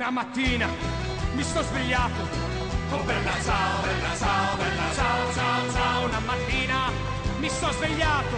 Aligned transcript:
Una 0.00 0.08
mattina 0.08 0.66
mi 1.34 1.42
sto 1.42 1.62
svegliato. 1.62 2.22
Oh 2.90 3.02
bella 3.02 3.34
ciao, 3.44 3.82
bella 3.82 4.16
ciao, 4.16 4.56
bella 4.56 4.94
ciao, 4.94 5.32
ciao, 5.34 5.70
ciao. 5.72 6.04
Una 6.06 6.20
mattina 6.20 6.90
mi 7.38 7.48
sto 7.50 7.70
svegliato 7.72 8.36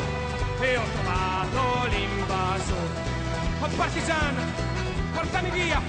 e 0.58 0.76
ho 0.76 0.82
trovato 0.82 1.86
l'invasore. 1.86 2.90
Oh 3.60 3.68
partigiano, 3.76 4.40
portami 5.14 5.50
via. 5.50 5.80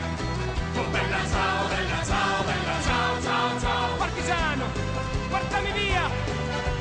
Oh 0.75 0.89
bella 0.91 1.21
ciao, 1.31 1.67
bella 1.67 2.05
ciao, 2.05 2.43
bella 2.43 2.81
ciao, 2.83 3.21
ciao, 3.23 3.59
ciao. 3.59 3.95
Partigiano, 3.97 4.65
portami 5.27 5.71
via. 5.71 6.07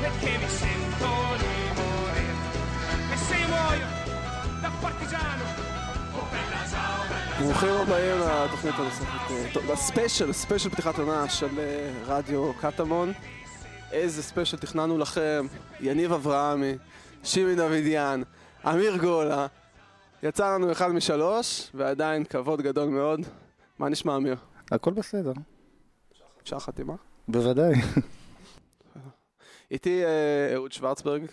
Perché 0.01 0.37
mi 0.37 0.49
sento 0.49 1.07
di 1.39 1.81
morire. 1.81 2.35
E 3.11 3.17
se 3.17 3.37
io 3.37 3.47
muoio 3.47 3.87
da 4.61 4.71
partigiano. 4.79 5.43
Oh 6.11 6.27
bella 6.29 6.69
ciao. 6.69 7.12
ברוכים 7.39 7.69
הבאים 7.69 8.17
לתוכנית 8.19 8.75
הנוספת, 8.77 9.31
אה, 9.31 9.73
ל 9.73 9.80
special, 9.80 10.33
special 10.33 10.69
פתיחת 10.69 10.99
עונה 10.99 11.29
של 11.29 11.59
אה, 11.59 11.91
רדיו 12.05 12.53
קטמון. 12.61 13.11
איזה 13.91 14.23
special 14.23 14.57
תכננו 14.57 14.97
לכם, 14.97 15.45
יניב 15.79 16.13
אברהמי, 16.13 16.77
שימי 17.23 17.55
דוידיאן, 17.55 18.21
אמיר 18.67 18.97
גולה. 18.97 19.47
יצא 20.23 20.55
לנו 20.55 20.71
אחד 20.71 20.91
משלוש, 20.91 21.71
ועדיין 21.73 22.23
כבוד 22.23 22.61
גדול 22.61 22.89
מאוד. 22.89 23.19
מה 23.79 23.89
נשמע 23.89 24.15
אמיר? 24.15 24.35
הכל 24.71 24.93
בסדר, 24.93 25.33
אפשר 26.43 26.59
חתימה? 26.59 26.95
בוודאי. 27.27 27.73
איתי 29.71 30.05
אה, 30.05 30.53
אהוד 30.53 30.71
שוורצברג, 30.71 31.25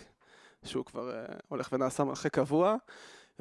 שהוא 0.63 0.85
כבר 0.85 1.11
הולך 1.47 1.69
ונעשה 1.71 2.03
מנחה 2.03 2.29
קבוע, 2.29 2.75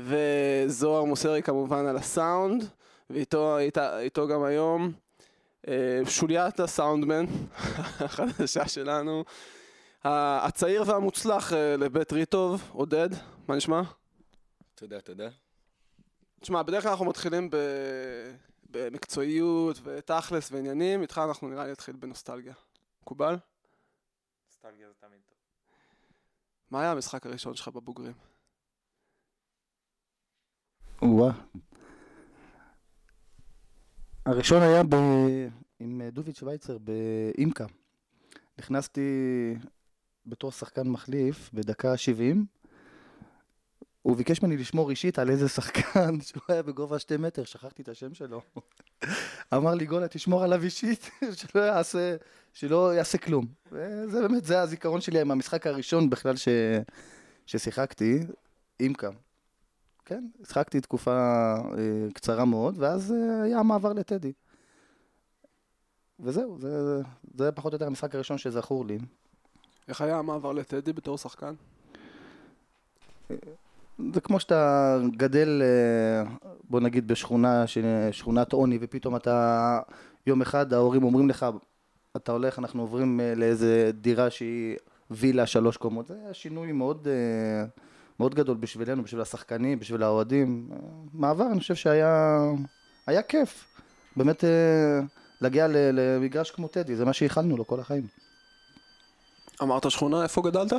וזוהר 0.04 1.04
מוסרי 1.04 1.42
כמובן 1.42 1.86
על 1.86 1.96
הסאונד, 1.96 2.64
ואיתו 3.10 3.58
איתה, 3.58 4.00
איתו 4.00 4.28
גם 4.28 4.42
היום 4.42 4.92
אה, 5.68 6.00
שוליית 6.08 6.60
הסאונדמן 6.60 7.24
החדשה 8.04 8.68
שלנו, 8.68 9.24
הצעיר 10.04 10.84
והמוצלח 10.86 11.52
אה, 11.52 11.76
לבית 11.76 12.12
ריטוב, 12.12 12.70
עודד, 12.72 13.08
מה 13.48 13.56
נשמע? 13.56 13.82
תודה, 14.74 15.00
תודה. 15.00 15.28
תשמע, 16.40 16.62
בדרך 16.62 16.82
כלל 16.82 16.90
אנחנו 16.90 17.04
מתחילים 17.04 17.50
ב... 17.50 17.56
במקצועיות 18.70 19.80
ותכלס 19.82 20.52
ועניינים, 20.52 21.02
איתך 21.02 21.20
אנחנו 21.28 21.48
נראה 21.48 21.64
לי 21.64 21.72
נתחיל 21.72 21.96
בנוסטלגיה. 21.96 22.54
מקובל? 23.02 23.36
נוסטלגיה 24.48 24.88
זה 24.88 24.94
תמיד 25.00 25.20
טוב. 25.28 25.38
מה 26.70 26.80
היה 26.80 26.90
המשחק 26.92 27.26
הראשון 27.26 27.54
שלך 27.54 27.68
בבוגרים? 27.68 28.29
וואה. 31.02 31.32
הראשון 34.26 34.62
היה 34.62 34.82
ב... 34.82 34.94
עם 35.80 36.02
דוביד 36.12 36.36
שווייצר 36.36 36.78
באימקה. 36.78 37.66
נכנסתי 38.58 39.00
בתור 40.26 40.52
שחקן 40.52 40.88
מחליף 40.88 41.50
בדקה 41.54 41.96
70. 41.96 42.46
הוא 44.02 44.16
ביקש 44.16 44.42
ממני 44.42 44.56
לשמור 44.56 44.90
אישית 44.90 45.18
על 45.18 45.30
איזה 45.30 45.48
שחקן 45.48 46.20
שהוא 46.26 46.42
היה 46.48 46.62
בגובה 46.62 46.98
שתי 46.98 47.16
מטר, 47.16 47.44
שכחתי 47.44 47.82
את 47.82 47.88
השם 47.88 48.14
שלו. 48.14 48.42
אמר 49.54 49.74
לי, 49.74 49.86
גולה, 49.86 50.08
תשמור 50.08 50.44
עליו 50.44 50.62
אישית, 50.62 51.10
שלא 51.38 51.60
יעשה, 51.60 52.16
שלא 52.52 52.94
יעשה 52.94 53.18
כלום. 53.18 53.46
וזה 53.72 54.20
באמת, 54.20 54.44
זה 54.44 54.60
הזיכרון 54.60 55.00
שלי 55.00 55.20
עם 55.20 55.30
המשחק 55.30 55.66
הראשון 55.66 56.10
בכלל 56.10 56.36
ש... 56.36 56.48
ששיחקתי, 57.46 58.20
אימקה. 58.80 59.10
כן, 60.10 60.26
שיחקתי 60.44 60.80
תקופה 60.80 61.10
אה, 61.78 62.06
קצרה 62.14 62.44
מאוד, 62.44 62.74
ואז 62.78 63.12
אה, 63.12 63.42
היה 63.42 63.58
המעבר 63.58 63.92
לטדי. 63.92 64.32
וזהו, 66.20 66.58
זה, 66.60 67.02
זה 67.34 67.52
פחות 67.52 67.72
או 67.72 67.74
יותר 67.74 67.86
המשחק 67.86 68.14
הראשון 68.14 68.38
שזכור 68.38 68.86
לי. 68.86 68.98
איך 69.88 70.00
היה 70.00 70.18
המעבר 70.18 70.52
לטדי 70.52 70.92
בתור 70.92 71.18
שחקן? 71.18 71.54
זה 74.12 74.20
כמו 74.22 74.40
שאתה 74.40 74.98
גדל, 75.16 75.62
אה, 75.62 76.30
בוא 76.70 76.80
נגיד, 76.80 77.08
בשכונה, 77.08 77.64
שכונת 78.10 78.52
עוני, 78.52 78.78
ופתאום 78.80 79.16
אתה, 79.16 79.80
יום 80.26 80.42
אחד 80.42 80.72
ההורים 80.72 81.02
אומרים 81.02 81.28
לך, 81.28 81.46
אתה 82.16 82.32
הולך, 82.32 82.58
אנחנו 82.58 82.82
עוברים 82.82 83.20
אה, 83.20 83.34
לאיזה 83.34 83.90
דירה 83.94 84.30
שהיא 84.30 84.76
וילה 85.10 85.46
שלוש 85.46 85.76
קומות. 85.76 86.06
זה 86.06 86.14
היה 86.24 86.34
שינוי 86.34 86.72
מאוד, 86.72 87.08
אה, 87.08 87.64
מאוד 88.20 88.34
גדול 88.34 88.56
בשבילנו, 88.56 89.02
בשביל 89.02 89.20
השחקנים, 89.20 89.78
בשביל 89.78 90.02
האוהדים. 90.02 90.68
מעבר, 91.12 91.46
אני 91.52 91.60
חושב 91.60 91.74
שהיה 91.74 92.40
היה 93.06 93.22
כיף. 93.22 93.66
באמת 94.16 94.44
אה, 94.44 95.00
להגיע 95.40 95.66
למגרש 95.70 96.50
כמו 96.50 96.68
טדי, 96.68 96.96
זה 96.96 97.04
מה 97.04 97.12
שייחלנו 97.12 97.56
לו 97.56 97.66
כל 97.66 97.80
החיים. 97.80 98.06
אמרת 99.62 99.90
שכונה, 99.90 100.22
איפה 100.22 100.42
גדלת? 100.42 100.72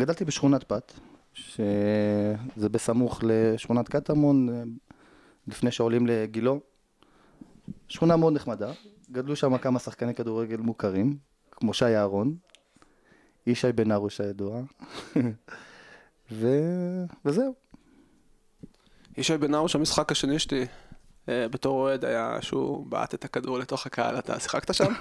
גדלתי 0.00 0.24
בשכונת 0.24 0.64
פת, 0.64 0.92
שזה 1.34 2.68
בסמוך 2.70 3.20
לשכונת 3.22 3.88
קטמון, 3.88 4.48
אה, 4.48 4.62
לפני 5.46 5.70
שעולים 5.70 6.06
לגילו. 6.06 6.60
שכונה 7.88 8.16
מאוד 8.16 8.32
נחמדה, 8.32 8.72
גדלו 9.10 9.36
שם 9.36 9.58
כמה 9.58 9.78
שחקני 9.78 10.14
כדורגל 10.14 10.56
מוכרים, 10.56 11.16
כמו 11.50 11.74
שי 11.74 11.84
אהרון, 11.84 12.34
ישי 13.46 13.72
בן 13.72 13.92
ארוש 13.92 14.20
הידוע, 14.20 14.60
ו... 16.32 16.48
וזהו. 17.24 17.54
ישי 19.16 19.36
בן 19.38 19.54
ארוש, 19.54 19.74
המשחק 19.74 20.12
השני 20.12 20.38
שלי 20.38 20.66
אה, 21.28 21.48
בתור 21.48 21.80
אוהד 21.80 22.04
היה 22.04 22.36
שהוא 22.40 22.86
בעט 22.86 23.14
את 23.14 23.24
הכדור 23.24 23.58
לתוך 23.58 23.86
הקהל, 23.86 24.18
אתה 24.18 24.40
שיחקת 24.40 24.74
שם? 24.74 24.92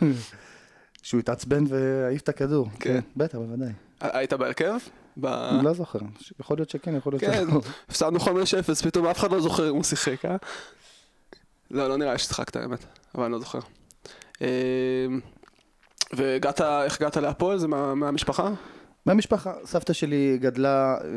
שהוא 1.04 1.20
התעצבן 1.20 1.64
והעיף 1.68 2.22
את 2.22 2.30
הכדור. 2.30 2.68
כן. 2.80 3.00
בטח, 3.18 3.38
בוודאי. 3.38 3.72
היית 4.02 4.34
בהרכב? 4.34 4.76
ב- 5.18 5.60
לא 5.64 5.74
זוכר, 5.74 6.00
יכול 6.40 6.58
להיות 6.58 6.70
שכן, 6.70 6.96
יכול 6.96 7.14
להיות 7.14 7.24
כן, 7.24 7.46
שלא. 7.50 7.62
הפסדנו 7.90 8.20
5-0, 8.20 8.26
פתאום 8.84 9.06
אף 9.08 9.20
אחד 9.20 9.32
לא 9.32 9.42
זוכר 9.42 9.70
אם 9.70 9.76
הוא 9.76 9.84
שיחק, 9.84 10.26
אה? 10.26 10.36
לא, 11.72 11.90
לא 11.90 11.98
נראה 11.98 12.18
ששיחקת 12.18 12.56
האמת, 12.56 12.86
אבל 13.16 13.24
אני 13.24 13.32
לא 13.34 13.40
זוכר. 13.40 13.60
אה, 14.42 14.48
והגעת, 16.14 16.62
איך 16.62 16.96
הגעת 17.02 17.18
להפועל? 17.18 17.58
זה 17.58 17.68
מה- 17.68 17.96
מהמשפחה? 17.96 18.50
מהמשפחה, 19.06 19.54
סבתא 19.66 19.94
שלי 19.94 20.38
גדלה, 20.42 20.98
אה, 21.04 21.08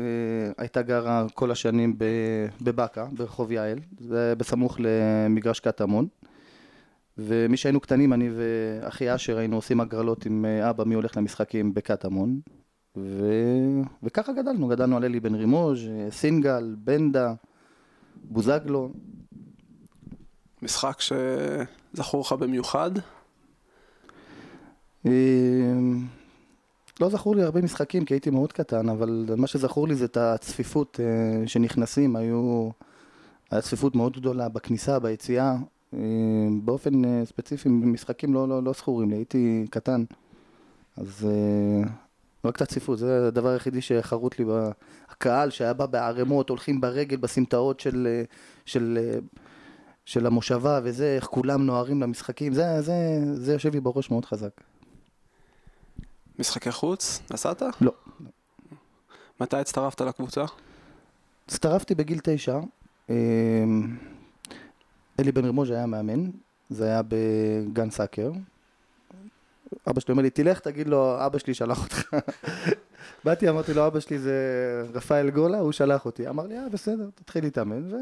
הייתה 0.57 0.81
גרה 0.81 1.25
כל 1.33 1.51
השנים 1.51 1.97
בבאקה, 2.61 3.05
ברחוב 3.11 3.51
יעל, 3.51 3.79
זה 3.99 4.33
בסמוך 4.37 4.77
למגרש 4.79 5.59
קטמון. 5.59 6.07
ומי 7.17 7.57
שהיינו 7.57 7.79
קטנים, 7.79 8.13
אני 8.13 8.29
ואחי 8.35 9.15
אשר 9.15 9.37
היינו 9.37 9.55
עושים 9.55 9.81
הגרלות 9.81 10.25
עם 10.25 10.45
אה, 10.45 10.69
אבא, 10.69 10.83
מי 10.83 10.95
הולך 10.95 11.17
למשחקים 11.17 11.73
בקטמון. 11.73 12.39
ו... 12.97 13.31
וככה 14.03 14.33
גדלנו, 14.33 14.67
גדלנו 14.67 14.97
על 14.97 15.05
אלי 15.05 15.19
בן 15.19 15.35
רימוז', 15.35 15.79
אה, 15.87 16.11
סינגל, 16.11 16.75
בנדה, 16.77 17.33
בוזגלו. 18.23 18.89
משחק 20.61 20.97
שזכור 20.99 22.21
לך 22.21 22.31
במיוחד? 22.31 22.91
אה, 25.05 25.11
לא 27.01 27.09
זכור 27.09 27.35
לי 27.35 27.43
הרבה 27.43 27.61
משחקים 27.61 28.05
כי 28.05 28.13
הייתי 28.13 28.29
מאוד 28.29 28.53
קטן, 28.53 28.89
אבל 28.89 29.25
מה 29.37 29.47
שזכור 29.47 29.87
לי 29.87 29.95
זה 29.95 30.05
את 30.05 30.17
הצפיפות 30.17 30.99
אה, 31.03 31.47
שנכנסים, 31.47 32.15
היו... 32.15 32.69
הייתה 33.51 33.67
צפיפות 33.67 33.95
מאוד 33.95 34.17
גדולה 34.17 34.49
בכניסה, 34.49 34.99
ביציאה. 34.99 35.55
אה, 35.93 35.99
באופן 36.63 37.05
אה, 37.05 37.25
ספציפי, 37.25 37.69
משחקים 37.69 38.33
לא, 38.33 38.47
לא, 38.47 38.63
לא 38.63 38.73
זכורים 38.73 39.09
לי, 39.09 39.15
הייתי 39.15 39.65
קטן. 39.69 40.03
אז 40.97 41.27
רק 42.45 42.55
את 42.55 42.61
הצפיפות, 42.61 42.99
זה 42.99 43.27
הדבר 43.27 43.49
היחידי 43.49 43.81
שחרוט 43.81 44.39
לי. 44.39 44.45
הקהל 45.09 45.49
שהיה 45.49 45.73
בא 45.73 45.85
בערימות, 45.85 46.49
הולכים 46.49 46.81
ברגל 46.81 47.17
בסמטאות 47.17 47.79
של, 47.79 48.23
של, 48.65 48.99
של 50.05 50.25
המושבה 50.25 50.79
וזה, 50.83 51.15
איך 51.15 51.25
כולם 51.25 51.65
נוהרים 51.65 52.01
למשחקים, 52.01 52.53
זה, 52.53 52.81
זה, 52.81 52.93
זה 53.33 53.53
יושב 53.53 53.73
לי 53.73 53.79
בראש 53.79 54.11
מאוד 54.11 54.25
חזק. 54.25 54.51
משחקי 56.39 56.71
חוץ? 56.71 57.19
נסעת? 57.31 57.61
לא. 57.81 57.91
מתי 59.41 59.57
הצטרפת 59.57 60.01
לקבוצה? 60.01 60.45
הצטרפתי 61.47 61.95
בגיל 61.95 62.19
תשע, 62.23 62.59
אמ, 63.09 63.97
אלי 65.19 65.31
בן 65.31 65.45
רימוז' 65.45 65.71
היה 65.71 65.85
מאמן, 65.85 66.29
זה 66.69 66.85
היה 66.85 67.01
בגן 67.07 67.89
סאקר. 67.89 68.31
אבא 69.89 69.99
שלי 69.99 70.11
אומר 70.11 70.23
לי, 70.23 70.29
תלך, 70.29 70.59
תגיד 70.59 70.87
לו, 70.87 71.25
אבא 71.25 71.37
שלי 71.37 71.53
שלח 71.53 71.83
אותך. 71.83 72.13
באתי, 73.25 73.49
אמרתי 73.49 73.73
לו, 73.73 73.87
אבא 73.87 73.99
שלי 73.99 74.19
זה 74.19 74.33
רפאל 74.93 75.29
גולה, 75.29 75.59
הוא 75.59 75.71
שלח 75.71 76.05
אותי. 76.05 76.27
אמר 76.29 76.47
לי, 76.47 76.57
אה, 76.57 76.69
בסדר, 76.69 77.09
תתחיל 77.15 77.43
להתאמן, 77.43 77.93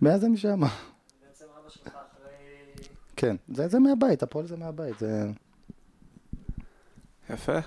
ומאז 0.00 0.24
אני 0.24 0.36
שם. 0.36 0.60
בעצם 0.60 1.44
אבא 1.60 1.68
שלך 1.68 1.86
אחרי... 1.86 2.84
כן, 3.16 3.36
זה, 3.54 3.68
זה 3.68 3.78
מהבית, 3.78 4.22
הפועל 4.22 4.46
זה 4.46 4.56
מהבית, 4.56 4.98
זה... 4.98 5.26
יפה. 7.32 7.58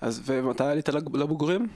אז 0.00 0.22
ומתי 0.24 0.64
עלית 0.64 0.88
לבוגרים? 1.14 1.66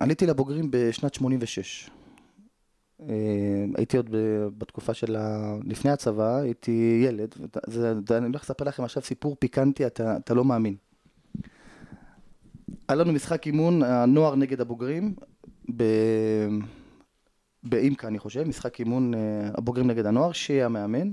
עליתי 0.00 0.26
לבוגרים 0.26 0.68
בשנת 0.70 1.14
86. 1.14 1.90
אה, 3.00 3.14
הייתי 3.76 3.96
עוד 3.96 4.10
בתקופה 4.58 4.94
של 4.94 5.16
ה... 5.16 5.54
לפני 5.64 5.90
הצבא, 5.90 6.36
הייתי 6.36 7.02
ילד, 7.06 7.34
ואת- 7.40 7.56
זה, 7.66 7.94
זה, 8.08 8.18
אני 8.18 8.26
הולך 8.26 8.42
לספר 8.42 8.64
לכם 8.64 8.84
עכשיו 8.84 9.02
סיפור 9.02 9.36
פיקנטי, 9.38 9.86
אתה, 9.86 10.16
אתה 10.16 10.34
לא 10.34 10.44
מאמין. 10.44 10.76
היה 12.88 12.96
לנו 12.96 13.12
משחק 13.12 13.46
אימון, 13.46 13.82
הנוער 13.82 14.34
נגד 14.34 14.60
הבוגרים, 14.60 15.14
ב... 15.76 15.84
באימקה 17.62 18.08
אני 18.08 18.18
חושב, 18.18 18.44
משחק 18.48 18.78
אימון 18.80 19.14
אה, 19.14 19.20
הבוגרים 19.54 19.86
נגד 19.86 20.06
הנוער, 20.06 20.32
שיהיה 20.32 20.66
המאמן, 20.66 21.08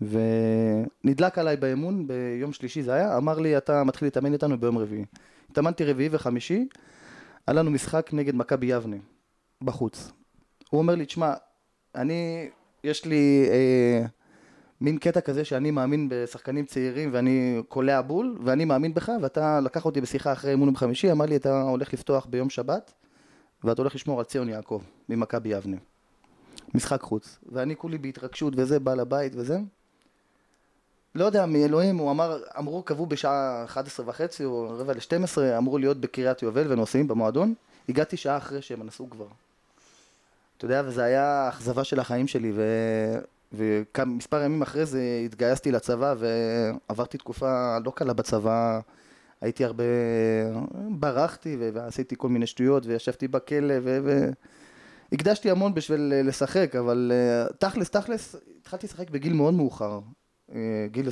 ונדלק 0.00 1.38
עליי 1.38 1.56
באמון, 1.56 2.06
ביום 2.06 2.52
שלישי 2.52 2.82
זה 2.82 2.94
היה, 2.94 3.16
אמר 3.16 3.38
לי 3.38 3.56
אתה 3.56 3.84
מתחיל 3.84 4.06
להתאמן 4.06 4.32
איתנו 4.32 4.60
ביום 4.60 4.78
רביעי. 4.78 5.04
התאמנתי 5.50 5.84
רביעי 5.84 6.08
וחמישי, 6.12 6.68
היה 7.46 7.54
לנו 7.54 7.70
משחק 7.70 8.10
נגד 8.12 8.34
מכבי 8.34 8.66
יבנה, 8.66 8.96
בחוץ. 9.62 10.12
הוא 10.70 10.78
אומר 10.78 10.94
לי, 10.94 11.06
תשמע, 11.06 11.34
אני, 11.94 12.48
יש 12.84 13.04
לי 13.04 13.48
אה, 13.50 14.06
מין 14.80 14.98
קטע 14.98 15.20
כזה 15.20 15.44
שאני 15.44 15.70
מאמין 15.70 16.08
בשחקנים 16.10 16.64
צעירים 16.64 17.10
ואני 17.12 17.62
קולע 17.68 18.00
בול, 18.00 18.38
ואני 18.44 18.64
מאמין 18.64 18.94
בך, 18.94 19.12
ואתה 19.22 19.60
לקח 19.60 19.84
אותי 19.84 20.00
בשיחה 20.00 20.32
אחרי 20.32 20.50
אימון 20.50 20.72
בחמישי, 20.72 21.12
אמר 21.12 21.26
לי, 21.26 21.36
אתה 21.36 21.62
הולך 21.62 21.92
לפתוח 21.92 22.26
ביום 22.26 22.50
שבת, 22.50 22.92
ואתה 23.64 23.82
הולך 23.82 23.94
לשמור 23.94 24.18
על 24.18 24.24
ציון 24.24 24.48
יעקב, 24.48 24.82
ממכבי 25.08 25.48
יבנה. 25.48 25.76
משחק 26.74 27.00
חוץ. 27.00 27.38
ואני 27.52 27.76
כולי 27.76 27.98
בהתרגשות 27.98 28.52
וזה, 28.56 28.80
בעל 28.80 29.00
הבית 29.00 29.32
וזה. 29.36 29.58
לא 31.14 31.24
יודע, 31.24 31.46
מאלוהים, 31.46 31.96
הוא 31.96 32.10
אמר, 32.10 32.42
אמרו, 32.58 32.82
קבעו 32.82 33.06
בשעה 33.06 33.64
11 33.64 34.08
וחצי 34.08 34.44
או 34.44 34.68
רבע 34.78 34.92
ל-12, 34.92 35.58
אמרו 35.58 35.78
להיות 35.78 36.00
בקריית 36.00 36.42
יובל 36.42 36.72
ונוסעים 36.72 37.08
במועדון. 37.08 37.54
הגעתי 37.88 38.16
שעה 38.16 38.36
אחרי 38.36 38.62
שהם 38.62 38.86
נסעו 38.86 39.10
כבר. 39.10 39.26
אתה 40.56 40.64
יודע, 40.64 40.82
וזו 40.86 41.00
היה 41.00 41.24
האכזבה 41.24 41.84
של 41.84 42.00
החיים 42.00 42.26
שלי, 42.26 42.52
ו... 42.54 42.62
ומספר 43.52 44.42
ימים 44.42 44.62
אחרי 44.62 44.86
זה 44.86 45.22
התגייסתי 45.24 45.72
לצבא 45.72 46.14
ועברתי 46.18 47.18
תקופה 47.18 47.78
לא 47.84 47.90
קלה 47.90 48.12
בצבא. 48.12 48.80
הייתי 49.40 49.64
הרבה, 49.64 49.84
ברחתי 50.90 51.56
ו- 51.60 51.70
ועשיתי 51.72 52.14
כל 52.18 52.28
מיני 52.28 52.46
שטויות 52.46 52.86
וישבתי 52.86 53.28
בכלא 53.28 53.74
ו... 53.82 53.98
ו... 54.04 54.30
הקדשתי 55.12 55.50
המון 55.50 55.74
בשביל 55.74 56.12
לשחק, 56.24 56.76
אבל 56.76 57.12
אה, 57.14 57.46
תכלס, 57.58 57.90
תכלס, 57.90 58.36
התחלתי 58.60 58.86
לשחק 58.86 59.10
בגיל 59.10 59.32
מאוד 59.32 59.54
מאוחר, 59.54 60.00
גיל 60.86 61.08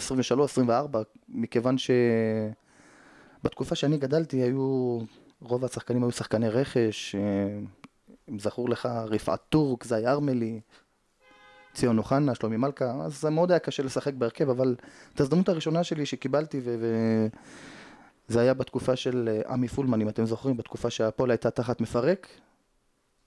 23-24, 0.59 0.69
מכיוון 1.29 1.77
שבתקופה 3.43 3.75
שאני 3.75 3.99
גדלתי 3.99 4.37
היו, 4.37 4.99
רוב 5.41 5.65
השחקנים 5.65 6.03
היו 6.03 6.11
שחקני 6.11 6.49
רכש, 6.49 7.15
אה, 7.15 7.21
אם 8.31 8.39
זכור 8.39 8.69
לך, 8.69 8.87
רפעת 8.87 9.41
טורק, 9.49 9.85
זי 9.85 10.07
ארמלי, 10.07 10.61
ציון 11.75 11.99
אוחנה, 11.99 12.35
שלומי 12.35 12.57
מלכה, 12.57 12.93
אז 13.05 13.21
זה 13.21 13.31
מאוד 13.31 13.51
היה 13.51 13.59
קשה 13.59 13.83
לשחק 13.83 14.15
בהרכב, 14.15 14.51
אבל 14.51 14.77
את 15.15 15.21
ההזדמנות 15.21 15.49
הראשונה 15.49 15.85
שלי 15.85 16.07
שקיבלתי, 16.07 16.61
ו... 16.65 16.77
ו... 16.81 17.27
היה 18.37 18.55
בתקופה 18.55 18.97
של 18.97 19.29
אה, 19.29 19.53
עמי 19.53 19.69
פולמן, 19.69 20.01
אם 20.01 20.09
אתם 20.09 20.27
זוכרים, 20.27 20.57
בתקופה 20.57 20.91
שהפועל 20.91 21.31
הייתה 21.31 21.51
תחת 21.51 21.81
מפרק. 21.81 22.29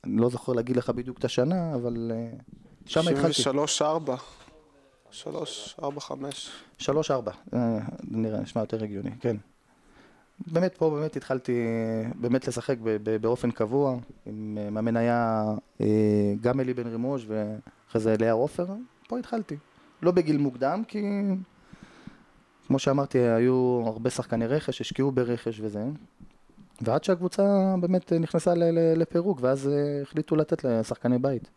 אני 0.03 0.21
לא 0.21 0.29
זוכר 0.29 0.53
להגיד 0.53 0.77
לך 0.77 0.89
בדיוק 0.89 1.17
את 1.17 1.25
השנה, 1.25 1.75
אבל 1.75 2.11
אה, 2.13 2.29
שם 2.85 2.99
התחלתי. 2.99 3.29
93, 3.29 3.81
4. 5.11 5.45
3, 5.45 5.75
4, 5.83 5.99
5. 6.01 6.49
שלוש 6.77 7.11
ארבע, 7.11 7.31
אה, 7.53 7.79
נראה, 8.03 8.39
נשמע 8.39 8.61
יותר 8.61 8.83
הגיוני, 8.83 9.11
כן. 9.19 9.37
באמת 10.47 10.77
פה 10.77 10.89
באמת 10.89 11.15
התחלתי 11.15 11.51
באמת 12.15 12.47
לשחק 12.47 12.75
באופן 13.21 13.51
קבוע, 13.51 13.97
עם 14.25 14.57
אה, 14.61 14.69
מאמן 14.69 14.97
היה 14.97 15.43
אה, 15.81 16.33
גם 16.41 16.59
אלי 16.59 16.73
בן 16.73 16.87
רימוש 16.87 17.25
ואחרי 17.27 18.01
זה 18.01 18.15
לאה 18.19 18.31
עופר, 18.31 18.65
פה 19.07 19.19
התחלתי. 19.19 19.57
לא 20.01 20.11
בגיל 20.11 20.37
מוקדם, 20.37 20.83
כי 20.87 21.03
כמו 22.67 22.79
שאמרתי, 22.79 23.19
היו 23.19 23.83
הרבה 23.85 24.09
שחקני 24.09 24.47
רכש, 24.47 24.81
השקיעו 24.81 25.11
ברכש 25.11 25.59
וזה, 25.59 25.83
ועד 26.81 27.03
שהקבוצה 27.03 27.75
באמת 27.79 28.13
נכנסה 28.13 28.53
לפירוק, 28.95 29.39
ואז 29.41 29.69
החליטו 30.01 30.35
לתת 30.35 30.63
לשחקני 30.63 31.19
בית. 31.19 31.49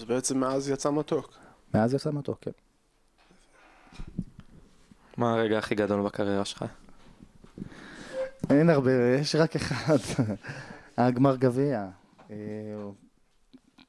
אז 0.00 0.04
בעצם 0.04 0.40
מאז 0.40 0.68
יצא 0.68 0.90
מתוק. 0.90 1.38
מאז 1.74 1.94
יצא 1.94 2.10
מתוק, 2.10 2.38
כן. 2.40 2.50
מה 5.16 5.32
הרגע 5.32 5.58
הכי 5.58 5.74
גדול 5.74 6.02
בקריירה 6.02 6.44
שלך? 6.44 6.64
אין 8.50 8.70
הרבה, 8.70 8.90
יש 9.20 9.34
רק 9.34 9.56
אחד, 9.56 9.96
הגמר 10.96 11.36
גביע. 11.36 11.88
אה, 12.30 12.36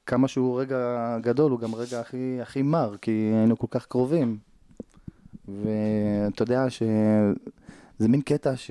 כמה 0.06 0.28
שהוא 0.28 0.60
רגע 0.60 1.18
גדול, 1.20 1.50
הוא 1.50 1.60
גם 1.60 1.74
רגע 1.74 2.00
הכי, 2.00 2.38
הכי 2.42 2.62
מר, 2.62 2.96
כי 2.96 3.10
היינו 3.10 3.58
כל 3.58 3.66
כך 3.70 3.86
קרובים. 3.86 4.38
ואתה 5.48 6.42
יודע 6.42 6.70
שזה 6.70 8.08
מין 8.08 8.20
קטע 8.20 8.56
ש... 8.56 8.70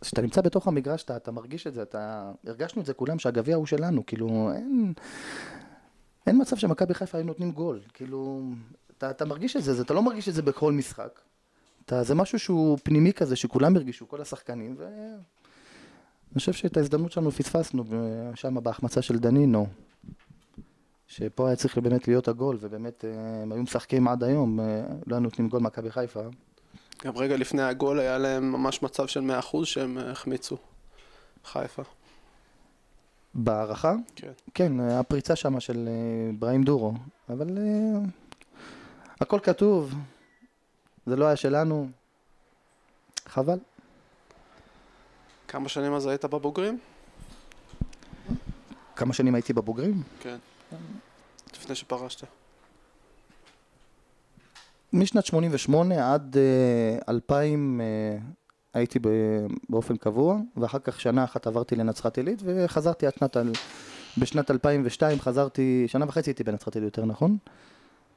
כשאתה 0.00 0.22
נמצא 0.22 0.40
בתוך 0.40 0.68
המגרש, 0.68 1.04
אתה, 1.04 1.16
אתה 1.16 1.30
מרגיש 1.30 1.66
את 1.66 1.74
זה, 1.74 1.82
אתה... 1.82 2.32
הרגשנו 2.46 2.80
את 2.82 2.86
זה 2.86 2.94
כולם, 2.94 3.18
שהגביע 3.18 3.56
הוא 3.56 3.66
שלנו, 3.66 4.06
כאילו, 4.06 4.52
אין... 4.54 4.92
אין 6.26 6.40
מצב 6.40 6.56
שמכבי 6.56 6.94
חיפה 6.94 7.18
היו 7.18 7.26
נותנים 7.26 7.52
גול, 7.52 7.80
כאילו, 7.94 8.42
אתה, 8.98 9.10
אתה 9.10 9.24
מרגיש 9.24 9.56
את 9.56 9.62
זה, 9.62 9.82
אתה 9.82 9.94
לא 9.94 10.02
מרגיש 10.02 10.28
את 10.28 10.34
זה 10.34 10.42
בכל 10.42 10.72
משחק. 10.72 11.20
אתה, 11.84 12.02
זה 12.02 12.14
משהו 12.14 12.38
שהוא 12.38 12.78
פנימי 12.82 13.12
כזה, 13.12 13.36
שכולם 13.36 13.76
הרגישו, 13.76 14.08
כל 14.08 14.20
השחקנים, 14.20 14.74
ואני 14.78 15.18
חושב 16.34 16.52
שאת 16.52 16.76
ההזדמנות 16.76 17.12
שלנו 17.12 17.30
פספסנו 17.30 17.84
שם 18.34 18.54
בהחמצה 18.62 19.02
של 19.02 19.18
דנינו, 19.18 19.66
שפה 21.06 21.46
היה 21.46 21.56
צריך 21.56 21.78
באמת 21.78 22.08
להיות 22.08 22.28
הגול, 22.28 22.56
ובאמת 22.60 23.04
אה, 23.04 23.42
הם 23.42 23.52
היו 23.52 23.62
משחקים 23.62 24.08
עד 24.08 24.24
היום, 24.24 24.60
אה, 24.60 24.82
לא 25.06 25.14
היו 25.14 25.20
נותנים 25.20 25.48
גול 25.48 25.60
מכבי 25.60 25.90
חיפה. 25.90 26.20
גם 27.04 27.16
רגע 27.16 27.36
לפני 27.36 27.62
הגול 27.62 28.00
היה 28.00 28.18
להם 28.18 28.52
ממש 28.52 28.82
מצב 28.82 29.06
של 29.06 29.20
100% 29.52 29.64
שהם 29.64 29.98
אה, 29.98 30.10
החמיצו. 30.10 30.56
חיפה. 31.44 31.82
בהערכה? 33.34 33.94
כן. 34.16 34.32
כן, 34.54 34.80
אה, 34.80 35.00
הפריצה 35.00 35.36
שם 35.36 35.60
של 35.60 35.88
אה, 35.88 36.30
אברהים 36.30 36.62
דורו, 36.62 36.92
אבל 37.28 37.58
אה, 37.58 38.00
הכל 39.20 39.38
כתוב, 39.42 39.94
זה 41.06 41.16
לא 41.16 41.26
היה 41.26 41.36
שלנו, 41.36 41.88
חבל. 43.26 43.58
כמה 45.48 45.68
שנים 45.68 45.94
אז 45.94 46.06
היית 46.06 46.24
בבוגרים? 46.24 46.78
כמה 48.96 49.12
שנים 49.12 49.34
הייתי 49.34 49.52
בבוגרים? 49.52 50.02
כן. 50.20 50.36
לפני 51.52 51.74
שפרשת. 51.74 52.26
משנת 54.92 55.26
88 55.26 56.14
עד 56.14 56.36
אה, 56.36 56.98
2000 57.08 57.80
אה, 57.80 58.18
הייתי 58.74 58.98
באופן 59.68 59.96
קבוע, 59.96 60.38
ואחר 60.56 60.78
כך 60.78 61.00
שנה 61.00 61.24
אחת 61.24 61.46
עברתי 61.46 61.76
לנצרת 61.76 62.16
עילית, 62.16 62.42
וחזרתי 62.44 63.06
עד 63.06 63.14
שנת... 63.18 63.36
בשנת 64.18 64.50
2002 64.50 65.20
חזרתי, 65.20 65.84
שנה 65.88 66.04
וחצי 66.08 66.30
הייתי 66.30 66.44
בנצרת 66.44 66.74
עילית 66.74 66.96
יותר 66.96 67.04
נכון. 67.04 67.36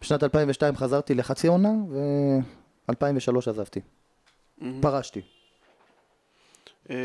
בשנת 0.02 0.24
2002 0.24 0.76
חזרתי 0.76 1.14
לחצי 1.16 1.48
עונה, 1.48 1.72
ו-2003 1.90 3.38
עזבתי. 3.50 3.80
מהמם. 4.58 4.82
פרשתי. 4.82 5.22
אה, 6.90 6.96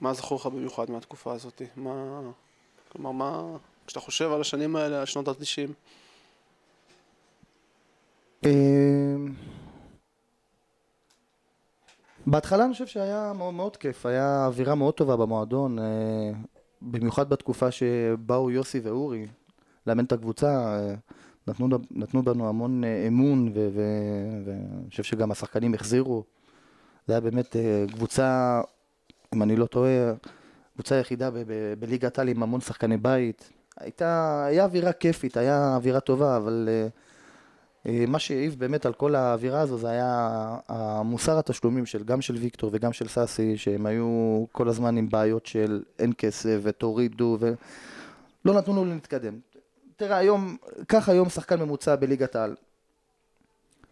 מה 0.00 0.14
זכור 0.14 0.38
לך 0.38 0.46
במיוחד 0.46 0.90
מהתקופה 0.90 1.32
הזאת? 1.32 1.62
מה... 1.76 2.20
כלומר, 2.92 3.10
מה... 3.12 3.56
כשאתה 3.86 4.00
חושב 4.00 4.32
על 4.32 4.40
השנים 4.40 4.76
האלה, 4.76 5.00
על 5.00 5.06
שנות 5.06 5.28
ה-90, 5.28 5.70
אה, 8.44 8.50
בהתחלה 12.26 12.64
אני 12.64 12.72
חושב 12.72 12.86
שהיה 12.86 13.32
מאוד, 13.36 13.54
מאוד 13.54 13.76
כיף, 13.76 14.06
היה 14.06 14.46
אווירה 14.46 14.74
מאוד 14.74 14.94
טובה 14.94 15.16
במועדון, 15.16 15.78
אה, 15.78 15.84
במיוחד 16.82 17.28
בתקופה 17.28 17.70
שבאו 17.70 18.50
יוסי 18.50 18.80
ואורי 18.80 19.26
לאמן 19.86 20.04
את 20.04 20.12
הקבוצה, 20.12 20.78
אה, 20.78 20.94
נתנו, 21.48 21.68
נתנו 21.90 22.22
בנו 22.22 22.48
המון 22.48 22.84
אה, 22.84 23.06
אמון, 23.06 23.52
ואני 24.44 24.90
חושב 24.90 25.02
שגם 25.02 25.30
השחקנים 25.30 25.74
החזירו. 25.74 26.24
זה 27.06 27.12
היה 27.12 27.20
באמת 27.20 27.56
קבוצה, 27.92 28.60
אם 29.34 29.42
אני 29.42 29.56
לא 29.56 29.66
טועה, 29.66 30.12
קבוצה 30.74 30.94
יחידה 30.94 31.30
בליגת 31.78 32.18
העל 32.18 32.28
עם 32.28 32.42
המון 32.42 32.60
שחקני 32.60 32.96
בית. 32.96 33.50
הייתה, 33.80 34.44
היה 34.46 34.64
אווירה 34.64 34.92
כיפית, 34.92 35.36
היה 35.36 35.74
אווירה 35.76 36.00
טובה, 36.00 36.36
אבל... 36.36 36.68
אה, 36.68 36.88
מה 37.86 38.18
שהעיב 38.18 38.54
באמת 38.58 38.86
על 38.86 38.92
כל 38.92 39.14
האווירה 39.14 39.60
הזו 39.60 39.78
זה 39.78 39.88
היה 39.88 40.18
המוסר 40.68 41.38
התשלומים 41.38 41.86
של 41.86 42.04
גם 42.04 42.20
של 42.20 42.34
ויקטור 42.34 42.70
וגם 42.72 42.92
של 42.92 43.08
סאסי 43.08 43.56
שהם 43.56 43.86
היו 43.86 44.44
כל 44.52 44.68
הזמן 44.68 44.96
עם 44.96 45.08
בעיות 45.08 45.46
של 45.46 45.82
אין 45.98 46.12
כסף 46.18 46.58
ותורידו 46.62 47.38
ולא 47.40 48.54
נתנו 48.54 48.84
לנו 48.84 48.94
להתקדם. 48.94 49.38
תראה 49.96 50.16
היום, 50.16 50.56
קח 50.86 51.08
היום 51.08 51.28
שחקן 51.28 51.60
ממוצע 51.60 51.96
בליגת 51.96 52.36
העל 52.36 52.54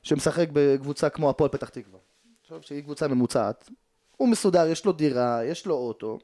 שמשחק 0.02 0.48
בקבוצה 0.52 1.08
כמו 1.08 1.30
הפועל 1.30 1.50
פתח 1.50 1.68
תקווה 1.68 1.98
עכשיו 2.42 2.62
שהיא 2.62 2.82
קבוצה 2.82 3.08
ממוצעת 3.08 3.70
הוא 4.16 4.28
מסודר, 4.28 4.66
יש 4.66 4.84
לו 4.84 4.92
דירה, 4.92 5.44
יש 5.44 5.66
לו 5.66 5.74
אוטו 5.74 6.18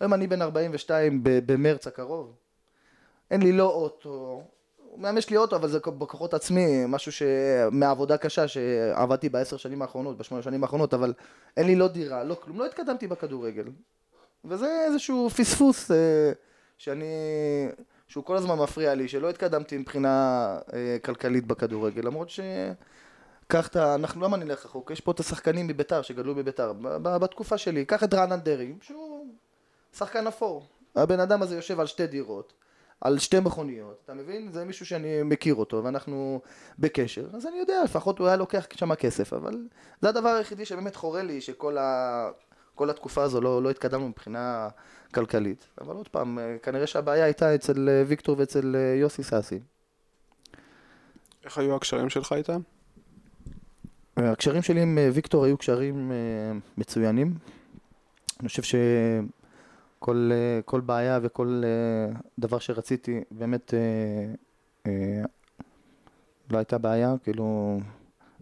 היום 0.00 0.14
אני 0.14 0.26
בן 0.26 0.42
42 0.42 1.22
ב- 1.22 1.52
במרץ 1.52 1.86
הקרוב. 1.86 2.34
אין 3.30 3.42
לי 3.42 3.52
לא 3.52 3.70
אוטו, 3.70 4.42
אומנם 4.96 5.18
יש 5.18 5.30
לי 5.30 5.36
אוטו, 5.36 5.56
אבל 5.56 5.68
זה 5.68 5.78
בכוחות 5.78 6.34
עצמי, 6.34 6.84
משהו 6.88 7.12
שמעבודה 7.12 8.16
קשה 8.16 8.48
שעבדתי 8.48 9.28
בעשר 9.28 9.56
שנים 9.56 9.82
האחרונות, 9.82 10.18
בשמונה 10.18 10.42
שנים 10.42 10.62
האחרונות, 10.62 10.94
אבל 10.94 11.12
אין 11.56 11.66
לי 11.66 11.76
לא 11.76 11.88
דירה, 11.88 12.24
לא 12.24 12.34
כלום, 12.34 12.58
לא 12.58 12.66
התקדמתי 12.66 13.06
בכדורגל. 13.06 13.64
וזה 14.44 14.84
איזשהו 14.86 15.30
פספוס 15.30 15.90
אה, 15.90 16.32
שאני, 16.78 17.04
שהוא 18.08 18.24
כל 18.24 18.36
הזמן 18.36 18.54
מפריע 18.54 18.94
לי, 18.94 19.08
שלא 19.08 19.30
התקדמתי 19.30 19.78
מבחינה 19.78 20.58
אה, 20.72 20.96
כלכלית 21.04 21.46
בכדורגל, 21.46 22.06
למרות 22.06 22.30
ש... 22.30 22.40
קח 23.48 23.68
את 23.68 23.76
ה... 23.76 23.94
אנחנו 23.94 24.20
למה 24.20 24.36
נלך 24.36 24.64
רחוק? 24.64 24.90
יש 24.90 25.00
פה 25.00 25.10
את 25.10 25.20
השחקנים 25.20 25.66
מביתר 25.66 26.02
שגדלו 26.02 26.34
בביתר. 26.34 26.72
בתקופה 27.02 27.58
שלי, 27.58 27.84
קח 27.84 28.04
את 28.04 28.14
רענן 28.14 28.40
דרעי, 28.40 28.74
שהוא 28.82 29.26
שחקן 29.96 30.26
אפור. 30.26 30.66
הבן 30.96 31.20
אדם 31.20 31.42
הזה 31.42 31.56
יושב 31.56 31.80
על 31.80 31.86
שתי 31.86 32.06
דירות, 32.06 32.52
על 33.00 33.18
שתי 33.18 33.40
מכוניות, 33.40 34.00
אתה 34.04 34.14
מבין? 34.14 34.52
זה 34.52 34.64
מישהו 34.64 34.86
שאני 34.86 35.22
מכיר 35.22 35.54
אותו 35.54 35.84
ואנחנו 35.84 36.40
בקשר, 36.78 37.26
אז 37.34 37.46
אני 37.46 37.56
יודע, 37.56 37.84
לפחות 37.84 38.18
הוא 38.18 38.26
היה 38.26 38.36
לוקח 38.36 38.66
שם 38.74 38.94
כסף, 38.94 39.32
אבל 39.32 39.66
זה 40.02 40.08
הדבר 40.08 40.28
היחידי 40.28 40.64
שבאמת 40.64 40.96
חורה 40.96 41.22
לי, 41.22 41.40
שכל 41.40 41.78
ה... 41.78 42.30
כל 42.74 42.90
התקופה 42.90 43.22
הזו 43.22 43.40
לא, 43.40 43.62
לא 43.62 43.70
התקדמנו 43.70 44.08
מבחינה 44.08 44.68
כלכלית. 45.14 45.66
אבל 45.80 45.96
עוד 45.96 46.08
פעם, 46.08 46.38
אה, 46.38 46.56
כנראה 46.62 46.86
שהבעיה 46.86 47.24
הייתה 47.24 47.54
אצל 47.54 47.88
אה, 47.88 48.02
ויקטור 48.06 48.36
ואצל 48.38 48.76
אה, 48.76 48.94
יוסי 49.00 49.22
סאסי. 49.22 49.60
איך 51.44 51.58
היו 51.58 51.76
הקשרים 51.76 52.10
שלך 52.10 52.32
איתם? 52.32 52.60
הקשרים 54.16 54.62
שלי 54.62 54.82
עם 54.82 54.98
אה, 54.98 55.08
ויקטור 55.12 55.44
היו 55.44 55.58
קשרים 55.58 56.12
אה, 56.12 56.16
מצוינים. 56.76 57.34
אני 58.40 58.48
חושב 58.48 58.62
שכל 60.06 60.30
אה, 60.32 60.62
כל 60.64 60.80
בעיה 60.80 61.18
וכל 61.22 61.62
אה, 61.64 62.20
דבר 62.38 62.58
שרציתי, 62.58 63.20
באמת 63.30 63.74
אה, 64.86 64.92
לא 66.50 66.58
הייתה 66.58 66.78
בעיה, 66.78 67.14
כאילו 67.22 67.78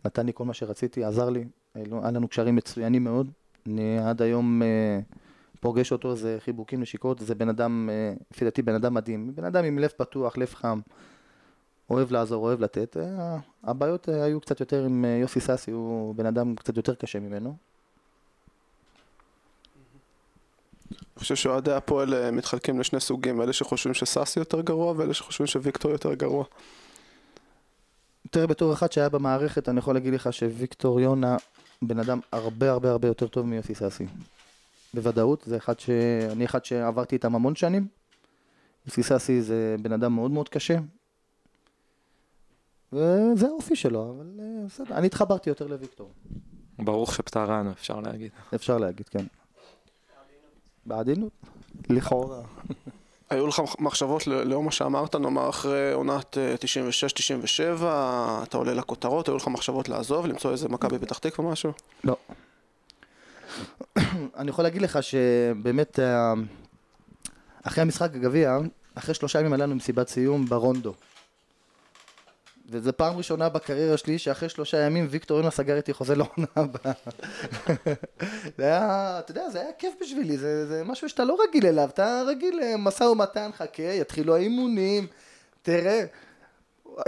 נתן 0.04 0.26
לי 0.26 0.32
כל 0.34 0.44
מה 0.44 0.54
שרציתי, 0.54 1.04
עזר 1.04 1.30
לי, 1.30 1.44
היו 1.74 2.02
היה 2.02 2.10
לנו 2.10 2.28
קשרים 2.28 2.56
מצוינים 2.56 3.04
מאוד. 3.04 3.30
אני 3.66 3.98
עד 3.98 4.22
היום 4.22 4.62
פוגש 5.60 5.92
אותו, 5.92 6.16
זה 6.16 6.36
חיבוקים 6.40 6.80
נשיקות, 6.80 7.18
זה 7.18 7.34
בן 7.34 7.48
אדם, 7.48 7.90
לפי 8.30 8.44
דעתי 8.44 8.62
בן 8.62 8.74
אדם 8.74 8.94
מדהים, 8.94 9.32
בן 9.34 9.44
אדם 9.44 9.64
עם 9.64 9.78
לב 9.78 9.90
פתוח, 9.96 10.38
לב 10.38 10.54
חם. 10.54 10.80
אוהב 11.90 12.12
לעזור, 12.12 12.44
אוהב 12.44 12.60
לתת. 12.60 12.96
הבעיות 13.62 14.08
היו 14.08 14.40
קצת 14.40 14.60
יותר 14.60 14.84
עם 14.84 15.04
יוסי 15.20 15.40
סאסי, 15.40 15.70
הוא 15.70 16.14
בן 16.14 16.26
אדם 16.26 16.54
קצת 16.54 16.76
יותר 16.76 16.94
קשה 16.94 17.20
ממנו. 17.20 17.56
אני 21.16 21.20
חושב 21.20 21.34
שאוהדי 21.34 21.72
הפועל 21.72 22.14
אה, 22.14 22.30
מתחלקים 22.30 22.80
לשני 22.80 23.00
סוגים, 23.00 23.42
אלה 23.42 23.52
שחושבים 23.52 23.94
שסאסי 23.94 24.40
יותר 24.40 24.60
גרוע 24.60 24.94
ואלה 24.96 25.14
שחושבים 25.14 25.46
שוויקטור 25.46 25.90
יותר 25.90 26.14
גרוע. 26.14 26.44
תראה, 28.30 28.46
בתור 28.46 28.72
אחד 28.72 28.92
שהיה 28.92 29.08
במערכת, 29.08 29.68
אני 29.68 29.78
יכול 29.78 29.94
להגיד 29.94 30.14
לך 30.14 30.32
שוויקטור 30.32 31.00
יונה 31.00 31.36
בן 31.82 31.98
אדם 31.98 32.20
הרבה 32.32 32.70
הרבה 32.70 32.90
הרבה 32.90 33.08
יותר 33.08 33.26
טוב 33.26 33.46
מיוסי 33.46 33.74
סאסי. 33.74 34.06
בוודאות, 34.94 35.42
זה 35.46 35.56
אחד 35.56 35.80
ש... 35.80 35.90
אני 36.32 36.44
אחד 36.44 36.64
שעברתי 36.64 37.16
איתם 37.16 37.34
המון 37.34 37.54
שנים. 37.54 37.86
יוסי 38.86 39.02
סאסי 39.02 39.42
זה 39.42 39.76
בן 39.82 39.92
אדם 39.92 40.14
מאוד 40.14 40.30
מאוד 40.30 40.48
קשה. 40.48 40.78
וזה 42.92 43.46
האופי 43.46 43.76
שלו, 43.76 44.14
אבל 44.16 44.40
אה, 44.40 44.66
בסדר. 44.66 44.94
אני 44.94 45.06
התחברתי 45.06 45.50
יותר 45.50 45.66
לוויקטור. 45.66 46.12
ברוך 46.78 47.14
שפטרנו, 47.14 47.70
אפשר 47.72 48.00
להגיד. 48.00 48.30
אפשר 48.54 48.78
להגיד, 48.78 49.08
כן. 49.08 49.24
בעדינות? 50.86 51.32
לכאורה. 51.90 52.40
היו 53.30 53.46
לך 53.46 53.62
מחשבות 53.78 54.26
לאור 54.26 54.62
מה 54.62 54.70
שאמרת, 54.70 55.16
נאמר 55.16 55.48
אחרי 55.48 55.92
עונת 55.92 56.38
אה, 56.38 56.54
96-97, 57.80 57.82
אתה 58.42 58.56
עולה 58.56 58.74
לכותרות, 58.74 59.28
היו 59.28 59.36
לך 59.36 59.48
מחשבות 59.48 59.88
לעזוב, 59.88 60.26
למצוא 60.26 60.52
איזה 60.52 60.68
מכבי 60.68 60.98
פתח 60.98 61.18
תקווה 61.18 61.50
משהו? 61.52 61.72
לא. 62.04 62.16
אני 64.38 64.50
יכול 64.50 64.64
להגיד 64.64 64.82
לך 64.82 64.98
שבאמת 65.02 65.98
אה, 65.98 66.32
אחרי 67.62 67.82
המשחק 67.82 68.14
הגביע, 68.14 68.58
אחרי 68.94 69.14
שלושה 69.14 69.40
ימים 69.40 69.52
היה 69.52 69.62
לנו 69.62 69.74
מסיבת 69.74 70.08
סיום 70.08 70.46
ברונדו. 70.46 70.94
וזו 72.68 72.90
פעם 72.96 73.16
ראשונה 73.16 73.48
בקריירה 73.48 73.96
שלי 73.96 74.18
שאחרי 74.18 74.48
שלושה 74.48 74.78
ימים 74.78 75.06
ויקטור 75.10 75.36
יונה 75.36 75.50
סגר 75.50 75.76
איתי 75.76 75.92
חוזה 75.92 76.14
לעונה 76.14 76.46
הבאה. 76.56 76.92
זה 78.58 78.64
היה, 78.64 79.18
אתה 79.18 79.30
יודע, 79.30 79.50
זה 79.50 79.60
היה 79.60 79.72
כיף 79.78 79.94
בשבילי, 80.00 80.38
זה, 80.38 80.66
זה 80.66 80.84
משהו 80.84 81.08
שאתה 81.08 81.24
לא 81.24 81.36
רגיל 81.48 81.66
אליו, 81.66 81.88
אתה 81.88 82.22
רגיל 82.26 82.60
למשא 82.62 83.04
ומתן, 83.04 83.50
חכה, 83.56 83.82
יתחילו 83.82 84.34
האימונים, 84.34 85.06
תראה. 85.62 86.04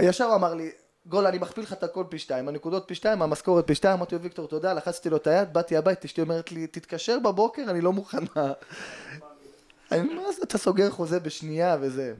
ישר 0.01 0.31
אמר 0.35 0.53
לי, 0.53 0.71
גול, 1.05 1.27
אני 1.27 1.37
מכפיל 1.37 1.63
לך 1.63 1.73
את 1.73 1.83
הכל 1.83 2.03
פי 2.09 2.19
שתיים, 2.19 2.47
הנקודות 2.47 2.83
פי 2.87 2.95
שתיים, 2.95 3.21
המשכורת 3.21 3.67
פי 3.67 3.75
שתיים, 3.75 3.93
אמרתי 3.93 4.15
לו, 4.15 4.21
ויקטור, 4.21 4.47
תודה, 4.47 4.73
לחצתי 4.73 5.09
לו 5.09 5.17
את 5.17 5.27
היד, 5.27 5.53
באתי 5.53 5.77
הבית, 5.77 6.05
אשתי 6.05 6.21
אומרת 6.21 6.51
לי, 6.51 6.67
תתקשר 6.67 7.19
בבוקר, 7.19 7.63
אני 7.67 7.81
לא 7.81 7.93
מוכנה. 7.93 8.27
אני, 9.91 10.13
מה 10.13 10.31
זה, 10.31 10.41
אתה 10.43 10.57
סוגר 10.57 10.89
חוזה 10.89 11.19
בשנייה 11.19 11.77
וזה. 11.81 12.13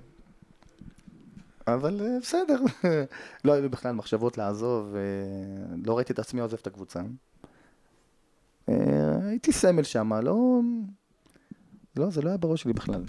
אבל 1.67 2.01
אה, 2.01 2.19
בסדר, 2.21 2.59
לא 3.45 3.53
היו 3.53 3.61
לי 3.61 3.69
בכלל 3.69 3.91
מחשבות 3.91 4.37
לעזוב, 4.37 4.95
אה, 4.95 5.01
לא 5.85 5.97
ראיתי 5.97 6.13
את 6.13 6.19
עצמי 6.19 6.41
עוזב 6.41 6.57
את 6.61 6.67
הקבוצה. 6.67 6.99
אה, 8.69 8.75
הייתי 9.29 9.51
סמל 9.51 9.83
שם, 9.83 10.13
לא... 10.13 10.59
לא, 11.95 12.09
זה 12.09 12.21
לא 12.21 12.29
היה 12.29 12.37
בראש 12.37 12.61
שלי 12.61 12.73
בכלל. 12.73 13.03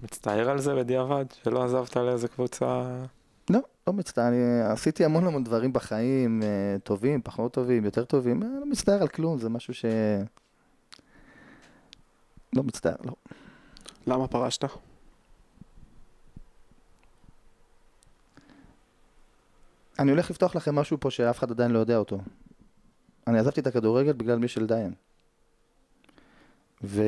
מצטער 0.00 0.50
על 0.50 0.60
זה 0.60 0.74
בדיעבד, 0.74 1.24
שלא 1.42 1.64
עזבת 1.64 1.96
לאיזה 1.96 2.28
קבוצה... 2.28 2.98
לא, 3.50 3.60
לא 3.86 3.92
מצטער, 3.92 4.28
אני 4.28 4.60
עשיתי 4.62 5.04
המון 5.04 5.26
המון 5.26 5.44
דברים 5.44 5.72
בחיים, 5.72 6.42
טובים, 6.84 7.22
פחות 7.22 7.52
טובים, 7.52 7.84
יותר 7.84 8.04
טובים, 8.04 8.42
לא 8.42 8.66
מצטער 8.66 9.02
על 9.02 9.08
כלום, 9.08 9.38
זה 9.38 9.48
משהו 9.48 9.74
ש... 9.74 9.84
לא 12.56 12.62
מצטער, 12.62 12.96
לא. 13.04 13.12
למה 14.06 14.28
פרשת? 14.28 14.64
אני 19.98 20.10
הולך 20.10 20.30
לפתוח 20.30 20.56
לכם 20.56 20.74
משהו 20.74 21.00
פה 21.00 21.10
שאף 21.10 21.38
אחד 21.38 21.50
עדיין 21.50 21.70
לא 21.70 21.78
יודע 21.78 21.96
אותו. 21.96 22.18
אני 23.26 23.38
עזבתי 23.38 23.60
את 23.60 23.66
הכדורגל 23.66 24.12
בגלל 24.12 24.38
מישל 24.38 24.66
דיין. 24.66 24.92
ו... 26.84 27.02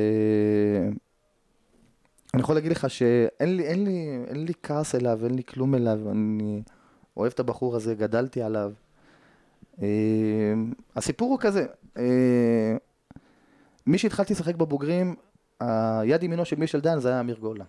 אני 2.33 2.41
יכול 2.41 2.55
להגיד 2.55 2.71
לך 2.71 2.89
שאין 2.89 3.55
לי, 3.57 3.63
אין 3.63 3.83
לי, 3.83 4.23
אין 4.27 4.45
לי 4.45 4.53
כעס 4.63 4.95
אליו, 4.95 5.19
אין 5.23 5.35
לי 5.35 5.43
כלום 5.43 5.75
אליו, 5.75 6.11
אני 6.11 6.61
אוהב 7.17 7.31
את 7.31 7.39
הבחור 7.39 7.75
הזה, 7.75 7.95
גדלתי 7.95 8.41
עליו. 8.41 8.71
אה, 9.81 10.53
הסיפור 10.95 11.31
הוא 11.31 11.39
כזה, 11.39 11.65
אה, 11.97 12.77
מי 13.87 13.97
שהתחלתי 13.97 14.33
לשחק 14.33 14.55
בבוגרים, 14.55 15.15
היד 15.59 16.23
ימינו 16.23 16.45
של 16.45 16.55
מישל 16.55 16.79
דיין 16.79 16.99
זה 16.99 17.09
היה 17.09 17.19
אמיר 17.19 17.37
גולה. 17.39 17.65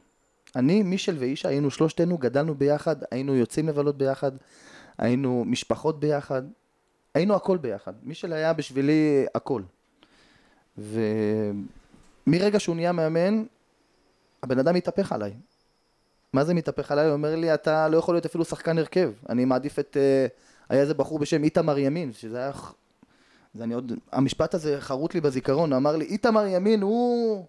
אני, 0.56 0.82
מישל 0.82 1.16
ואישה, 1.18 1.49
היינו 1.49 1.70
שלושתנו, 1.70 2.18
גדלנו 2.18 2.54
ביחד, 2.54 2.96
היינו 3.11 3.35
יוצאים 3.35 3.68
לבלות 3.68 3.99
ביחד, 3.99 4.32
היינו 4.99 5.45
משפחות 5.47 6.00
ביחד, 6.00 6.43
היינו 7.15 7.35
הכל 7.35 7.57
ביחד. 7.57 7.93
מישל 8.03 8.33
היה 8.33 8.53
בשבילי 8.53 9.26
הכל. 9.35 9.62
ומרגע 10.79 12.61
שהוא 12.61 12.76
נהיה 12.76 12.93
מאמן, 12.93 13.45
הבן 14.43 14.59
אדם 14.59 14.75
מתהפך 14.75 15.12
עליי. 15.12 15.35
מה 16.33 16.45
זה 16.45 16.55
מתהפך 16.55 16.93
עליי? 16.93 17.07
הוא 17.07 17.12
אומר 17.12 17.37
לי, 17.37 17.55
אתה 17.55 17.88
לא 17.88 17.97
יכול 17.97 18.15
להיות 18.15 18.26
אפילו 18.26 18.45
שחקן 18.45 18.79
הרכב. 18.79 19.12
אני 19.29 19.45
מעדיף 19.45 19.79
את... 19.79 19.97
אה, 19.97 20.26
היה 20.69 20.81
איזה 20.81 20.95
בחור 20.95 21.19
בשם 21.19 21.45
איתמר 21.45 21.79
ימין, 21.79 22.12
שזה 22.12 22.38
היה... 22.38 22.53
זה 23.55 23.65
אני 23.65 23.75
עוד... 23.75 23.93
המשפט 24.12 24.55
הזה 24.55 24.81
חרוט 24.81 25.15
לי 25.15 25.21
בזיכרון, 25.21 25.73
אמר 25.73 25.97
לי, 25.97 26.05
איתמר 26.05 26.47
ימין 26.47 26.83
הוא... 26.83 27.47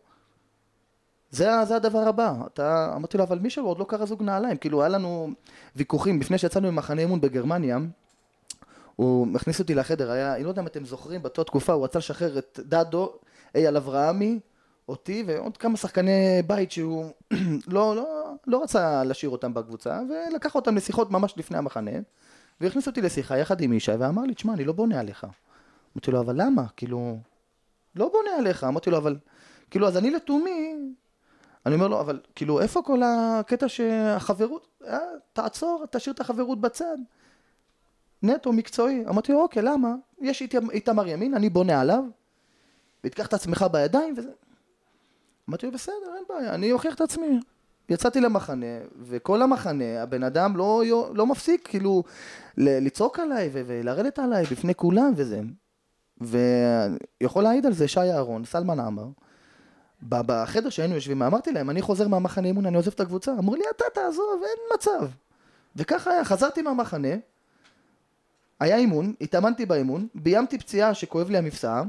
זה, 1.31 1.49
זה 1.67 1.75
הדבר 1.75 1.99
הבא. 1.99 2.33
אתה... 2.53 2.93
אמרתי 2.95 3.17
לו, 3.17 3.23
אבל 3.23 3.39
מישהו 3.39 3.65
עוד 3.65 3.79
לא 3.79 3.85
קרא 3.89 4.05
זוג 4.05 4.23
נעליים. 4.23 4.57
כאילו, 4.57 4.81
היה 4.81 4.89
לנו 4.89 5.29
ויכוחים. 5.75 6.19
לפני 6.19 6.37
שיצאנו 6.37 6.71
ממחנה 6.71 7.01
אימון 7.01 7.21
בגרמניה, 7.21 7.77
הוא 8.97 9.27
הכניס 9.35 9.59
אותי 9.59 9.75
לחדר, 9.75 10.11
היה, 10.11 10.35
אני 10.35 10.43
לא 10.43 10.49
יודע 10.49 10.61
אם 10.61 10.67
אתם 10.67 10.85
זוכרים, 10.85 11.21
באותה 11.21 11.43
תקופה 11.43 11.73
הוא 11.73 11.83
רצה 11.83 11.99
לשחרר 11.99 12.37
את 12.37 12.59
דדו, 12.63 13.13
אייל 13.55 13.77
אברהמי, 13.77 14.39
אותי 14.89 15.23
ועוד 15.27 15.57
כמה 15.57 15.77
שחקני 15.77 16.41
בית 16.47 16.71
שהוא 16.71 17.05
לא, 17.67 17.95
לא, 17.95 18.33
לא 18.47 18.63
רצה 18.63 19.03
להשאיר 19.03 19.29
אותם 19.29 19.53
בקבוצה, 19.53 19.99
ולקח 20.09 20.55
אותם 20.55 20.75
לשיחות 20.75 21.11
ממש 21.11 21.33
לפני 21.37 21.57
המחנה, 21.57 21.91
והכניס 22.61 22.87
אותי 22.87 23.01
לשיחה 23.01 23.37
יחד 23.37 23.61
עם 23.61 23.73
ישי, 23.73 23.91
ואמר 23.91 24.23
לי, 24.23 24.33
תשמע, 24.33 24.53
אני 24.53 24.63
לא 24.63 24.73
בונה 24.73 24.99
עליך. 24.99 25.27
אמרתי 25.95 26.11
לו, 26.11 26.19
אבל 26.19 26.41
למה? 26.41 26.63
כאילו, 26.77 27.17
לא 27.95 28.09
בונה 28.13 28.29
עליך. 28.37 28.63
אמרתי 28.63 28.89
לו, 28.89 28.97
אבל, 28.97 29.17
כאילו, 29.71 29.87
אז 29.87 29.97
אני 29.97 30.11
לתומי, 30.11 30.75
אני 31.67 31.75
אומר 31.75 31.87
לו, 31.87 31.99
אבל, 31.99 32.19
כאילו, 32.35 32.61
איפה 32.61 32.81
כל 32.81 33.01
הקטע 33.05 33.69
שהחברות, 33.69 34.67
אה, 34.87 34.97
תעצור, 35.33 35.85
תשאיר 35.91 36.13
את 36.15 36.19
החברות 36.19 36.61
בצד. 36.61 36.97
נטו, 38.23 38.53
מקצועי. 38.53 39.03
אמרתי 39.09 39.31
לו, 39.31 39.41
אוקיי, 39.41 39.61
למה? 39.61 39.95
יש 40.21 40.43
איתמר 40.71 41.07
ימין, 41.07 41.33
אני 41.33 41.49
בונה 41.49 41.81
עליו, 41.81 42.03
ותיקח 43.03 43.27
את 43.27 43.33
עצמך 43.33 43.65
בידיים, 43.71 44.13
וזה... 44.17 44.29
אמרתי 45.49 45.65
לו, 45.65 45.71
בסדר, 45.71 46.15
אין 46.15 46.23
בעיה, 46.29 46.53
אני 46.53 46.71
אוכיח 46.71 46.95
את 46.95 47.01
עצמי. 47.01 47.39
יצאתי 47.89 48.21
למחנה, 48.21 48.65
וכל 49.01 49.41
המחנה, 49.41 50.01
הבן 50.01 50.23
אדם 50.23 50.57
לא, 50.57 50.83
לא 51.13 51.25
מפסיק, 51.25 51.67
כאילו, 51.67 52.03
לצעוק 52.57 53.19
עליי 53.19 53.49
ולרדת 53.53 54.19
עליי 54.19 54.45
בפני 54.45 54.75
כולם 54.75 55.13
וזה. 55.15 55.41
ויכול 56.21 57.43
להעיד 57.43 57.65
על 57.65 57.73
זה 57.73 57.87
שי 57.87 57.99
אהרון, 57.99 58.45
סלמן 58.45 58.79
עמר. 58.79 59.07
בחדר 60.03 60.69
שהיינו 60.69 60.95
יושבים, 60.95 61.21
אמרתי 61.21 61.51
להם, 61.51 61.69
אני 61.69 61.81
חוזר 61.81 62.07
מהמחנה 62.07 62.47
אימון, 62.47 62.65
אני 62.65 62.77
עוזב 62.77 62.91
את 62.91 62.99
הקבוצה. 62.99 63.31
אמרו 63.31 63.55
לי, 63.55 63.63
אתה 63.75 63.85
תעזוב, 63.93 64.41
אין 64.43 64.57
מצב. 64.75 65.07
וככה 65.75 66.11
היה, 66.11 66.25
חזרתי 66.25 66.61
מהמחנה, 66.61 67.15
היה 68.59 68.77
אימון, 68.77 69.13
התאמנתי 69.21 69.65
באימון, 69.65 70.07
ביימתי 70.15 70.57
פציעה 70.57 70.93
שכואב 70.93 71.29
לי 71.29 71.37
המפסע, 71.37 71.83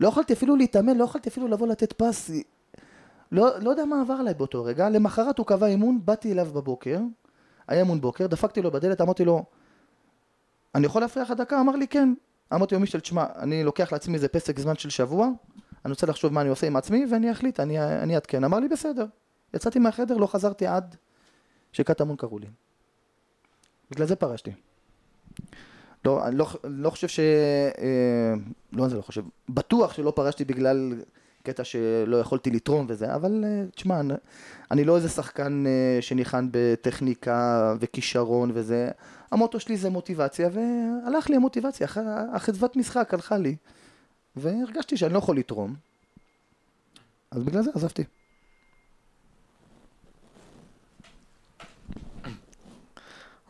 לא 0.00 0.08
יכולתי 0.08 0.32
אפילו 0.32 0.56
להתאמן, 0.56 0.96
לא 0.96 1.04
יכולתי 1.04 1.28
אפילו 1.28 1.48
לבוא 1.48 1.66
לתת 1.66 1.92
פס, 1.92 2.30
לא, 3.32 3.58
לא 3.58 3.70
יודע 3.70 3.84
מה 3.84 4.00
עבר 4.00 4.14
עליי 4.14 4.34
באותו 4.34 4.64
רגע, 4.64 4.88
למחרת 4.88 5.38
הוא 5.38 5.46
קבע 5.46 5.66
אימון, 5.66 6.00
באתי 6.04 6.32
אליו 6.32 6.46
בבוקר, 6.54 6.98
היה 7.68 7.80
אימון 7.80 8.00
בוקר, 8.00 8.26
דפקתי 8.26 8.62
לו 8.62 8.70
בדלת, 8.70 9.00
אמרתי 9.00 9.24
לו, 9.24 9.44
אני 10.74 10.86
יכול 10.86 11.02
להפריע 11.02 11.24
לך 11.24 11.30
דקה? 11.30 11.60
אמר 11.60 11.76
לי 11.76 11.88
כן. 11.88 12.14
אמרתי 12.54 12.74
לו 12.74 12.80
מישל, 12.80 13.00
תשמע, 13.00 13.26
אני 13.36 13.64
לוקח 13.64 13.92
לעצמי 13.92 14.14
איזה 14.14 14.28
פסק 14.28 14.60
זמן 14.60 14.76
של 14.76 14.90
שבוע, 14.90 15.28
אני 15.84 15.92
רוצה 15.92 16.06
לחשוב 16.06 16.32
מה 16.32 16.40
אני 16.40 16.48
עושה 16.48 16.66
עם 16.66 16.76
עצמי 16.76 17.06
ואני 17.10 17.32
אחליט, 17.32 17.60
אני, 17.60 17.80
אני 17.80 18.14
אעדכן. 18.14 18.44
אמר 18.44 18.58
לי 18.60 18.68
בסדר. 18.68 19.06
יצאתי 19.54 19.78
מהחדר, 19.78 20.16
לא 20.16 20.26
חזרתי 20.26 20.66
עד 20.66 20.96
שקטמון 21.72 22.16
קראו 22.16 22.38
לי. 22.38 22.46
בגלל 23.90 24.06
זה 24.06 24.16
פרשתי. 24.16 24.52
לא, 26.04 26.26
אני 26.26 26.36
לא, 26.36 26.46
לא 26.64 26.90
חושב 26.90 27.08
ש... 27.08 27.20
אה, 27.78 28.34
לא, 28.72 28.88
זה 28.88 28.96
לא 28.96 29.02
חושב. 29.02 29.22
בטוח 29.48 29.92
שלא 29.92 30.12
פרשתי 30.16 30.44
בגלל 30.44 30.94
קטע 31.42 31.64
שלא 31.64 32.16
יכולתי 32.16 32.50
לתרום 32.50 32.86
וזה, 32.88 33.14
אבל 33.14 33.44
אה, 33.44 33.64
תשמע, 33.74 34.00
אני, 34.00 34.14
אני 34.70 34.84
לא 34.84 34.96
איזה 34.96 35.08
שחקן 35.08 35.64
אה, 35.66 36.02
שניחן 36.02 36.48
בטכניקה 36.50 37.74
וכישרון 37.80 38.50
וזה. 38.54 38.90
המוטו 39.30 39.60
שלי 39.60 39.76
זה 39.76 39.90
מוטיבציה, 39.90 40.48
והלך 40.52 41.30
לי 41.30 41.36
המוטיבציה, 41.36 41.86
החדוות 42.34 42.76
משחק 42.76 43.14
הלכה 43.14 43.38
לי, 43.38 43.56
והרגשתי 44.36 44.96
שאני 44.96 45.12
לא 45.12 45.18
יכול 45.18 45.36
לתרום. 45.36 45.74
אז 47.30 47.42
בגלל 47.42 47.62
זה 47.62 47.70
עזבתי. 47.74 48.04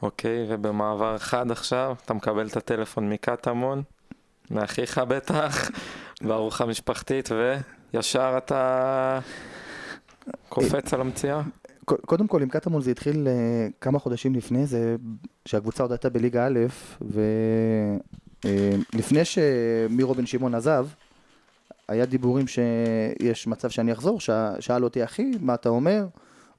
אוקיי, 0.03 0.47
ובמעבר 0.49 1.19
חד 1.19 1.51
עכשיו, 1.51 1.97
אתה 2.05 2.15
מקבל 2.15 2.47
את 2.47 2.57
הטלפון 2.57 3.11
מקטמון, 3.11 3.83
מאחיך 4.51 4.99
בטח, 4.99 5.71
בארוחה 6.27 6.67
משפחתית, 6.67 7.29
וישר 7.93 8.35
אתה 8.39 9.21
קופץ 10.49 10.95
על 10.95 11.01
המציאה? 11.01 11.43
קודם 11.85 12.27
כל 12.27 12.43
עם 12.43 12.49
קטמון 12.49 12.83
זה 12.83 12.91
התחיל 12.91 13.29
אה, 13.29 13.67
כמה 13.81 13.99
חודשים 13.99 14.35
לפני 14.35 14.67
זה, 14.67 14.97
שהקבוצה 15.47 15.83
עוד 15.83 15.93
הייתה 15.93 16.09
בליגה 16.09 16.47
א', 16.47 16.59
ולפני 18.45 19.25
שמירו 19.25 20.15
בן 20.15 20.27
שמעון 20.27 20.55
עזב, 20.55 20.87
היה 21.89 22.07
דיבורים 22.07 22.47
שיש 22.47 23.47
מצב 23.47 23.71
שאני 23.71 23.93
אחזור, 23.93 24.21
ש- 24.21 24.31
שאל 24.61 24.85
אותי 24.85 25.05
אחי, 25.05 25.31
מה 25.41 25.55
אתה 25.55 25.69
אומר? 25.69 26.07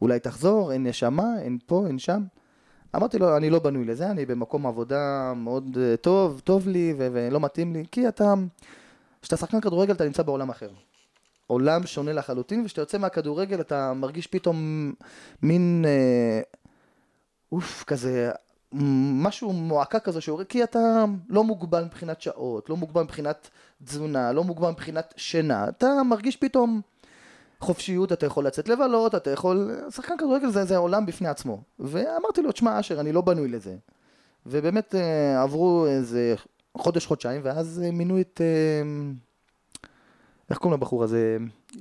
אולי 0.01 0.19
תחזור, 0.19 0.71
אין 0.71 0.87
נשמה, 0.87 1.27
אין 1.41 1.57
פה, 1.65 1.87
אין 1.87 1.99
שם. 1.99 2.23
אמרתי 2.95 3.17
לו, 3.17 3.37
אני 3.37 3.49
לא 3.49 3.59
בנוי 3.59 3.85
לזה, 3.85 4.11
אני 4.11 4.25
במקום 4.25 4.67
עבודה 4.67 5.33
מאוד 5.35 5.77
אה, 5.81 5.97
טוב, 5.97 6.41
טוב 6.43 6.67
לי 6.67 6.93
ו- 6.97 7.07
ולא 7.13 7.39
מתאים 7.39 7.73
לי, 7.73 7.83
כי 7.91 8.07
אתה, 8.07 8.33
כשאתה 9.21 9.37
שחקן 9.37 9.61
כדורגל 9.61 9.93
אתה 9.93 10.05
נמצא 10.05 10.23
בעולם 10.23 10.49
אחר. 10.49 10.69
עולם 11.47 11.85
שונה 11.85 12.13
לחלוטין, 12.13 12.61
וכשאתה 12.61 12.81
יוצא 12.81 12.97
מהכדורגל 12.97 13.61
אתה 13.61 13.93
מרגיש 13.93 14.27
פתאום 14.27 14.91
מין, 15.41 15.85
אה, 15.87 16.41
אוף, 17.51 17.83
כזה, 17.87 18.31
משהו 18.73 19.53
מועקה 19.53 19.99
כזה 19.99 20.21
שעורר, 20.21 20.43
כי 20.43 20.63
אתה 20.63 21.05
לא 21.29 21.43
מוגבל 21.43 21.83
מבחינת 21.83 22.21
שעות, 22.21 22.69
לא 22.69 22.77
מוגבל 22.77 23.03
מבחינת 23.03 23.49
תזונה, 23.83 24.31
לא 24.31 24.43
מוגבל 24.43 24.69
מבחינת 24.69 25.13
שינה, 25.17 25.69
אתה 25.69 26.03
מרגיש 26.03 26.35
פתאום 26.35 26.81
חופשיות, 27.59 28.11
אתה 28.11 28.25
יכול 28.25 28.47
לצאת 28.47 28.69
לבלות, 28.69 29.15
אתה 29.15 29.31
יכול, 29.31 29.71
שחקן 29.91 30.17
כדורגל 30.17 30.49
זה, 30.49 30.65
זה 30.65 30.77
עולם 30.77 31.05
בפני 31.05 31.27
עצמו. 31.27 31.61
ואמרתי 31.79 32.41
לו, 32.41 32.51
תשמע 32.51 32.79
אשר, 32.79 32.99
אני 32.99 33.11
לא 33.11 33.21
בנוי 33.21 33.47
לזה. 33.47 33.75
ובאמת 34.45 34.95
אה, 34.95 35.41
עברו 35.41 35.85
איזה 35.87 36.35
חודש, 36.77 37.05
חודשיים, 37.05 37.41
ואז 37.43 37.81
אה, 37.85 37.91
מינו 37.91 38.21
את... 38.21 38.41
אה, 38.43 38.89
איך 40.49 40.57
קוראים 40.57 40.79
לבחור 40.79 41.03
הזה? 41.03 41.37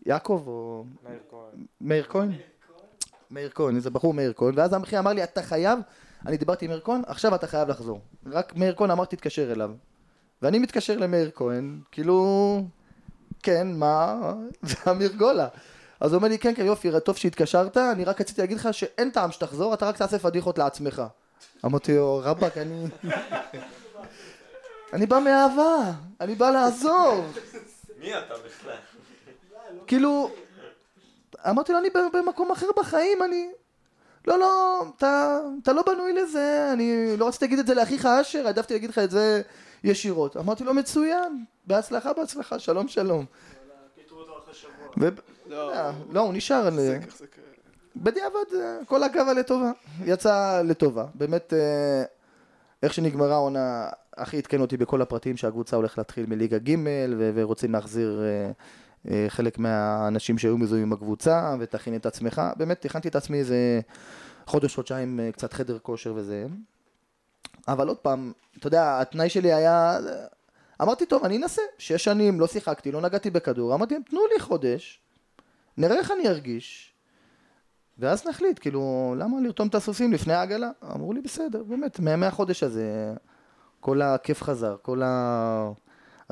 יעקב 0.07 0.42
או... 0.46 0.85
מאיר 1.81 2.05
כהן? 2.09 2.33
מאיר 3.31 3.50
כהן, 3.55 3.76
איזה 3.76 3.90
בחור 3.90 4.14
מאיר 4.14 4.33
כהן, 4.37 4.52
ואז 4.57 4.72
המחי 4.72 4.98
אמר 4.98 5.12
לי, 5.12 5.24
אתה 5.24 5.42
חייב, 5.42 5.78
אני 6.26 6.37
דיברתי 6.37 6.64
עם 6.64 6.70
מאיר 6.70 6.80
כהן, 6.85 7.02
עכשיו 7.06 7.35
אתה 7.35 7.46
חייב 7.46 7.68
לחזור. 7.68 8.00
רק 8.26 8.56
מאיר 8.56 8.74
כהן 8.76 8.90
אמר, 8.90 9.04
תתקשר 9.04 9.52
אליו. 9.52 9.70
ואני 10.42 10.58
מתקשר 10.58 10.96
למאיר 10.96 11.30
כהן, 11.35 11.80
כאילו, 11.92 12.61
כן, 13.42 13.72
מה? 13.72 14.20
זה 14.62 14.90
אמיר 14.90 15.12
גולה. 15.12 15.48
אז 16.00 16.12
הוא 16.12 16.18
אומר 16.18 16.28
לי, 16.28 16.38
כן, 16.38 16.54
כן, 16.54 16.66
יופי, 16.66 16.88
טוב 17.04 17.16
שהתקשרת, 17.16 17.76
אני 17.76 18.04
רק 18.04 18.20
רציתי 18.20 18.40
להגיד 18.40 18.56
לך 18.56 18.68
שאין 18.74 19.11
טעם 19.11 19.32
שתחזור, 19.32 19.74
אתה 19.74 19.88
רק 19.88 19.96
תעשה 19.96 20.18
פדיחות 20.18 20.58
לעצמך. 20.58 21.02
אמרתי 21.64 21.96
לו, 21.96 22.20
רבאק, 22.24 22.58
אני... 22.58 22.87
אני 24.92 25.06
בא 25.06 25.18
מאהבה, 25.18 25.92
אני 26.20 26.35
בא 26.35 26.50
לעזוב. 26.50 27.38
מי 28.00 28.18
אתה 28.18 28.35
בכלל? 28.46 28.76
כאילו, 29.87 30.30
אמרתי 31.50 31.72
לו, 31.72 31.78
אני 31.78 31.88
במקום 32.12 32.50
אחר 32.52 32.66
בחיים, 32.76 33.22
אני... 33.22 33.50
לא, 34.26 34.38
לא, 34.38 34.85
אתה, 34.96 35.38
אתה 35.62 35.72
לא 35.72 35.82
בנוי 35.87 36.12
לזה, 36.12 36.70
אני 36.72 37.16
לא 37.16 37.28
רציתי 37.28 37.44
להגיד 37.44 37.58
את 37.58 37.66
זה 37.66 37.74
לאחיך 37.74 38.06
אשר, 38.06 38.46
העדפתי 38.46 38.74
להגיד 38.74 38.90
לך 38.90 38.98
את 38.98 39.11
זה 39.11 39.42
ישירות. 39.85 40.37
אמרתי 40.37 40.64
לו, 40.64 40.74
מצוין, 40.74 41.44
בהצלחה, 41.66 42.12
בהצלחה, 42.12 42.58
שלום, 42.58 42.88
שלום. 42.88 43.24
ו... 45.00 45.08
לא, 45.46 45.72
לא, 46.11 46.20
הוא 46.20 46.35
נשאר, 46.35 46.70
זה. 46.70 46.98
בדיעבד, 47.96 48.44
כל 48.87 49.02
הקו 49.02 49.20
לטובה, 49.37 49.70
יצא 50.04 50.62
לטובה. 50.64 51.06
באמת, 51.14 51.52
אה, 51.52 52.04
איך 52.82 52.94
שנגמרה 52.94 53.35
העונה, 53.35 53.88
הכי 54.16 54.38
עדכן 54.38 54.61
אותי 54.61 54.76
בכל 54.76 55.02
הפרטים 55.02 55.37
שהקבוצה 55.37 55.76
הולכת 55.76 55.98
להתחיל 55.98 56.26
מליגה 56.26 56.58
ג' 56.58 56.76
ורוצים 57.35 57.72
להחזיר 57.72 58.22
אה, 58.22 58.50
חלק 59.29 59.59
מהאנשים 59.59 60.38
שהיו 60.38 60.59
מזוהים 60.59 60.83
עם 60.83 60.93
הקבוצה, 60.93 61.55
ותכין 61.61 61.97
את 61.97 62.07
עצמך. 62.07 62.43
באמת, 62.57 62.85
הכנתי 62.85 63.09
את 63.09 63.17
עצמי 63.17 63.38
איזה 63.38 63.81
חודש, 64.47 64.75
חודשיים, 64.75 65.21
אה, 65.21 65.33
קצת 65.33 65.53
חדר 65.53 65.79
כושר 65.79 66.12
וזה. 66.17 66.47
אבל 67.69 67.88
עוד 67.88 67.97
פעם, 67.97 68.33
אתה 68.59 68.67
יודע, 68.67 69.01
התנאי 69.01 69.29
שלי 69.29 69.53
היה... 69.53 69.99
אמרתי, 70.83 71.07
טוב, 71.07 71.25
אני 71.25 71.37
אנסה. 71.37 71.62
שש 71.79 72.05
שנים 72.05 72.41
לא 72.41 72.47
שיחקתי, 72.47 72.93
לא 72.93 73.01
נגעתי 73.01 73.31
בכדור. 73.31 73.75
אמרתי, 73.75 73.95
תנו 74.11 74.21
לי 74.35 74.41
חודש, 74.41 75.01
נראה 75.77 75.97
איך 75.97 76.11
אני 76.11 76.29
ארגיש. 76.29 76.93
ואז 77.99 78.27
נחליט, 78.27 78.59
כאילו, 78.59 79.15
למה 79.19 79.41
לרתום 79.41 79.69
את 79.69 79.75
הסוסים 79.75 80.12
לפני 80.12 80.33
העגלה? 80.35 80.71
אמרו 80.95 81.12
לי, 81.12 81.21
בסדר, 81.21 81.62
באמת, 81.62 82.01
מה- 82.01 82.17
מהחודש 82.17 82.62
הזה, 82.62 83.15
כל 83.81 84.03
הכיף 84.03 84.43
חזר, 84.43 84.77
כל 84.83 85.03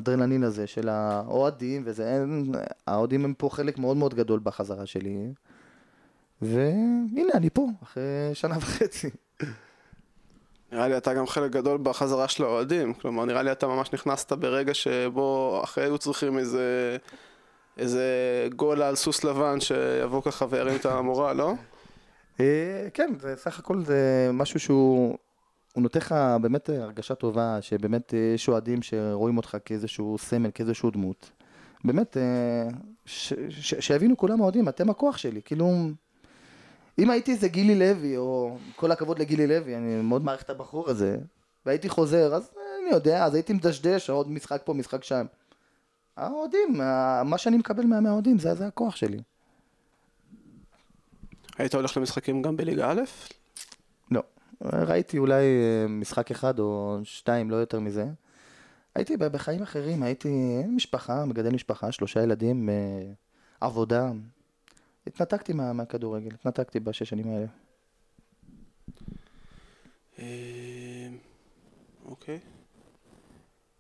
האדרנלין 0.01 0.45
הזה 0.45 0.67
של 0.67 0.89
האוהדים, 0.89 1.83
וזה, 1.85 2.25
האוהדים 2.87 3.25
הם 3.25 3.35
פה 3.35 3.49
חלק 3.53 3.79
מאוד 3.79 3.97
מאוד 3.97 4.15
גדול 4.15 4.41
בחזרה 4.43 4.87
שלי. 4.87 5.33
והנה, 6.43 7.33
אני 7.35 7.51
פה, 7.51 7.67
אחרי 7.83 8.31
שנה 8.35 8.57
וחצי. 8.59 9.11
נראה 10.73 10.89
לי 10.89 10.97
אתה 10.97 11.15
גם 11.15 11.27
חלק 11.27 11.51
גדול 11.51 11.79
בחזרה 11.83 12.29
של 12.29 12.45
האוהדים, 12.45 12.95
כלומר 12.95 13.25
נראה 13.25 13.43
לי 13.43 13.53
אתה 13.53 13.67
ממש 13.67 13.93
נכנסת 13.93 14.33
ברגע 14.33 14.75
שבו 14.75 15.61
אחרי 15.65 15.85
היו 15.85 15.99
צריכים 15.99 16.39
איזה, 16.39 16.97
איזה 17.79 18.05
גול 18.57 18.83
על 18.83 18.97
סוס 18.97 19.25
לבן 19.25 19.61
שיבוא 19.61 20.23
ככה 20.23 20.47
וירים 20.51 20.77
את 20.77 20.87
המורל, 20.87 21.37
לא? 21.37 21.53
אה, 22.41 22.89
כן, 22.95 23.13
זה 23.21 23.35
סך 23.37 23.59
הכל 23.59 23.85
זה 23.85 24.31
משהו 24.33 24.61
שהוא... 24.61 25.19
הוא 25.73 25.83
נותן 25.83 25.99
לך 25.99 26.15
באמת 26.43 26.69
הרגשה 26.69 27.15
טובה, 27.15 27.59
שבאמת 27.63 28.15
אה, 28.15 28.33
יש 28.35 28.49
אוהדים 28.49 28.83
שרואים 28.83 29.37
אותך 29.37 29.57
כאיזשהו 29.65 30.19
סמל, 30.19 30.51
כאיזשהו 30.55 30.91
דמות. 30.91 31.31
באמת, 31.85 32.17
אה, 32.17 32.69
שיבינו 33.81 34.17
כולם 34.17 34.41
האוהדים, 34.41 34.69
אתם 34.69 34.91
הכוח 34.91 35.17
שלי. 35.17 35.43
כאילו, 35.45 35.71
אם 36.99 37.11
הייתי 37.11 37.33
איזה 37.33 37.49
גילי 37.49 37.79
לוי, 37.79 38.17
או 38.17 38.57
כל 38.77 38.93
הכבוד 38.93 39.19
לגילי 39.19 39.47
לוי, 39.47 39.77
אני 39.77 40.03
מאוד 40.03 40.25
מעריך 40.25 40.43
את 40.43 40.51
הבחור 40.51 40.91
הזה, 40.91 41.19
והייתי 41.67 41.89
חוזר, 41.89 42.35
אז 42.35 42.51
אני 42.83 42.91
יודע, 42.91 43.25
אז 43.25 43.35
הייתי 43.35 43.53
מדשדש, 43.53 44.11
עוד 44.11 44.31
משחק 44.31 44.63
פה, 44.65 44.75
משחק 44.75 45.05
שם. 45.05 45.27
האוהדים, 46.17 46.75
מה 47.25 47.39
שאני 47.39 47.57
מקבל 47.57 47.87
מה- 47.87 48.01
מהאוהדים, 48.01 48.39
זה, 48.39 48.55
זה 48.55 48.67
הכוח 48.67 48.97
שלי. 48.97 49.19
היית 51.59 51.75
הולך 51.75 51.97
למשחקים 51.97 52.43
גם 52.43 52.57
בליגה 52.57 52.91
א'? 52.91 53.01
ראיתי 54.63 55.19
אולי 55.19 55.45
אה, 55.45 55.89
משחק 55.89 56.31
אחד 56.31 56.59
או 56.59 56.99
שתיים, 57.05 57.51
לא 57.51 57.57
יותר 57.57 57.81
מזה. 57.81 58.07
הייתי 58.95 59.17
בחיים 59.17 59.63
אחרים, 59.63 60.03
הייתי 60.03 60.63
משפחה, 60.69 61.25
מגדל 61.25 61.51
משפחה, 61.51 61.93
שלושה 61.93 62.23
ילדים, 62.23 62.69
אה, 62.69 63.13
עבודה. 63.61 64.11
התנתקתי 65.07 65.53
מה, 65.53 65.73
מהכדורגל, 65.73 66.35
התנתקתי 66.35 66.81
בשש 66.81 67.09
שנים 67.09 67.29
האלה. 67.29 67.47
אה, 70.19 71.09
אוקיי. 72.05 72.39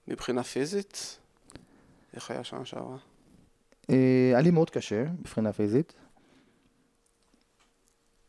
מבחינה 0.08 0.42
פיזית, 0.42 1.18
איך 2.14 2.30
היה 2.30 2.44
שנה 2.44 2.64
שעברה? 2.64 2.96
היה 3.88 4.40
לי 4.40 4.50
מאוד 4.50 4.70
קשה 4.70 5.04
מבחינה 5.04 5.52
פיזית. 5.52 5.92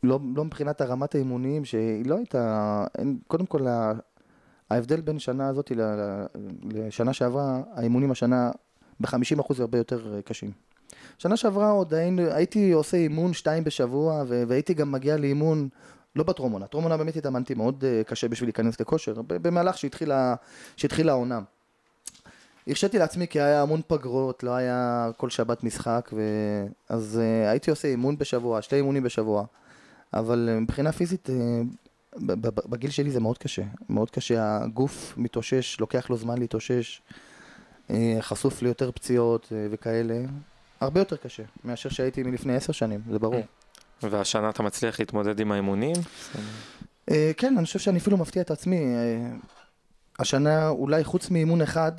לא, 0.02 0.20
לא 0.36 0.44
מבחינת 0.44 0.80
הרמת 0.80 1.14
האימונים, 1.14 1.64
שהיא 1.64 2.06
לא 2.06 2.16
הייתה... 2.16 2.84
אין, 2.98 3.18
קודם 3.26 3.46
כל, 3.46 3.66
ההבדל 4.70 5.00
בין 5.00 5.18
שנה 5.18 5.48
הזאת 5.48 5.72
לשנה 6.64 7.12
שעברה, 7.12 7.60
האימונים 7.74 8.10
השנה 8.10 8.50
ב-50% 9.00 9.54
הרבה 9.58 9.78
יותר 9.78 10.14
אה, 10.14 10.22
קשים. 10.22 10.50
שנה 11.18 11.36
שעברה 11.36 11.70
עוד 11.70 11.94
היינו, 11.94 12.22
הייתי 12.22 12.72
עושה 12.72 12.96
אימון 12.96 13.32
שתיים 13.32 13.64
בשבוע, 13.64 14.24
והייתי 14.26 14.74
גם 14.74 14.92
מגיע 14.92 15.16
לאימון, 15.16 15.68
לא 16.16 16.24
בטרומונה, 16.24 16.66
טרומונה 16.66 16.96
באמת 16.96 17.16
התאמנתי 17.16 17.54
מאוד 17.54 17.84
אה, 17.84 18.02
קשה 18.06 18.28
בשביל 18.28 18.46
להיכנס 18.48 18.80
לכושר, 18.80 19.14
במהלך 19.26 19.78
שהתחילה, 19.78 20.34
שהתחילה 20.76 21.12
העונה. 21.12 21.40
הרשיתי 22.66 22.98
לעצמי 22.98 23.28
כי 23.28 23.40
היה 23.40 23.62
המון 23.62 23.80
פגרות, 23.86 24.42
לא 24.42 24.54
היה 24.54 25.10
כל 25.16 25.30
שבת 25.30 25.64
משחק, 25.64 26.10
ו... 26.12 26.22
אז 26.88 27.20
uh, 27.20 27.50
הייתי 27.50 27.70
עושה 27.70 27.88
אימון 27.88 28.18
בשבוע, 28.18 28.62
שתי 28.62 28.76
אימונים 28.76 29.02
בשבוע, 29.02 29.44
אבל 30.14 30.48
uh, 30.52 30.60
מבחינה 30.60 30.92
פיזית, 30.92 31.28
ב- 32.16 32.70
בגיל 32.70 32.90
שלי 32.90 33.10
זה 33.10 33.20
מאוד 33.20 33.38
קשה, 33.38 33.62
מאוד 33.88 34.10
קשה, 34.10 34.58
הגוף 34.62 35.14
מתאושש, 35.16 35.80
לוקח 35.80 36.10
לו 36.10 36.16
זמן 36.16 36.38
להתאושש, 36.38 37.02
uh, 37.88 37.92
חשוף 38.20 38.62
ליותר 38.62 38.92
פציעות 38.92 39.52
וכאלה, 39.70 40.20
הרבה 40.80 41.00
יותר 41.00 41.16
קשה 41.16 41.42
מאשר 41.64 41.88
שהייתי 41.88 42.22
מלפני 42.22 42.56
עשר 42.56 42.72
שנים, 42.72 43.00
זה 43.10 43.18
ברור. 43.18 43.42
והשנה 44.10 44.50
אתה 44.50 44.62
מצליח 44.62 45.00
להתמודד 45.00 45.40
עם 45.40 45.52
האימונים? 45.52 45.96
כן, 47.36 47.56
אני 47.58 47.64
חושב 47.64 47.78
שאני 47.78 47.98
אפילו 47.98 48.16
מפתיע 48.16 48.42
את 48.42 48.50
עצמי. 48.50 48.80
השנה, 50.18 50.68
אולי 50.68 51.04
חוץ 51.04 51.30
מאימון 51.30 51.62
אחד, 51.62 51.92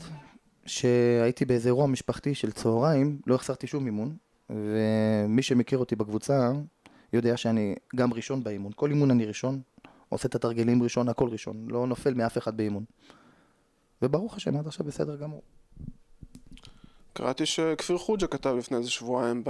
שהייתי 0.65 1.45
באיזה 1.45 1.69
אירוע 1.69 1.87
משפחתי 1.87 2.35
של 2.35 2.51
צהריים, 2.51 3.19
לא 3.27 3.35
החסרתי 3.35 3.67
שום 3.67 3.85
אימון, 3.85 4.15
ומי 4.49 5.41
שמכיר 5.41 5.77
אותי 5.77 5.95
בקבוצה, 5.95 6.51
יודע 7.13 7.37
שאני 7.37 7.75
גם 7.95 8.13
ראשון 8.13 8.43
באימון. 8.43 8.71
כל 8.75 8.89
אימון 8.89 9.11
אני 9.11 9.25
ראשון, 9.25 9.61
עושה 10.09 10.27
את 10.27 10.35
התרגילים 10.35 10.83
ראשון, 10.83 11.09
הכל 11.09 11.29
ראשון, 11.29 11.67
לא 11.69 11.87
נופל 11.87 12.13
מאף 12.13 12.37
אחד 12.37 12.57
באימון. 12.57 12.83
וברוך 14.01 14.35
השם, 14.35 14.57
עד 14.57 14.67
עכשיו 14.67 14.85
בסדר 14.85 15.15
גמור. 15.15 15.41
קראתי 17.13 17.45
שכפיר 17.45 17.97
חוג'ה 17.97 18.27
כתב 18.27 18.55
לפני 18.57 18.77
איזה 18.77 18.91
שבועיים 18.91 19.43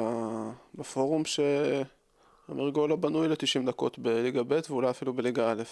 בפורום 0.76 1.24
שאמרגולה 1.26 2.96
בנוי 2.96 3.28
ל-90 3.28 3.66
דקות 3.66 4.00
בליגה 4.00 4.44
ב' 4.44 4.60
ואולי 4.70 4.90
אפילו 4.90 5.14
בליגה 5.14 5.52
א'. 5.52 5.64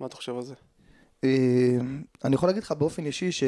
מה 0.00 0.06
אתה 0.06 0.16
חושב 0.16 0.36
על 0.36 0.42
זה? 0.42 0.54
אה, 1.24 1.76
אני 2.24 2.34
יכול 2.34 2.48
להגיד 2.48 2.62
לך 2.62 2.72
באופן 2.72 3.06
אישי 3.06 3.32
ש... 3.32 3.42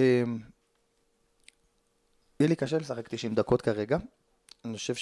יהיה 2.41 2.49
לי 2.49 2.57
קשה 2.57 2.79
לשחק 2.79 3.09
90 3.09 3.35
דקות 3.35 3.63
כרגע. 3.63 3.99
אני 4.65 4.77
חושב 4.77 4.95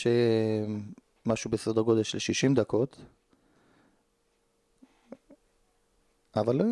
שמשהו 1.24 1.50
בסדר 1.50 1.80
גודל 1.80 2.02
של 2.02 2.18
60 2.18 2.54
דקות. 2.54 2.96
אבל 6.36 6.60
אה, 6.60 6.66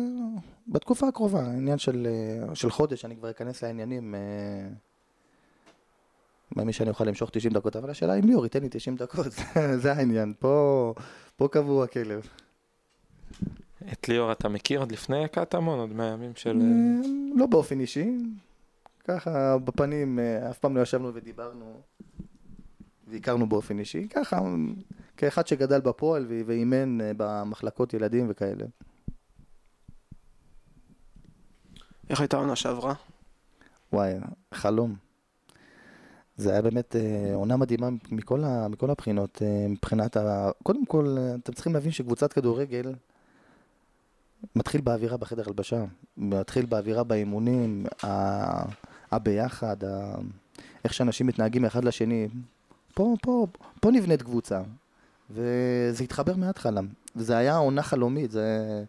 בתקופה 0.67 1.07
הקרובה, 1.07 1.45
עניין 1.45 1.77
של, 1.77 2.07
אה, 2.49 2.55
של 2.55 2.71
חודש, 2.71 3.05
אני 3.05 3.15
כבר 3.15 3.29
אכנס 3.29 3.63
לעניינים. 3.63 4.15
אה, 4.15 4.19
מאמין 6.55 6.73
שאני 6.73 6.89
אוכל 6.89 7.03
למשוך 7.03 7.29
90 7.29 7.53
דקות, 7.53 7.75
אבל 7.75 7.89
השאלה 7.89 8.15
אם 8.15 8.27
ליאור 8.27 8.43
ייתן 8.43 8.61
לי 8.61 8.69
90 8.71 8.95
דקות, 8.95 9.27
זה 9.81 9.93
העניין. 9.93 10.33
פה, 10.39 10.93
פה 11.35 11.47
קבוע 11.47 11.83
הכלב. 11.83 12.27
את 13.91 14.09
ליאור 14.09 14.31
אתה 14.31 14.49
מכיר 14.49 14.79
עוד 14.79 14.91
לפני 14.91 15.27
קטמון, 15.27 15.79
עוד 15.79 15.93
מהימים 15.93 16.31
של... 16.35 16.61
לא 17.35 17.45
באופן 17.45 17.79
אישי, 17.79 18.17
ככה 19.03 19.57
בפנים, 19.57 20.19
אף 20.49 20.57
פעם 20.57 20.77
לא 20.77 20.81
ישבנו 20.81 21.13
ודיברנו 21.13 21.81
והכרנו 23.07 23.49
באופן 23.49 23.79
אישי, 23.79 24.07
ככה 24.07 24.39
כאחד 25.17 25.47
שגדל 25.47 25.81
בפועל 25.81 26.25
ואימן 26.45 27.01
אה, 27.01 27.11
במחלקות 27.17 27.93
ילדים 27.93 28.25
וכאלה. 28.29 28.65
איך 32.09 32.19
הייתה 32.19 32.37
העונה 32.37 32.55
שעברה? 32.55 32.93
וואי, 33.93 34.13
חלום. 34.53 34.95
זה 36.37 36.51
היה 36.51 36.61
באמת 36.61 36.95
אה, 36.95 37.35
עונה 37.35 37.57
מדהימה 37.57 37.89
מכל, 38.11 38.43
ה, 38.43 38.67
מכל 38.67 38.89
הבחינות. 38.89 39.41
אה, 39.41 39.67
מבחינת 39.69 40.17
ה... 40.17 40.49
קודם 40.63 40.85
כל, 40.85 41.15
אה, 41.17 41.35
אתם 41.35 41.53
צריכים 41.53 41.73
להבין 41.73 41.91
שקבוצת 41.91 42.33
כדורגל 42.33 42.93
מתחיל 44.55 44.81
באווירה 44.81 45.17
בחדר 45.17 45.43
הלבשה, 45.47 45.85
מתחיל 46.17 46.65
באווירה 46.65 47.03
באימונים, 47.03 47.85
ה... 48.03 48.07
הביחד, 49.11 49.83
ה... 49.83 50.15
איך 50.83 50.93
שאנשים 50.93 51.27
מתנהגים 51.27 51.65
אחד 51.65 51.85
לשני. 51.85 52.27
פה, 52.93 53.15
פה, 53.21 53.47
פה 53.81 53.91
נבנית 53.91 54.21
קבוצה, 54.21 54.61
וזה 55.29 56.03
התחבר 56.03 56.35
מההתחלה. 56.35 56.81
זה 57.15 57.37
היה 57.37 57.57
עונה 57.57 57.83
חלומית, 57.83 58.31
זה... 58.31 58.83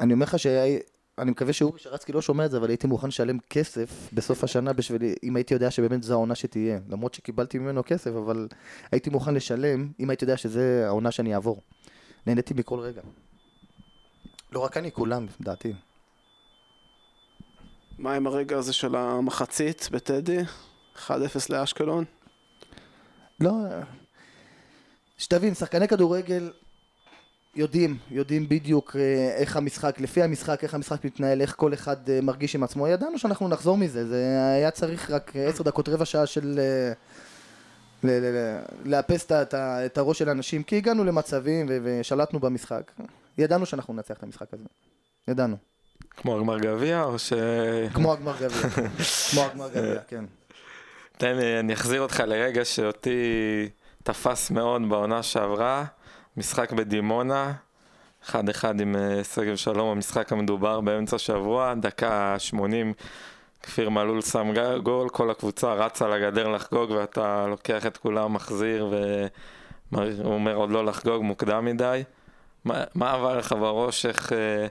אני 0.00 0.12
אומר 0.12 0.24
לך 0.24 0.38
שהיה... 0.38 0.78
אני 1.18 1.30
מקווה 1.30 1.52
שאורי 1.52 1.78
שרצקי 1.78 2.12
לא 2.12 2.22
שומע 2.22 2.44
את 2.44 2.50
זה, 2.50 2.56
אבל 2.56 2.68
הייתי 2.68 2.86
מוכן 2.86 3.08
לשלם 3.08 3.38
כסף 3.50 4.08
בסוף 4.12 4.44
השנה 4.44 4.72
בשביל, 4.72 5.02
אם 5.22 5.36
הייתי 5.36 5.54
יודע 5.54 5.70
שבאמת 5.70 6.02
זו 6.02 6.12
העונה 6.12 6.34
שתהיה. 6.34 6.78
למרות 6.88 7.14
שקיבלתי 7.14 7.58
ממנו 7.58 7.82
כסף, 7.86 8.10
אבל 8.10 8.48
הייתי 8.92 9.10
מוכן 9.10 9.34
לשלם, 9.34 9.88
אם 10.00 10.10
הייתי 10.10 10.24
יודע 10.24 10.36
שזה 10.36 10.84
העונה 10.86 11.10
שאני 11.10 11.34
אעבור. 11.34 11.60
נהניתי 12.26 12.54
מכל 12.54 12.78
רגע. 12.78 13.02
לא 14.52 14.60
רק 14.60 14.76
אני, 14.76 14.92
כולם, 14.92 15.26
לדעתי. 15.40 15.72
מה 17.98 18.14
עם 18.14 18.26
הרגע 18.26 18.58
הזה 18.58 18.72
של 18.72 18.96
המחצית 18.96 19.88
בטדי? 19.92 20.38
1-0 20.96 21.10
לאשקלון? 21.50 22.04
לא... 23.40 23.52
שתבין, 25.18 25.54
שחקני 25.54 25.88
כדורגל 25.88 26.50
יודעים, 27.56 27.98
יודעים 28.10 28.48
בדיוק 28.48 28.96
אה, 28.96 29.34
איך 29.36 29.56
המשחק, 29.56 30.00
לפי 30.00 30.22
המשחק, 30.22 30.64
איך 30.64 30.74
המשחק 30.74 31.04
מתנהל, 31.04 31.40
איך 31.40 31.54
כל 31.56 31.74
אחד 31.74 32.10
אה, 32.10 32.20
מרגיש 32.20 32.54
עם 32.54 32.62
עצמו. 32.62 32.88
ידענו 32.88 33.18
שאנחנו 33.18 33.48
נחזור 33.48 33.76
מזה, 33.76 34.06
זה 34.08 34.24
היה 34.54 34.70
צריך 34.70 35.10
רק 35.10 35.32
עשר 35.36 35.62
דקות, 35.64 35.88
רבע 35.88 36.04
שעה 36.04 36.26
של... 36.26 36.60
אה, 36.60 36.92
לאפס 38.84 39.26
את 39.32 39.98
הראש 39.98 40.18
של 40.18 40.28
האנשים, 40.28 40.62
כי 40.62 40.76
הגענו 40.76 41.04
למצבים 41.04 41.66
ושלטנו 41.82 42.40
במשחק. 42.40 42.92
ידענו 43.38 43.66
שאנחנו 43.66 43.94
ננצח 43.94 44.16
את 44.18 44.22
המשחק 44.22 44.46
הזה. 44.54 44.64
ידענו. 45.28 45.56
כמו 46.10 46.36
הגמר 46.36 46.58
גביע, 46.58 47.02
או 47.02 47.18
ש... 47.18 47.32
כמו 47.94 48.12
הגמר 48.12 48.36
גביע. 48.36 48.70
כמו 49.30 49.40
הגמר 49.40 49.68
גביע, 49.68 50.00
כן. 50.08 50.24
תן 51.18 51.36
לי, 51.36 51.60
אני 51.60 51.72
אחזיר 51.72 52.02
אותך 52.02 52.20
לרגע 52.26 52.64
שאותי 52.64 53.68
תפס 54.02 54.50
מאוד 54.50 54.82
בעונה 54.88 55.22
שעברה, 55.22 55.84
משחק 56.36 56.72
בדימונה, 56.72 57.52
1-1 58.26 58.32
עם 58.80 58.96
אה, 58.96 59.24
שגב 59.24 59.56
שלום, 59.56 59.88
המשחק 59.88 60.32
המדובר 60.32 60.80
באמצע 60.80 61.16
השבוע, 61.16 61.74
דקה 61.74 62.34
80, 62.38 62.92
כפיר 63.62 63.90
מלול 63.90 64.22
שם 64.22 64.52
גול, 64.82 65.08
כל 65.08 65.30
הקבוצה 65.30 65.72
רצה 65.72 66.08
לגדר 66.08 66.48
לחגוג 66.48 66.90
ואתה 66.90 67.46
לוקח 67.46 67.86
את 67.86 67.96
כולם, 67.96 68.32
מחזיר 68.32 68.86
והוא 69.92 70.34
אומר 70.34 70.54
עוד 70.54 70.70
לא 70.70 70.84
לחגוג, 70.84 71.22
מוקדם 71.22 71.64
מדי. 71.64 72.02
מה, 72.64 72.84
מה 72.94 73.12
עבר 73.12 73.38
לך 73.38 73.52
בראש, 73.52 74.06
איך, 74.06 74.32
אה, 74.32 74.66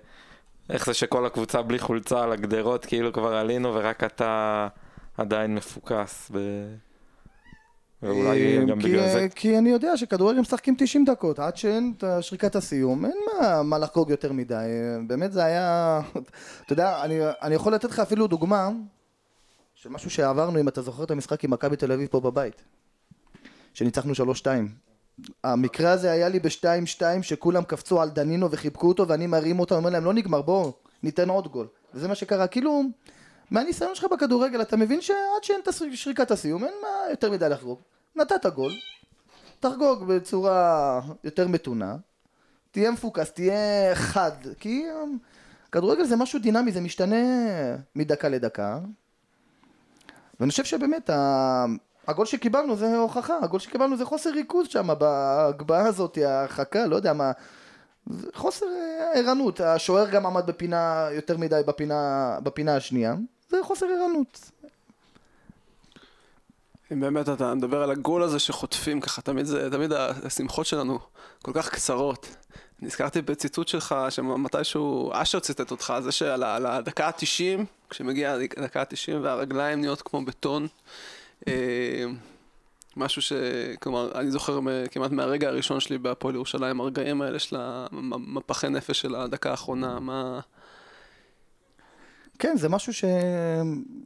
איך 0.70 0.86
זה 0.86 0.94
שכל 0.94 1.26
הקבוצה 1.26 1.62
בלי 1.62 1.80
חולצה 1.80 2.24
על 2.24 2.32
הגדרות, 2.32 2.86
כאילו 2.86 3.14
כבר 3.14 3.36
עלינו 3.36 3.76
ורק 3.76 4.04
אתה 4.04 4.68
עדיין 5.18 5.56
מפוקס. 5.56 6.32
ב... 6.34 6.38
ואולי 8.02 8.66
גם 8.66 8.80
כי, 8.82 8.88
בגלל 8.88 9.12
זה 9.12 9.28
כי 9.36 9.58
אני 9.58 9.70
יודע 9.70 9.98
שכדורגל 9.98 10.40
משחקים 10.40 10.76
90 10.78 11.06
דקות, 11.06 11.40
עד 11.40 11.58
שאין 11.58 11.94
את 11.98 12.04
שריקת 12.22 12.56
הסיום, 12.56 13.06
אין 13.06 13.18
מה, 13.26 13.64
מה 13.64 13.78
לחגוג 13.78 14.10
יותר 14.10 14.32
מדי. 14.32 14.66
באמת 15.08 15.32
זה 15.32 15.46
היה... 15.46 16.02
אתה 16.66 16.74
יודע, 16.74 17.04
אני, 17.04 17.20
אני 17.42 17.56
יכול 17.56 17.74
לתת 17.74 17.90
לך 17.90 18.00
אפילו 18.00 18.28
דוגמה 18.28 18.70
של 19.76 19.90
משהו 19.90 20.10
שעברנו, 20.10 20.60
אם 20.60 20.68
אתה 20.68 20.82
זוכר 20.82 21.04
את 21.04 21.12
המשחק 21.12 21.44
עם 21.44 21.52
מכבי 21.52 21.76
תל 21.76 21.92
אביב 21.92 22.08
פה 22.08 22.20
בבית, 22.20 22.64
שניצחנו 23.74 24.14
3-2. 24.14 24.48
המקרה 25.44 25.92
הזה 25.92 26.12
היה 26.12 26.30
לי 26.30 26.40
ב-2-2 26.40 27.02
שכולם 27.22 27.64
קפצו 27.64 28.02
על 28.02 28.10
דנינו 28.10 28.52
וחיבקו 28.52 28.88
אותו 28.88 29.08
ואני 29.08 29.28
מרים 29.28 29.60
אותו, 29.60 29.76
אומר 29.76 29.90
להם 29.90 30.06
לא 30.06 30.14
נגמר 30.14 30.42
בואו 30.42 30.74
ניתן 31.04 31.30
עוד 31.30 31.48
גול. 31.48 31.68
וזה 31.94 32.08
מה 32.08 32.16
שקרה, 32.16 32.48
כאילו 32.48 32.82
מהניסיון 33.52 33.96
שלך 33.96 34.06
בכדורגל 34.12 34.62
אתה 34.62 34.78
מבין 34.78 35.02
שעד 35.02 35.18
שאין 35.42 35.60
את 35.60 35.74
שריקת 35.94 36.32
הסיום 36.32 36.64
אין 36.64 36.74
מה 36.82 37.12
יותר 37.12 37.32
מדי 37.32 37.50
לחגוג. 37.50 37.80
נתת 38.16 38.46
גול, 38.46 38.72
תחגוג 39.60 40.04
בצורה 40.04 41.02
יותר 41.24 41.48
מתונה, 41.48 41.96
תהיה 42.72 42.92
מפוקס, 42.92 43.32
תהיה 43.32 43.96
חד, 43.96 44.32
כי 44.60 44.86
אמ, 44.92 45.18
כדורגל 45.72 46.04
זה 46.04 46.16
משהו 46.16 46.40
דינמי, 46.40 46.72
זה 46.72 46.82
משתנה 46.82 47.16
מדקה 47.96 48.30
לדקה. 48.30 48.80
ואני 50.40 50.52
חושב 50.52 50.64
שבאמת 50.64 51.10
הגול 52.08 52.26
שקיבלנו 52.26 52.76
זה 52.76 52.98
הוכחה, 52.98 53.38
הגול 53.42 53.60
שקיבלנו 53.60 53.98
זה 53.98 54.06
חוסר 54.06 54.30
ריכוז 54.30 54.68
שם 54.68 54.90
בהגבהה 55.00 55.88
הזאת, 55.88 56.18
ההרחקה, 56.18 56.86
לא 56.86 56.96
יודע 56.96 57.14
מה, 57.14 57.32
חוסר 58.34 58.66
אה, 58.66 59.20
ערנות, 59.20 59.62
השוער 59.62 60.10
גם 60.10 60.26
עמד 60.26 60.46
בפינה 60.46 61.08
יותר 61.12 61.38
מדי 61.38 61.62
בפינה, 61.66 62.38
בפינה 62.44 62.76
השנייה, 62.76 63.16
זה 63.50 63.58
חוסר 63.64 63.86
ערנות. 63.86 64.52
אם 66.92 67.00
באמת 67.00 67.30
אתה 67.30 67.54
מדבר 67.54 67.84
על 67.84 67.92
הגול 67.92 68.24
הזה 68.24 68.40
שחוטפים 68.40 69.02
ככה, 69.02 69.22
תמיד 69.22 69.46
זה, 69.46 69.72
תמיד 69.72 69.92
השמחות 69.94 70.66
שלנו 70.66 71.00
כל 71.42 71.52
כך 71.54 71.70
קצרות. 71.70 72.36
נזכרתי 72.82 73.22
בציטוט 73.22 73.68
שלך, 73.68 73.96
שמתישהו 74.10 75.12
אשר 75.14 75.40
ציטט 75.40 75.72
אותך, 75.72 75.94
זה 76.00 76.12
שעל 76.12 76.66
הדקה 76.66 77.08
ה-90, 77.08 77.64
כשמגיע 77.90 78.32
הדקה 78.32 78.82
ה-90 78.82 79.16
והרגליים 79.24 79.82
נהיות 79.82 80.02
כמו 80.02 80.26
בטון. 80.26 80.68
אה, 81.48 82.06
משהו 82.98 83.22
ש... 83.22 83.34
כלומר, 83.80 84.12
אני 84.16 84.32
זוכר 84.32 84.60
כמעט 84.92 85.12
מהרגע 85.12 85.48
הראשון 85.48 85.80
שלי 85.80 85.98
בהפועל 85.98 86.36
ירושלים, 86.36 86.82
הרגעים 86.82 87.22
האלה 87.22 87.40
של 87.40 87.56
המפחי 87.60 88.70
נפש 88.70 89.02
של 89.02 89.16
הדקה 89.16 89.52
האחרונה, 89.52 90.00
מה... 90.00 90.40
כן, 92.40 92.58
זה 92.58 92.70
משהו 92.70 92.94
ש... 92.94 93.06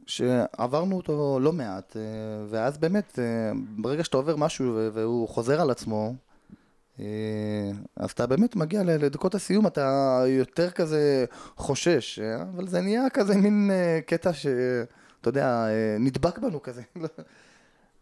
שעברנו 0.06 0.96
אותו 0.96 1.38
לא 1.40 1.52
מעט, 1.52 1.96
אה, 1.96 2.02
ואז 2.48 2.78
באמת, 2.78 3.18
אה, 3.18 3.52
ברגע 3.76 4.04
שאתה 4.04 4.16
עובר 4.16 4.36
משהו 4.36 4.78
והוא 4.92 5.28
חוזר 5.28 5.60
על 5.60 5.70
עצמו, 5.70 6.14
אה, 7.00 7.04
אז 7.96 8.10
אתה 8.10 8.26
באמת 8.26 8.56
מגיע 8.56 8.82
לדקות 8.84 9.34
הסיום, 9.34 9.66
אתה 9.66 10.22
יותר 10.26 10.70
כזה 10.70 11.24
חושש, 11.56 12.18
אבל 12.18 12.68
זה 12.68 12.80
נהיה 12.80 13.10
כזה 13.10 13.36
מין 13.36 13.70
קטע 14.06 14.32
שאתה 14.32 15.28
יודע, 15.28 15.66
נדבק 15.98 16.38
בנו 16.38 16.62
כזה. 16.62 16.82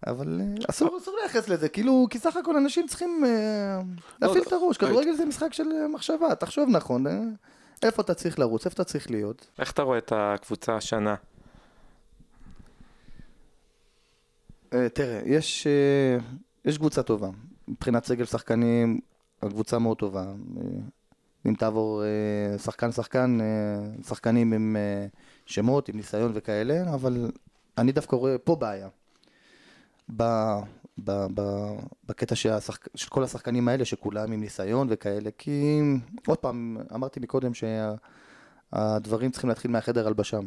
אבל 0.07 0.41
אסור, 0.71 0.99
אסור 0.99 1.17
לייחס 1.21 1.49
לזה, 1.49 1.69
כאילו, 1.69 2.07
כי 2.11 2.19
סך 2.19 2.37
הכל 2.37 2.57
אנשים 2.57 2.87
צריכים 2.87 3.25
אה, 3.25 3.81
להפעיל 4.23 4.43
לא, 4.43 4.49
את 4.49 4.53
הראש, 4.53 4.83
לא, 4.83 4.89
כדורגל 4.89 5.13
זה 5.13 5.25
משחק 5.25 5.53
של 5.53 5.87
מחשבה, 5.95 6.35
תחשוב 6.35 6.69
נכון, 6.69 7.07
איפה 7.83 8.03
אתה 8.03 8.15
צריך 8.15 8.39
לרוץ, 8.39 8.67
איפה 8.67 8.75
אתה 8.75 8.85
צריך 8.85 9.11
להיות. 9.11 9.47
איך 9.59 9.73
אתה 9.73 9.83
רואה 9.83 9.99
את 9.99 10.13
הקבוצה 10.17 10.77
השנה? 10.77 11.15
אה, 14.73 14.89
תראה, 14.89 15.21
יש, 15.25 15.67
אה, 15.67 16.19
יש 16.65 16.79
קבוצה 16.79 17.03
טובה. 17.03 17.29
מבחינת 17.69 18.05
סגל 18.05 18.25
שחקנים, 18.25 19.01
הקבוצה 19.43 19.79
מאוד 19.79 19.97
טובה. 19.97 20.23
אה, 20.23 20.63
אם 21.47 21.55
תעבור 21.55 22.03
שחקן-שחקן, 22.59 23.39
שחקנים 24.09 24.53
עם 24.53 24.77
שמות, 25.47 25.89
עם 25.89 25.97
ניסיון 25.97 26.33
וכאלה, 26.35 26.95
אבל 26.95 27.31
אני 27.79 27.93
דווקא 27.93 28.17
רואה 28.17 28.39
פה 28.39 28.57
בעיה. 28.57 28.89
בקטע 32.09 32.35
שהשחק, 32.35 32.89
של 32.95 33.11
כל 33.11 33.25
השחקנים 33.25 33.69
האלה, 33.69 33.85
שכולם 33.85 34.33
עם 34.33 34.41
ניסיון 34.41 34.87
וכאלה, 34.91 35.31
כי 35.39 35.81
עוד 36.27 36.39
פעם, 36.39 36.77
אמרתי 36.95 37.21
מקודם 37.21 37.53
שהדברים 37.55 39.31
צריכים 39.31 39.49
להתחיל 39.49 39.71
מהחדר 39.71 40.07
הלבשה. 40.07 40.39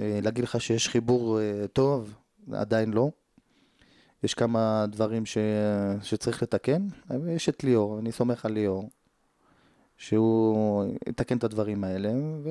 אה, 0.00 0.18
להגיד 0.22 0.44
לך 0.44 0.60
שיש 0.60 0.88
חיבור 0.88 1.40
אה, 1.40 1.66
טוב, 1.72 2.14
עדיין 2.52 2.92
לא. 2.92 3.10
יש 4.22 4.34
כמה 4.34 4.86
דברים 4.88 5.26
ש... 5.26 5.38
שצריך 6.02 6.42
לתקן, 6.42 6.86
יש 7.28 7.48
את 7.48 7.64
ליאור, 7.64 7.98
אני 7.98 8.12
סומך 8.12 8.44
על 8.44 8.52
ליאור, 8.52 8.90
שהוא 9.96 10.84
יתקן 11.08 11.36
את 11.36 11.44
הדברים 11.44 11.84
האלה, 11.84 12.12
ו... 12.42 12.50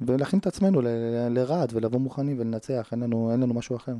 ולהכין 0.00 0.38
את 0.38 0.46
עצמנו 0.46 0.82
ל... 0.82 0.86
לרעד 1.30 1.72
ולבוא 1.74 2.00
מוכנים 2.00 2.36
ולנצח, 2.38 2.88
אין 2.92 3.00
לנו, 3.00 3.32
אין 3.32 3.40
לנו 3.40 3.54
משהו 3.54 3.76
אחר. 3.76 3.94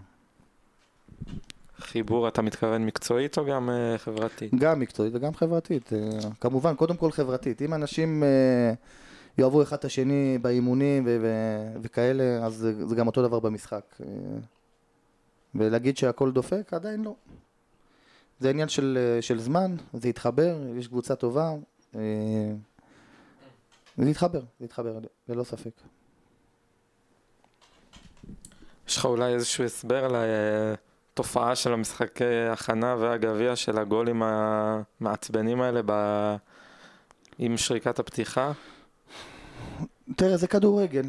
חיבור, 1.80 2.28
אתה 2.28 2.42
מתכוון 2.42 2.86
מקצועית 2.86 3.38
או 3.38 3.44
גם 3.44 3.70
אה, 3.70 3.98
חברתית? 3.98 4.54
גם 4.54 4.80
מקצועית 4.80 5.14
וגם 5.14 5.34
חברתית, 5.34 5.92
אה, 5.92 5.98
כמובן, 6.40 6.74
קודם 6.74 6.96
כל 6.96 7.10
חברתית. 7.10 7.62
אם 7.62 7.74
אנשים 7.74 8.22
אה, 8.22 8.72
יאהבו 9.38 9.62
אחד 9.62 9.76
את 9.76 9.84
השני 9.84 10.38
באימונים 10.42 11.02
ו... 11.06 11.18
ו... 11.22 11.26
וכאלה, 11.82 12.46
אז 12.46 12.54
זה, 12.54 12.86
זה 12.86 12.94
גם 12.94 13.06
אותו 13.06 13.22
דבר 13.22 13.40
במשחק. 13.40 13.84
אה, 14.00 14.06
ולהגיד 15.54 15.96
שהכל 15.96 16.32
דופק, 16.32 16.72
עדיין 16.72 17.04
לא. 17.04 17.14
זה 18.40 18.50
עניין 18.50 18.68
של, 18.68 18.98
אה, 19.00 19.22
של 19.22 19.40
זמן, 19.40 19.76
זה 19.92 20.08
יתחבר, 20.08 20.58
יש 20.76 20.88
קבוצה 20.88 21.14
טובה. 21.14 21.52
אה, 21.94 22.00
זה 23.96 24.10
יתחבר, 24.10 24.42
זה 24.58 24.64
יתחבר, 24.64 24.98
ללא 25.28 25.44
ספק. 25.44 25.80
יש 28.88 28.96
לך 28.96 29.04
אולי 29.04 29.34
איזשהו 29.34 29.64
הסבר 29.64 30.06
לתופעה 31.20 31.56
של 31.56 31.72
המשחקי 31.72 32.46
הכנה 32.52 32.96
והגביע 32.98 33.56
של 33.56 33.78
הגולים 33.78 34.22
המעצבנים 34.24 35.60
האלה 35.60 35.80
ב... 35.86 35.92
עם 37.38 37.56
שריקת 37.56 37.98
הפתיחה? 37.98 38.52
תראה, 40.16 40.36
זה 40.36 40.46
כדורגל. 40.46 41.02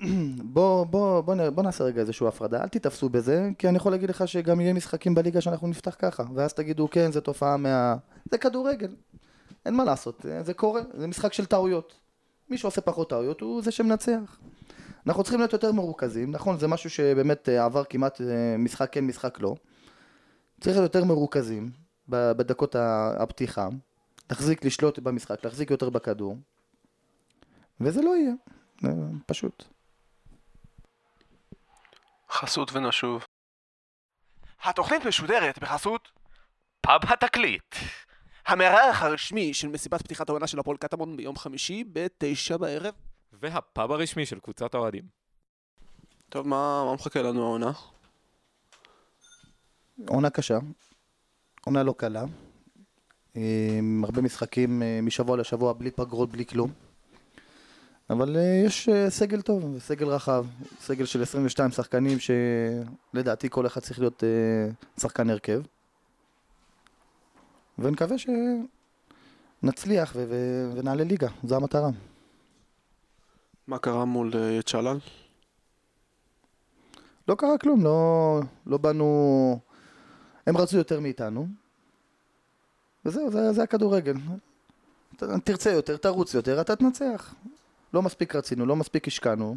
בוא, 0.54 0.84
בוא, 0.84 1.20
בוא, 1.20 1.34
נ- 1.34 1.54
בוא 1.54 1.62
נעשה 1.62 1.84
רגע 1.84 2.00
איזושהי 2.00 2.26
הפרדה, 2.26 2.62
אל 2.62 2.68
תיתפסו 2.68 3.08
בזה, 3.08 3.50
כי 3.58 3.68
אני 3.68 3.76
יכול 3.76 3.92
להגיד 3.92 4.10
לך 4.10 4.28
שגם 4.28 4.60
יהיה 4.60 4.72
משחקים 4.72 5.14
בליגה 5.14 5.40
שאנחנו 5.40 5.68
נפתח 5.68 5.96
ככה, 5.98 6.24
ואז 6.34 6.52
תגידו, 6.52 6.88
כן, 6.90 7.12
זה 7.12 7.20
תופעה 7.20 7.56
מה... 7.56 7.96
זה 8.30 8.38
כדורגל, 8.38 8.94
אין 9.66 9.74
מה 9.74 9.84
לעשות, 9.84 10.26
זה 10.42 10.54
קורה, 10.54 10.80
זה 10.94 11.06
משחק 11.06 11.32
של 11.32 11.46
טעויות. 11.46 11.94
מי 12.50 12.58
שעושה 12.58 12.80
פחות 12.80 13.10
טעויות 13.10 13.40
הוא 13.40 13.62
זה 13.62 13.70
שמנצח. 13.70 14.38
אנחנו 15.06 15.22
צריכים 15.22 15.40
להיות 15.40 15.52
יותר 15.52 15.72
מרוכזים, 15.72 16.30
נכון, 16.30 16.58
זה 16.58 16.68
משהו 16.68 16.90
שבאמת 16.90 17.48
אה, 17.48 17.64
עבר 17.64 17.84
כמעט 17.84 18.20
אה, 18.20 18.56
משחק 18.58 18.92
כן, 18.92 19.04
משחק 19.04 19.40
לא. 19.40 19.54
צריך 20.60 20.76
להיות 20.76 20.94
יותר 20.94 21.04
מרוכזים 21.04 21.70
בדקות 22.08 22.76
הפתיחה, 23.18 23.68
להחזיק, 24.30 24.64
לשלוט 24.64 24.98
במשחק, 24.98 25.44
להחזיק 25.44 25.70
יותר 25.70 25.90
בכדור, 25.90 26.36
וזה 27.80 28.02
לא 28.02 28.14
יהיה, 28.16 28.32
פשוט. 29.26 29.64
חסות 32.30 32.72
ונשוב. 32.72 33.26
התוכנית 34.62 35.06
משודרת 35.06 35.58
בחסות 35.58 36.08
פאב 36.80 37.00
התקליט. 37.08 37.74
המארח 38.46 39.02
הרשמי 39.02 39.54
של 39.54 39.68
מסיבת 39.68 40.02
פתיחת 40.02 40.28
העונה 40.28 40.46
של 40.46 40.58
הפועל 40.58 40.76
קטמון 40.76 41.16
ביום 41.16 41.36
חמישי 41.36 41.84
בתשע 41.92 42.56
בערב. 42.56 42.94
והפאב 43.32 43.92
הרשמי 43.92 44.26
של 44.26 44.40
קבוצת 44.40 44.74
האוהדים. 44.74 45.04
טוב, 46.28 46.48
מה, 46.48 46.84
מה 46.84 46.94
מחכה 46.94 47.22
לנו 47.22 47.42
העונה? 47.42 47.72
עונה 50.08 50.30
קשה, 50.30 50.58
עונה 51.64 51.82
לא 51.82 51.94
קלה, 51.96 52.24
עם 53.34 54.04
הרבה 54.04 54.22
משחקים 54.22 54.82
אה, 54.82 55.00
משבוע 55.02 55.36
לשבוע, 55.36 55.72
בלי 55.72 55.90
פגרות, 55.90 56.30
בלי 56.30 56.46
כלום. 56.46 56.72
אבל 58.10 58.36
אה, 58.36 58.62
יש 58.66 58.88
אה, 58.88 59.10
סגל 59.10 59.42
טוב, 59.42 59.78
סגל 59.78 60.06
רחב, 60.06 60.46
סגל 60.80 61.04
של 61.04 61.22
22 61.22 61.70
שחקנים 61.70 62.18
שלדעתי 62.18 63.50
כל 63.50 63.66
אחד 63.66 63.80
צריך 63.80 63.98
להיות 63.98 64.24
שחקן 65.00 65.30
הרכב. 65.30 65.62
ונקווה 67.78 68.16
שנצליח 69.62 70.12
ו- 70.16 70.24
ו- 70.28 70.72
ונעלה 70.76 71.04
ליגה, 71.04 71.28
זו 71.44 71.56
המטרה. 71.56 71.90
מה 73.68 73.78
קרה 73.78 74.04
מול 74.04 74.30
אה, 74.34 74.62
צ'אלל? 74.62 74.98
לא 77.28 77.34
קרה 77.34 77.58
כלום, 77.58 77.84
לא, 77.84 78.40
לא 78.66 78.78
באנו... 78.78 79.60
הם 80.46 80.56
רצו 80.56 80.76
יותר 80.76 81.00
מאיתנו. 81.00 81.48
וזהו, 83.04 83.30
זה, 83.30 83.52
זה 83.52 83.62
הכדורגל. 83.62 84.14
ת- 85.16 85.22
תרצה 85.44 85.70
יותר, 85.70 85.96
תרוץ 85.96 86.34
יותר, 86.34 86.60
אתה 86.60 86.76
תנצח. 86.76 87.34
לא 87.94 88.02
מספיק 88.02 88.36
רצינו, 88.36 88.66
לא 88.66 88.76
מספיק 88.76 89.08
השקענו. 89.08 89.56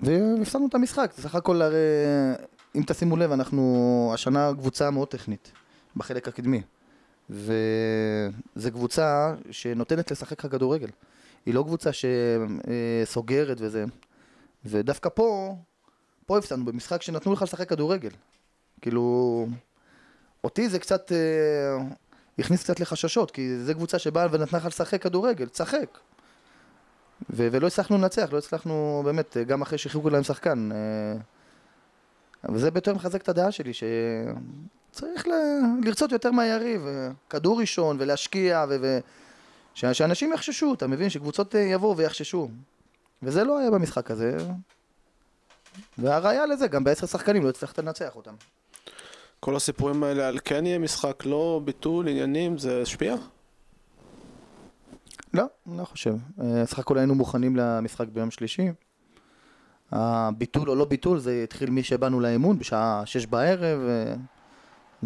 והפסדנו 0.00 0.66
את 0.66 0.74
המשחק. 0.74 1.12
סך 1.12 1.34
הכל 1.34 1.62
הרי, 1.62 1.76
אם 2.74 2.82
תשימו 2.86 3.16
לב, 3.16 3.32
אנחנו 3.32 4.10
השנה 4.14 4.50
קבוצה 4.54 4.90
מאוד 4.90 5.08
טכנית, 5.08 5.52
בחלק 5.96 6.28
הקדמי. 6.28 6.62
וזו 7.30 8.70
קבוצה 8.70 9.34
שנותנת 9.50 10.10
לשחק 10.10 10.44
לך 10.44 10.52
כדורגל. 10.52 10.88
היא 11.46 11.54
לא 11.54 11.62
קבוצה 11.62 11.90
שסוגרת 11.92 13.56
וזה. 13.60 13.84
ודווקא 14.64 15.08
פה, 15.14 15.56
פה 16.26 16.38
הפסדנו 16.38 16.64
במשחק 16.64 17.02
שנתנו 17.02 17.32
לך 17.32 17.42
לשחק 17.42 17.68
כדורגל. 17.68 18.10
כאילו, 18.80 19.46
אותי 20.44 20.68
זה 20.68 20.78
קצת, 20.78 21.12
אה, 21.12 21.84
הכניס 22.38 22.62
קצת 22.62 22.80
לחששות, 22.80 23.30
כי 23.30 23.58
זו 23.58 23.74
קבוצה 23.74 23.98
שבאה 23.98 24.26
ונתנה 24.30 24.58
לך 24.58 24.66
לשחק 24.66 25.02
כדורגל, 25.02 25.48
תשחק. 25.48 25.98
ו- 27.30 27.48
ולא 27.52 27.66
הצלחנו 27.66 27.98
לנצח, 27.98 28.28
לא 28.32 28.38
הצלחנו 28.38 29.02
באמת, 29.04 29.36
גם 29.46 29.62
אחרי 29.62 29.78
שהחריגו 29.78 30.10
להם 30.10 30.22
שחקן. 30.22 30.70
אה, 30.72 31.16
וזה 32.54 32.70
ביותר 32.70 32.94
מחזק 32.94 33.22
את 33.22 33.28
הדעה 33.28 33.52
שלי, 33.52 33.72
שצריך 34.94 35.28
ל- 35.28 35.84
לרצות 35.84 36.12
יותר 36.12 36.30
מהיריב, 36.30 36.86
כדור 37.30 37.60
ראשון 37.60 37.96
ולהשקיע, 38.00 38.64
ו- 38.68 38.76
ו- 38.82 38.98
ש- 39.74 39.84
שאנשים 39.84 40.32
יחששו, 40.32 40.74
אתה 40.74 40.86
מבין? 40.86 41.10
שקבוצות 41.10 41.54
אה, 41.54 41.60
יבואו 41.60 41.96
ויחששו. 41.96 42.48
וזה 43.22 43.44
לא 43.44 43.58
היה 43.58 43.70
במשחק 43.70 44.10
הזה, 44.10 44.36
והראיה 45.98 46.46
לזה, 46.46 46.66
גם 46.66 46.84
בעשר 46.84 47.06
שחקנים 47.06 47.44
לא 47.44 47.48
הצלחת 47.48 47.78
לנצח 47.78 48.16
אותם. 48.16 48.34
כל 49.40 49.56
הסיפורים 49.56 50.02
האלה 50.02 50.28
על 50.28 50.38
כן 50.44 50.66
יהיה 50.66 50.78
משחק, 50.78 51.24
לא, 51.26 51.60
ביטול, 51.64 52.08
עניינים, 52.08 52.58
זה 52.58 52.82
השפיע? 52.82 53.14
לא, 55.34 55.44
לא 55.66 55.84
חושב. 55.84 56.14
אה, 56.42 56.66
סך 56.66 56.78
הכל 56.78 56.98
היינו 56.98 57.14
מוכנים 57.14 57.56
למשחק 57.56 58.08
ביום 58.08 58.30
שלישי. 58.30 58.68
הביטול 59.90 60.70
או 60.70 60.74
לא 60.74 60.84
ביטול, 60.84 61.18
זה 61.18 61.40
התחיל 61.44 61.70
משבאנו 61.70 62.20
לאמון 62.20 62.58
בשעה 62.58 63.02
שש 63.06 63.26
בערב. 63.26 63.80
אה, 63.88 64.14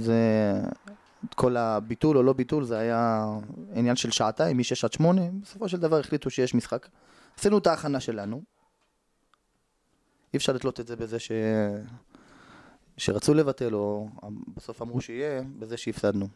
זה... 0.01 0.53
כל 1.35 1.57
הביטול 1.57 2.17
או 2.17 2.23
לא 2.23 2.33
ביטול 2.33 2.65
זה 2.65 2.79
היה 2.79 3.25
עניין 3.75 3.97
של 3.97 4.11
שעתיים, 4.11 4.59
משש 4.59 4.85
עד 4.85 4.93
שמונה. 4.93 5.23
בסופו 5.43 5.69
של 5.69 5.77
דבר 5.77 6.01
החליטו 6.01 6.31
שיש 6.31 6.55
משחק. 6.55 6.89
עשינו 7.39 7.59
את 7.59 7.67
ההכנה 7.67 8.01
שלנו. 8.01 8.43
אי 10.33 10.37
אפשר 10.37 10.53
לתלות 10.53 10.81
את 10.81 10.87
זה 10.87 10.97
בזה 10.97 11.19
ש... 11.19 11.33
שרצו 12.97 13.35
לבטל, 13.35 13.75
או 13.75 14.09
בסוף 14.57 14.83
אמרו 14.83 15.01
שיהיה, 15.01 15.43
בזה 15.59 15.77
שהפסדנו. 15.77 16.29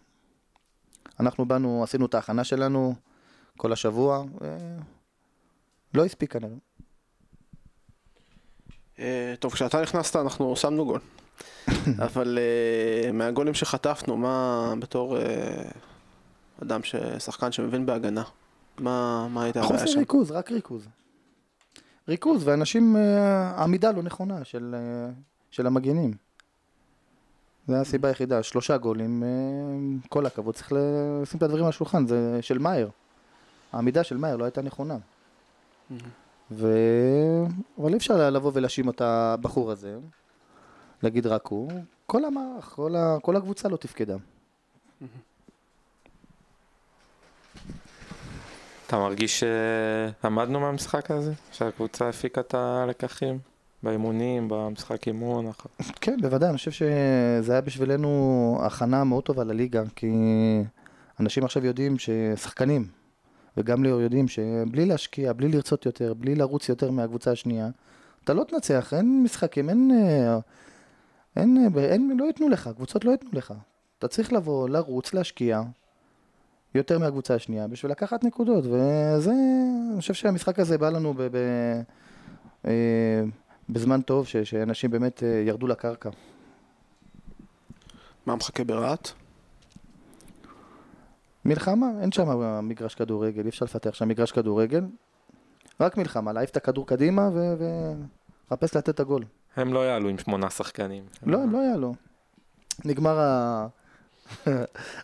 אנחנו 1.20 1.46
באנו, 1.46 1.82
עשינו 1.82 2.06
את 2.06 2.14
ההכנה 2.14 2.44
שלנו 2.44 2.94
כל 3.56 3.72
השבוע, 3.72 4.24
ולא 5.94 6.04
הספיק 6.04 6.32
כנראה. 6.32 6.56
אה, 8.98 9.34
טוב, 9.38 9.52
כשאתה 9.52 9.82
נכנסת 9.82 10.16
אנחנו 10.16 10.56
שמנו 10.56 10.84
גול. 10.84 11.00
אבל 12.06 12.38
uh, 12.38 13.12
מהגולים 13.12 13.54
שחטפנו, 13.54 14.16
מה 14.16 14.74
בתור 14.78 15.16
uh, 15.16 15.22
אדם, 16.62 16.80
שחקן 17.18 17.52
שמבין 17.52 17.86
בהגנה, 17.86 18.22
מה, 18.78 19.28
מה 19.28 19.44
הייתה 19.44 19.60
הבעיה 19.60 19.78
שם? 19.78 19.86
חוסר 19.86 19.98
ריכוז, 19.98 20.30
רק 20.30 20.52
ריכוז. 20.52 20.88
ריכוז, 22.08 22.48
ואנשים, 22.48 22.96
uh, 22.96 23.60
עמידה 23.60 23.92
לא 23.92 24.02
נכונה 24.02 24.44
של, 24.44 24.74
של 25.50 25.66
המגנים. 25.66 26.14
זו 27.68 27.74
הסיבה 27.74 28.08
היחידה, 28.08 28.42
שלושה 28.42 28.76
גולים, 28.76 29.22
כל 30.08 30.26
הכבוד, 30.26 30.54
צריך 30.54 30.72
לשים 30.72 31.38
את 31.38 31.42
הדברים 31.42 31.64
על 31.64 31.68
השולחן, 31.68 32.06
זה 32.06 32.38
של 32.40 32.58
מאייר. 32.58 32.90
העמידה 33.72 34.04
של 34.04 34.16
מאייר 34.16 34.36
לא 34.36 34.44
הייתה 34.44 34.62
נכונה. 34.62 34.96
ו... 36.50 36.76
אבל 37.78 37.92
אי 37.92 37.96
אפשר 37.96 38.30
לבוא 38.30 38.50
ולהאשים 38.54 38.88
את 38.88 39.00
הבחור 39.00 39.70
הזה. 39.70 39.98
להגיד 41.02 41.26
רק 41.26 41.46
הוא, 41.46 41.70
כל 42.06 42.24
המערך, 42.24 42.64
כל, 42.64 42.96
ה, 42.96 43.16
כל 43.22 43.36
הקבוצה 43.36 43.68
לא 43.68 43.76
תפקדה. 43.76 44.16
אתה 48.86 48.96
מרגיש 48.96 49.44
שעמדנו 50.20 50.60
מהמשחק 50.60 51.10
הזה? 51.10 51.32
שהקבוצה 51.52 52.08
הפיקה 52.08 52.40
את 52.40 52.54
הלקחים? 52.54 53.38
באימונים, 53.82 54.48
במשחק 54.48 55.06
אימון? 55.06 55.50
כן, 56.00 56.16
בוודאי, 56.22 56.48
אני 56.48 56.56
חושב 56.56 56.70
שזה 56.70 57.52
היה 57.52 57.60
בשבילנו 57.60 58.58
הכנה 58.62 59.04
מאוד 59.04 59.24
טובה 59.24 59.44
לליגה, 59.44 59.82
כי 59.96 60.12
אנשים 61.20 61.44
עכשיו 61.44 61.66
יודעים 61.66 61.96
ששחקנים, 61.98 62.86
וגם 63.56 63.84
ליאור 63.84 64.00
יודעים 64.00 64.28
שבלי 64.28 64.86
להשקיע, 64.86 65.32
בלי 65.32 65.48
לרצות 65.48 65.86
יותר, 65.86 66.14
בלי 66.14 66.34
לרוץ 66.34 66.68
יותר 66.68 66.90
מהקבוצה 66.90 67.30
השנייה, 67.30 67.68
אתה 68.24 68.34
לא 68.34 68.44
תנצח, 68.44 68.94
אין 68.94 69.22
משחקים, 69.22 69.68
אין... 69.68 69.90
אין, 71.36 71.68
אין, 71.78 72.16
לא 72.18 72.24
ייתנו 72.24 72.48
לך, 72.48 72.70
קבוצות 72.76 73.04
לא 73.04 73.10
ייתנו 73.10 73.30
לך. 73.32 73.54
אתה 73.98 74.08
צריך 74.08 74.32
לבוא, 74.32 74.68
לרוץ, 74.68 75.14
להשקיע 75.14 75.62
יותר 76.74 76.98
מהקבוצה 76.98 77.34
השנייה 77.34 77.68
בשביל 77.68 77.92
לקחת 77.92 78.24
נקודות, 78.24 78.64
וזה, 78.64 79.32
אני 79.92 80.00
חושב 80.00 80.14
שהמשחק 80.14 80.58
הזה 80.58 80.78
בא 80.78 80.88
לנו 80.88 81.14
ב, 81.14 81.22
ב, 81.22 81.36
אה, 82.66 83.22
בזמן 83.68 84.02
טוב, 84.02 84.26
ש, 84.26 84.36
שאנשים 84.36 84.90
באמת 84.90 85.22
אה, 85.22 85.42
ירדו 85.46 85.66
לקרקע. 85.66 86.10
מה 88.26 88.36
מחכה 88.36 88.64
ברהט? 88.64 89.08
מלחמה, 91.44 91.86
אין 92.00 92.12
שם 92.12 92.28
מגרש 92.68 92.94
כדורגל, 92.94 93.42
אי 93.42 93.48
אפשר 93.48 93.64
לפתח 93.64 93.94
שם 93.94 94.08
מגרש 94.08 94.32
כדורגל. 94.32 94.84
רק 95.80 95.96
מלחמה, 95.96 96.32
להעיף 96.32 96.50
את 96.50 96.56
הכדור 96.56 96.86
קדימה 96.86 97.30
ולחפש 97.32 98.76
לתת 98.76 98.88
את 98.88 99.00
הגול. 99.00 99.24
הם 99.56 99.72
לא 99.72 99.86
יעלו 99.86 100.08
עם 100.08 100.18
שמונה 100.18 100.50
שחקנים. 100.50 101.04
לא, 101.26 101.42
הם 101.42 101.52
לא 101.52 101.58
יעלו. 101.58 101.94
נגמר 102.84 103.18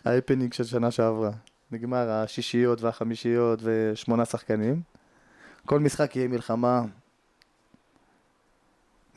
ההפנינג 0.05 0.53
של 0.53 0.63
שנה 0.63 0.91
שעברה. 0.91 1.31
נגמר 1.71 2.09
השישיות 2.09 2.81
והחמישיות 2.81 3.59
ושמונה 3.63 4.25
שחקנים. 4.25 4.81
כל 5.65 5.79
משחק 5.79 6.15
יהיה 6.15 6.27
מלחמה. 6.27 6.81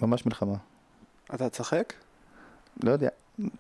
ממש 0.03 0.27
מלחמה. 0.27 0.57
אתה 1.35 1.51
תשחק? 1.51 1.93
לא 2.83 2.91
יודע. 2.91 3.09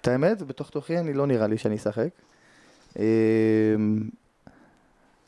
את 0.00 0.08
האמת, 0.08 0.42
בתוך 0.42 0.70
תוכי 0.70 0.98
אני 0.98 1.12
לא 1.12 1.26
נראה 1.26 1.46
לי 1.46 1.58
שאני 1.58 1.76
אשחק. 1.76 2.08
אמ, 2.98 3.02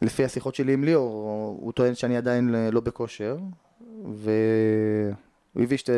לפי 0.02 0.24
השיחות 0.24 0.54
שלי 0.54 0.72
עם 0.72 0.85
ליאור, 0.85 1.59
הוא 1.61 1.72
טוען 1.72 1.94
שאני 1.94 2.16
עדיין 2.16 2.54
לא 2.72 2.80
בכושר, 2.80 3.37
ו... 4.07 4.30
הוא 5.54 5.62
הביא 5.62 5.76
שתי... 5.76 5.92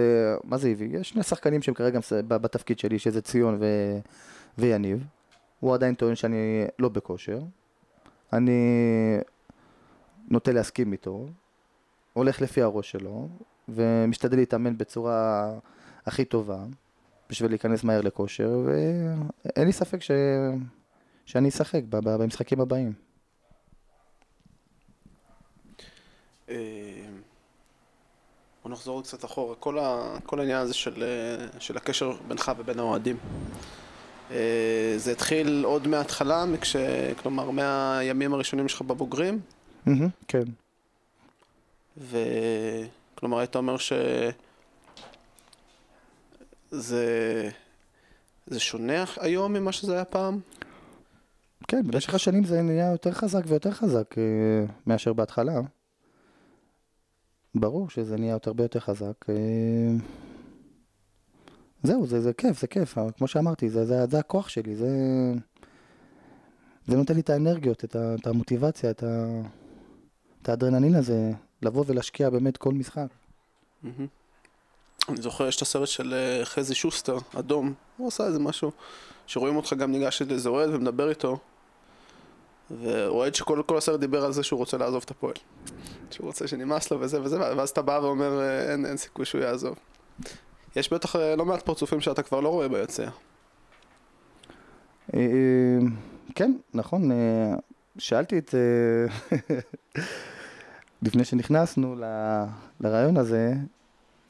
מה 0.45 0.57
זה 0.57 0.69
הביא? 0.69 0.99
יש 0.99 1.09
שני 1.09 1.23
שחקנים 1.23 1.62
שהם 1.62 1.75
כרגע 1.75 1.99
בתפקיד 2.29 2.79
שלי, 2.79 2.99
שזה 2.99 3.23
ציון 3.23 3.57
ו... 3.61 3.66
ויניב. 4.59 5.05
הוא 5.61 5.75
עדיין 5.75 5.95
טוען 5.95 6.14
שאני 6.14 6.64
לא 6.79 6.88
בכושר. 6.88 7.40
אני 8.33 8.61
נוטה 10.31 10.53
להסכים 10.53 10.92
איתו, 10.92 11.27
הולך 12.12 12.40
לפי 12.40 12.62
הראש 12.62 12.90
שלו, 12.90 13.29
ומשתדל 13.69 14.37
להתאמן 14.37 14.79
בצורה 14.79 15.51
הכי 16.07 16.25
טובה, 16.25 16.64
בשביל 17.31 17.51
להיכנס 17.51 17.85
מהר 17.85 18.01
לכושר, 18.01 18.62
ואין 18.64 19.66
לי 19.66 19.73
ספק 19.73 20.03
ש... 20.03 20.11
שאני 21.25 21.49
אשחק 21.49 21.83
במשחקים 21.88 22.61
הבאים. 22.61 22.92
בוא 28.67 28.73
נחזור 28.73 29.03
קצת 29.03 29.25
אחורה, 29.25 29.55
כל, 29.55 29.79
ה, 29.79 30.17
כל 30.25 30.41
העניין 30.41 30.59
הזה 30.59 30.75
של, 30.75 31.03
אה, 31.03 31.47
של 31.61 31.77
הקשר 31.77 32.13
בינך 32.29 32.53
ובין 32.59 32.79
האוהדים. 32.79 33.17
אה, 34.31 34.95
זה 34.97 35.13
התחיל 35.13 35.63
עוד 35.65 35.89
מההתחלה, 35.89 36.45
מכש, 36.47 36.77
כלומר 37.23 37.51
מהימים 37.51 38.35
הראשונים 38.35 38.69
שלך 38.69 38.83
בבוגרים? 38.83 39.41
כן. 40.29 40.43
וכלומר 41.97 43.39
היית 43.39 43.57
אומר 43.57 43.77
שזה 43.77 44.31
זה 48.47 48.61
שונה 48.61 49.05
היום 49.21 49.53
ממה 49.53 49.73
שזה 49.73 49.95
היה 49.95 50.05
פעם? 50.05 50.41
כן, 51.69 51.83
במשך 51.87 52.15
השנים 52.15 52.45
זה 52.45 52.63
נהיה 52.63 52.91
יותר 52.91 53.13
חזק 53.13 53.43
ויותר 53.47 53.71
חזק 53.71 54.19
אה, 54.19 54.23
מאשר 54.87 55.13
בהתחלה. 55.13 55.61
ברור 57.61 57.90
שזה 57.90 58.16
נהיה 58.16 58.33
יותר 58.33 58.53
ביותר 58.53 58.81
חזק. 58.81 59.29
אה, 59.29 59.35
זהו, 61.83 62.07
זה, 62.07 62.21
זה 62.21 62.33
כיף, 62.33 62.61
זה 62.61 62.66
כיף, 62.66 62.99
כמו 63.19 63.29
שאמרתי, 63.29 63.71
זה, 63.71 63.85
זה, 63.85 64.07
זה 64.11 64.19
הכוח 64.19 64.49
שלי, 64.49 64.77
זה, 64.77 64.88
זה 66.87 66.97
נותן 66.97 67.14
לי 67.14 67.21
את 67.21 67.31
האנרגיות, 67.31 67.85
את, 67.85 67.97
ה, 67.97 68.14
את 68.21 68.27
המוטיבציה, 68.27 68.90
את, 68.90 69.03
ה, 69.03 69.40
את 70.42 70.49
האדרנלין 70.49 70.95
הזה, 70.95 71.33
לבוא 71.62 71.85
ולהשקיע 71.87 72.31
באמת 72.31 72.57
כל 72.57 72.73
משחק. 72.73 73.07
אני 75.09 75.23
זוכר, 75.23 75.49
יש 75.49 75.57
את 75.57 75.62
הסרט 75.62 75.88
של 75.88 76.14
אה, 76.14 76.45
חזי 76.45 76.75
שוסטר, 76.75 77.19
אדום, 77.38 77.75
הוא 77.97 78.09
עשה 78.09 78.27
איזה 78.27 78.38
משהו, 78.38 78.71
שרואים 79.27 79.57
אותך 79.57 79.73
גם 79.73 79.92
ניגש 79.92 80.23
לאיזה 80.23 80.49
אוהד 80.49 80.71
ומדבר 80.71 81.09
איתו, 81.09 81.38
ואוהד 82.71 83.35
שכל 83.35 83.77
הסרט 83.79 84.01
דיבר 84.01 84.25
על 84.25 84.33
זה 84.33 84.43
שהוא 84.43 84.59
רוצה 84.59 84.77
לעזוב 84.77 85.03
את 85.05 85.11
הפועל. 85.11 85.35
שהוא 86.11 86.27
רוצה 86.27 86.49
שנמאס 86.49 86.91
לו 86.91 87.01
וזה 87.01 87.23
וזה, 87.23 87.41
ואז 87.41 87.71
אתה 87.71 87.83
בא 87.83 87.99
ואומר 88.03 88.41
אה, 88.41 88.73
אין, 88.73 88.87
אין 88.87 88.97
סיכוי 88.97 89.25
שהוא 89.25 89.41
יעזוב. 89.41 89.77
יש 90.77 90.93
בטח 90.93 91.17
אה, 91.17 91.37
לא 91.37 91.45
מעט 91.45 91.62
פרצופים 91.62 92.01
שאתה 92.01 92.23
כבר 92.23 92.41
לא 92.41 92.49
רואה 92.49 92.69
ביציע. 92.69 93.11
אה, 95.14 95.21
כן, 96.35 96.57
נכון. 96.75 97.11
שאלתי 97.99 98.39
את... 98.39 98.55
לפני 101.03 101.25
שנכנסנו 101.25 101.97
לרעיון 102.81 103.17
הזה, 103.17 103.53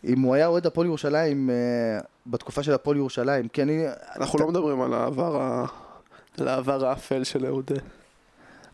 אם 0.05 0.20
הוא 0.20 0.34
היה 0.34 0.47
אוהד 0.47 0.66
הפועל 0.66 0.87
ירושלים 0.87 1.51
בתקופה 2.26 2.62
של 2.62 2.72
הפועל 2.72 2.97
ירושלים, 2.97 3.49
כי 3.49 3.62
אני... 3.62 3.84
אנחנו 4.16 4.39
לא 4.39 4.49
מדברים 4.49 4.80
על 4.80 4.95
העבר 6.49 6.87
האפל 6.87 7.24
של 7.24 7.47
אהוד. 7.47 7.70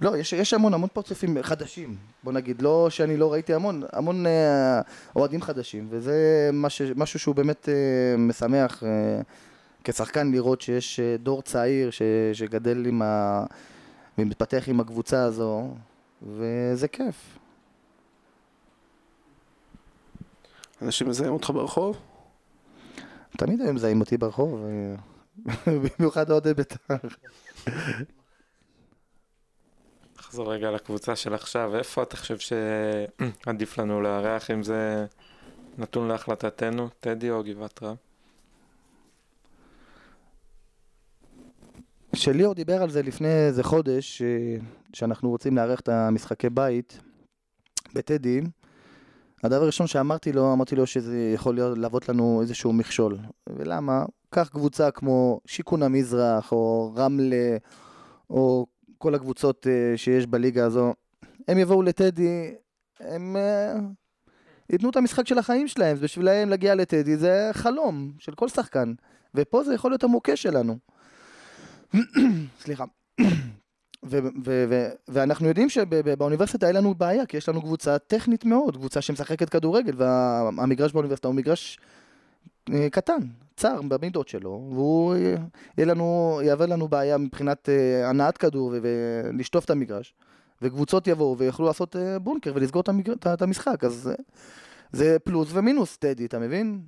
לא, 0.03 0.17
יש, 0.17 0.33
יש 0.33 0.55
המון, 0.55 0.75
המון 0.75 0.89
פרצופים 0.93 1.43
חדשים, 1.43 1.97
בוא 2.23 2.33
נגיד, 2.33 2.63
לא 2.63 2.91
שאני 2.91 3.17
לא 3.17 3.33
ראיתי 3.33 3.55
המון, 3.55 3.83
המון 3.93 4.27
אה, 4.27 4.81
אוהדים 5.17 5.43
חדשים, 5.43 5.87
וזה 5.91 6.51
מש, 6.53 6.83
משהו 6.83 7.19
שהוא 7.19 7.35
באמת 7.35 7.69
אה, 7.69 8.17
משמח 8.19 8.83
אה, 8.83 9.21
כשחקן 9.85 10.33
לראות 10.33 10.61
שיש 10.61 11.01
אה, 11.01 11.17
דור 11.17 11.43
צעיר 11.43 11.91
ש, 11.91 12.03
שגדל 12.33 12.87
עם 12.87 13.03
ה... 13.03 13.45
ומתפתח 14.19 14.65
עם 14.67 14.81
הקבוצה 14.81 15.23
הזו, 15.23 15.75
וזה 16.23 16.89
כיף. 16.89 17.39
אנשים 20.83 21.09
מזהים 21.09 21.33
אותך 21.33 21.51
ברחוב? 21.51 21.97
תמיד 23.39 23.61
היו 23.61 23.73
מזהים 23.73 24.01
אותי 24.01 24.17
ברחוב, 24.17 24.65
אה, 24.65 24.95
במיוחד 25.99 26.31
אוהדי 26.31 26.55
בית"ר. 26.55 26.97
נחזור 30.33 30.53
רגע 30.53 30.70
לקבוצה 30.70 31.16
של 31.16 31.35
עכשיו, 31.35 31.76
איפה 31.76 32.03
אתה 32.03 32.16
חושב 32.16 32.37
שעדיף 32.39 33.78
לנו 33.78 34.01
לארח, 34.01 34.51
אם 34.51 34.62
זה 34.62 35.07
נתון 35.78 36.09
להחלטתנו, 36.09 36.89
טדי 37.01 37.30
או 37.30 37.43
גבעת 37.45 37.83
רם? 37.83 37.95
שליאור 42.14 42.55
דיבר 42.55 42.83
על 42.83 42.91
זה 42.91 43.03
לפני 43.03 43.47
איזה 43.47 43.62
חודש, 43.62 44.22
אה, 44.22 44.57
שאנחנו 44.93 45.30
רוצים 45.30 45.57
לארח 45.57 45.80
את 45.80 45.89
המשחקי 45.89 46.51
בית 46.51 46.99
בטדי. 47.95 48.41
הדבר 49.45 49.62
הראשון 49.62 49.87
שאמרתי 49.87 50.33
לו, 50.33 50.53
אמרתי 50.53 50.76
לו 50.76 50.87
שזה 50.87 51.30
יכול 51.35 51.55
להיות, 51.55 51.78
להוות 51.78 52.09
לנו 52.09 52.39
איזשהו 52.43 52.72
מכשול. 52.72 53.18
ולמה? 53.47 54.05
קח 54.30 54.49
קבוצה 54.49 54.91
כמו 54.91 55.41
שיכון 55.47 55.83
המזרח, 55.83 56.53
או 56.53 56.93
רמלה, 56.97 57.57
או 58.30 58.66
כל 59.03 59.15
הקבוצות 59.15 59.67
אה, 59.67 59.97
שיש 59.97 60.27
בליגה 60.27 60.65
הזו. 60.65 60.95
הם 61.49 61.59
יבואו 61.59 61.83
לטדי, 61.83 62.55
הם 63.01 63.37
אה, 63.37 63.75
ייתנו 64.71 64.91
את 64.91 64.97
המשחק 64.97 65.27
של 65.27 65.39
החיים 65.39 65.69
שלהם, 65.69 65.97
בשבילם 65.97 66.49
להגיע 66.49 66.75
לטדי 66.75 67.17
זה 67.17 67.51
חלום 67.53 68.13
של 68.19 68.35
כל 68.35 68.49
שחקן. 68.49 68.95
ופה 69.35 69.65
זה 69.65 69.75
יכול 69.75 69.91
להיות 69.91 70.05
המוקש 70.05 70.43
שלנו. 70.43 70.79
סליחה. 72.63 72.85
ו- 74.11 74.19
ו- 74.45 74.65
ו- 74.69 74.91
ואנחנו 75.09 75.49
יודעים 75.49 75.69
שבאוניברסיטה 75.69 76.67
אין 76.67 76.77
לנו 76.77 76.95
בעיה, 76.95 77.27
כי 77.27 77.37
יש 77.37 77.49
לנו 77.49 77.63
קבוצה 77.63 77.99
טכנית 77.99 78.45
מאוד, 78.45 78.77
קבוצה 78.77 79.01
שמשחקת 79.01 79.49
כדורגל, 79.49 79.93
והמגרש 79.97 80.93
באוניברסיטה 80.93 81.29
הוא 81.29 81.35
מגרש 81.35 81.79
אה, 82.73 82.91
קטן, 82.91 83.19
צר 83.57 83.83
במידות 83.83 84.29
שלו, 84.29 84.69
והוא 84.73 85.15
יהיה 85.15 85.87
לנו, 85.87 86.41
יהווה 86.45 86.67
לנו 86.67 86.89
בעיה 86.89 87.19
מבחינת 87.19 87.69
אה, 87.69 88.09
הנעת 88.09 88.39
כדור 88.39 88.75
ולשטוף 88.83 89.65
את 89.65 89.71
המגרש, 89.71 90.15
וקבוצות 90.63 91.07
יבואו 91.07 91.39
ויוכלו 91.39 91.67
לעשות 91.67 91.97
אה, 91.97 92.19
בונקר 92.19 92.53
ולסגור 92.55 92.83
את, 93.33 93.43
המשחק, 93.43 93.85
אז 93.85 94.11
זה 94.93 95.17
פלוס 95.25 95.49
ומינוס 95.53 95.97
טדי, 95.97 96.27
אתה 96.27 96.39
מבין? 96.39 96.81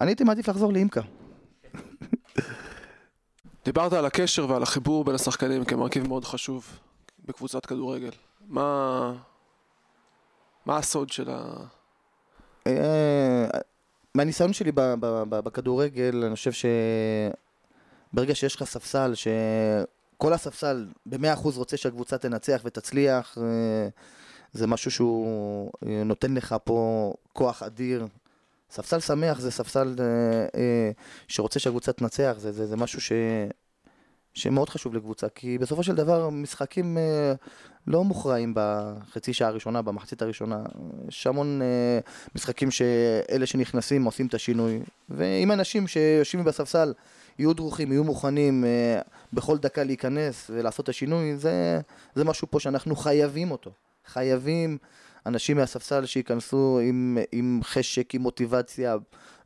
אני 0.00 0.10
הייתי 0.10 0.24
מעדיף 0.24 0.48
לחזור 0.48 0.72
לאימקה. 0.72 1.00
דיברת 3.64 3.92
על 3.92 4.04
הקשר 4.04 4.50
ועל 4.50 4.62
החיבור 4.62 5.04
בין 5.04 5.14
השחקנים 5.14 5.64
כמרכיב 5.64 6.08
מאוד 6.08 6.24
חשוב 6.24 6.78
בקבוצת 7.24 7.66
כדורגל. 7.66 8.10
מה... 8.48 9.12
מה 10.66 10.76
הסוד 10.76 11.10
של 11.10 11.30
ה... 11.30 11.54
אה, 14.16 14.18
מהניסיון 14.18 14.52
שלי 14.52 14.72
בכדורגל, 15.28 16.24
אני 16.26 16.34
חושב 16.34 16.68
שברגע 18.12 18.34
שיש 18.34 18.56
לך 18.56 18.64
ספסל, 18.64 19.12
שכל 19.14 20.32
הספסל 20.32 20.86
במאה 21.06 21.32
אחוז 21.32 21.58
רוצה 21.58 21.76
שהקבוצה 21.76 22.18
תנצח 22.18 22.60
ותצליח, 22.64 23.38
אה, 23.38 23.88
זה 24.52 24.66
משהו 24.66 24.90
שהוא 24.90 25.72
אה, 25.86 26.04
נותן 26.04 26.34
לך 26.34 26.56
פה 26.64 27.12
כוח 27.32 27.62
אדיר. 27.62 28.06
ספסל 28.70 29.00
שמח 29.00 29.40
זה 29.40 29.50
ספסל 29.50 29.94
שרוצה 31.28 31.60
שהקבוצה 31.60 31.92
תנצח, 31.92 32.34
זה, 32.38 32.52
זה, 32.52 32.66
זה 32.66 32.76
משהו 32.76 33.00
ש... 33.00 33.12
שמאוד 34.34 34.68
חשוב 34.68 34.94
לקבוצה, 34.94 35.28
כי 35.28 35.58
בסופו 35.58 35.82
של 35.82 35.94
דבר 35.94 36.30
משחקים 36.30 36.98
אה, 36.98 37.32
לא 37.86 38.04
מוכרעים 38.04 38.54
בחצי 38.56 39.32
שעה 39.32 39.48
הראשונה, 39.48 39.82
במחצית 39.82 40.22
הראשונה. 40.22 40.62
יש 41.08 41.26
המון 41.26 41.62
אה, 41.62 41.98
משחקים 42.34 42.70
שאלה 42.70 43.46
שנכנסים 43.46 44.04
עושים 44.04 44.26
את 44.26 44.34
השינוי, 44.34 44.80
ואם 45.08 45.52
אנשים 45.52 45.86
שיושבים 45.86 46.44
בספסל 46.44 46.92
יהיו 47.38 47.52
דרוכים, 47.52 47.92
יהיו 47.92 48.04
מוכנים 48.04 48.64
אה, 48.64 49.00
בכל 49.32 49.58
דקה 49.58 49.84
להיכנס 49.84 50.50
ולעשות 50.54 50.84
את 50.84 50.88
השינוי, 50.88 51.36
זה, 51.36 51.80
זה 52.14 52.24
משהו 52.24 52.50
פה 52.50 52.60
שאנחנו 52.60 52.96
חייבים 52.96 53.50
אותו. 53.50 53.70
חייבים 54.06 54.78
אנשים 55.26 55.56
מהספסל 55.56 56.06
שייכנסו 56.06 56.80
עם, 56.82 57.18
עם 57.32 57.60
חשק, 57.62 58.14
עם 58.14 58.22
מוטיבציה, 58.22 58.96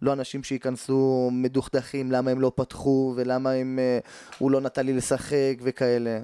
לא 0.02 0.12
אנשים 0.12 0.42
שייכנסו 0.42 1.30
מדוכדכים, 1.32 2.12
למה 2.12 2.30
הם 2.30 2.40
לא 2.40 2.52
פתחו 2.54 3.12
ולמה 3.16 3.50
הם, 3.50 3.78
אה, 3.78 3.98
הוא 4.38 4.50
לא 4.50 4.60
נתן 4.60 4.86
לי 4.86 4.92
לשחק 4.92 5.54
וכאלה. 5.62 6.20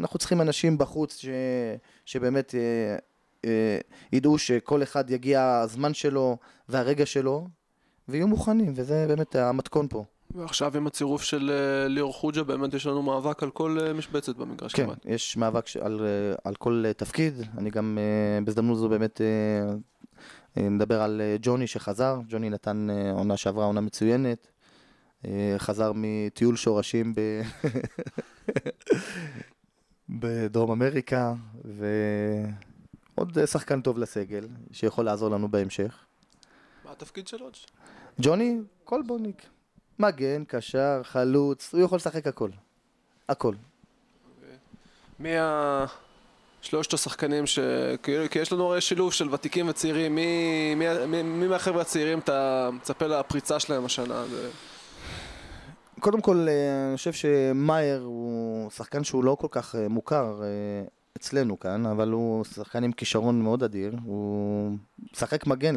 אנחנו 0.00 0.18
צריכים 0.18 0.40
אנשים 0.40 0.78
בחוץ 0.78 1.16
ש, 1.16 1.26
שבאמת 2.04 2.54
אה, 2.54 2.96
אה, 3.44 3.78
ידעו 4.12 4.38
שכל 4.38 4.82
אחד 4.82 5.10
יגיע 5.10 5.60
הזמן 5.64 5.94
שלו 5.94 6.36
והרגע 6.68 7.06
שלו 7.06 7.48
ויהיו 8.08 8.28
מוכנים, 8.28 8.72
וזה 8.76 9.04
באמת 9.08 9.36
המתכון 9.36 9.88
פה. 9.88 10.04
ועכשיו 10.36 10.76
עם 10.76 10.86
הצירוף 10.86 11.22
של 11.22 11.50
uh, 11.50 11.88
ליאור 11.88 12.14
חוג'ה, 12.14 12.42
באמת 12.42 12.74
יש 12.74 12.86
לנו 12.86 13.02
מאבק 13.02 13.42
על 13.42 13.50
כל 13.50 13.78
uh, 13.80 13.92
משבצת 13.92 14.36
במגרש 14.36 14.72
כן, 14.72 14.84
כמעט. 14.84 14.98
כן, 15.02 15.10
יש 15.10 15.36
מאבק 15.36 15.64
על, 15.80 16.00
uh, 16.00 16.40
על 16.44 16.54
כל 16.54 16.84
תפקיד. 16.96 17.34
אני 17.58 17.70
גם 17.70 17.98
בהזדמנות 18.44 18.78
זו 18.78 18.88
באמת 18.88 19.20
מדבר 20.56 21.02
על 21.02 21.20
ג'וני 21.42 21.66
שחזר. 21.66 22.18
ג'וני 22.28 22.50
נתן 22.50 22.88
עונה 23.12 23.36
שעברה 23.36 23.64
עונה 23.64 23.80
מצוינת. 23.80 24.48
חזר 25.58 25.92
מטיול 25.94 26.56
שורשים 26.56 27.14
ב... 27.14 27.20
בדרום 30.20 30.70
אמריקה, 30.70 31.34
ועוד 33.14 33.46
שחקן 33.46 33.80
טוב 33.80 33.98
לסגל, 33.98 34.48
שיכול 34.72 35.04
לעזור 35.04 35.30
לנו 35.30 35.48
בהמשך. 35.48 36.04
מה 36.84 36.92
התפקיד 36.92 37.28
שלו? 37.28 37.50
ג'וני 38.20 38.58
קולבוניק. 38.84 39.46
מגן, 39.98 40.44
קשר, 40.48 41.00
חלוץ, 41.04 41.74
הוא 41.74 41.82
יכול 41.82 41.96
לשחק 41.96 42.26
הכל. 42.26 42.50
הכל. 43.28 43.54
מי 45.18 45.30
שלושת 46.62 46.92
השחקנים 46.92 47.46
ש... 47.46 47.58
כי 48.30 48.38
יש 48.38 48.52
לנו 48.52 48.64
הרי 48.64 48.80
שילוב 48.80 49.12
של 49.12 49.34
ותיקים 49.34 49.68
וצעירים, 49.68 50.14
מי, 50.14 50.74
מי, 50.74 50.86
מי, 51.06 51.22
מי 51.22 51.48
מהחבר'ה 51.48 51.80
הצעירים 51.82 52.18
אתה 52.18 52.68
מצפה 52.72 53.06
לפריצה 53.06 53.60
שלהם 53.60 53.84
השנה? 53.84 54.24
זה... 54.26 54.50
קודם 56.00 56.20
כל, 56.20 56.46
אה, 56.48 56.88
אני 56.88 56.96
חושב 56.96 57.12
שמאייר 57.12 58.02
הוא 58.02 58.70
שחקן 58.70 59.04
שהוא 59.04 59.24
לא 59.24 59.36
כל 59.40 59.48
כך 59.50 59.74
אה, 59.74 59.88
מוכר 59.88 60.42
אה, 60.42 60.48
אצלנו 61.16 61.60
כאן, 61.60 61.86
אבל 61.86 62.10
הוא 62.10 62.44
שחקן 62.44 62.84
עם 62.84 62.92
כישרון 62.92 63.42
מאוד 63.42 63.62
אדיר. 63.62 63.94
הוא 64.04 64.76
משחק 65.12 65.46
מגן. 65.46 65.74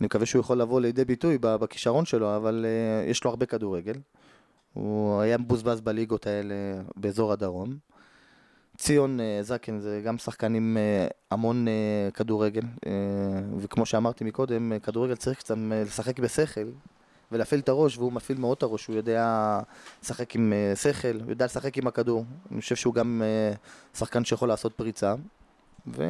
אני 0.00 0.06
מקווה 0.06 0.26
שהוא 0.26 0.40
יכול 0.40 0.60
לבוא 0.60 0.80
לידי 0.80 1.04
ביטוי 1.04 1.38
בכישרון 1.40 2.04
שלו, 2.04 2.36
אבל 2.36 2.66
uh, 2.66 3.10
יש 3.10 3.24
לו 3.24 3.30
הרבה 3.30 3.46
כדורגל. 3.46 3.94
הוא 4.72 5.20
היה 5.20 5.38
מבוזבז 5.38 5.80
בליגות 5.80 6.26
האלה 6.26 6.54
באזור 6.96 7.32
הדרום. 7.32 7.76
ציון 8.76 9.20
uh, 9.20 9.22
זקן 9.42 9.78
זה 9.78 10.02
גם 10.04 10.18
שחקן 10.18 10.54
עם 10.54 10.76
uh, 10.76 11.12
המון 11.30 11.66
כדורגל, 12.14 12.62
וכמו 13.56 13.86
שאמרתי 13.86 14.24
מקודם, 14.24 14.72
כדורגל 14.82 15.14
צריך 15.14 15.38
קצת 15.38 15.54
לשחק 15.70 16.18
בשכל 16.18 16.68
ולהפעיל 17.32 17.60
את 17.60 17.68
הראש, 17.68 17.98
והוא 17.98 18.12
מפעיל 18.12 18.38
מאוד 18.38 18.56
את 18.56 18.62
הראש, 18.62 18.86
הוא 18.86 18.96
יודע 18.96 19.60
לשחק 20.02 20.34
עם 20.34 20.52
שכל, 20.74 21.20
הוא 21.22 21.30
יודע 21.30 21.44
לשחק 21.44 21.78
עם 21.78 21.86
הכדור. 21.86 22.24
אני 22.52 22.60
חושב 22.60 22.76
שהוא 22.76 22.94
גם 22.94 23.22
שחקן 23.94 24.24
שיכול 24.24 24.48
לעשות 24.48 24.72
פריצה. 24.72 25.14
ו... 25.86 26.04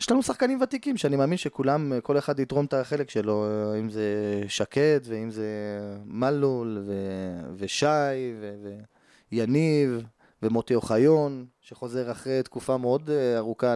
יש 0.00 0.10
לנו 0.10 0.22
שחקנים 0.22 0.60
ותיקים 0.62 0.96
שאני 0.96 1.16
מאמין 1.16 1.38
שכולם, 1.38 1.92
כל 2.02 2.18
אחד 2.18 2.40
יתרום 2.40 2.64
את 2.64 2.74
החלק 2.74 3.10
שלו, 3.10 3.46
אם 3.78 3.90
זה 3.90 4.42
שקד 4.48 5.00
ואם 5.04 5.30
זה 5.30 5.46
מלול 6.06 6.82
ו- 6.86 7.54
ושי 7.56 7.86
ו- 8.40 8.78
ויניב 9.32 10.02
ומוטי 10.42 10.74
אוחיון, 10.74 11.46
שחוזר 11.60 12.12
אחרי 12.12 12.42
תקופה 12.42 12.76
מאוד 12.76 13.10
אה, 13.10 13.38
ארוכה 13.38 13.74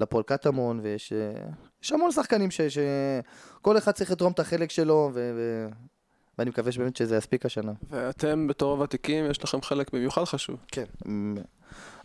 לפועל 0.00 0.22
קטמון, 0.22 0.80
ויש 0.82 1.12
יש 1.82 1.92
המון 1.92 2.12
שחקנים 2.12 2.50
ש- 2.50 2.60
שכל 2.60 3.78
אחד 3.78 3.92
צריך 3.92 4.10
לתרום 4.10 4.32
את 4.32 4.40
החלק 4.40 4.70
שלו, 4.70 5.10
ו- 5.14 5.32
ו- 5.36 5.68
ואני 6.38 6.50
מקווה 6.50 6.72
שבאמת 6.72 6.96
שזה 6.96 7.16
יספיק 7.16 7.46
השנה. 7.46 7.72
ואתם 7.90 8.46
בתור 8.46 8.72
הוותיקים, 8.72 9.30
יש 9.30 9.44
לכם 9.44 9.62
חלק 9.62 9.92
במיוחד 9.92 10.24
חשוב. 10.24 10.56
כן, 10.68 10.84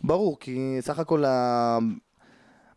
ברור, 0.04 0.40
כי 0.40 0.76
סך 0.80 0.98
הכל 0.98 1.24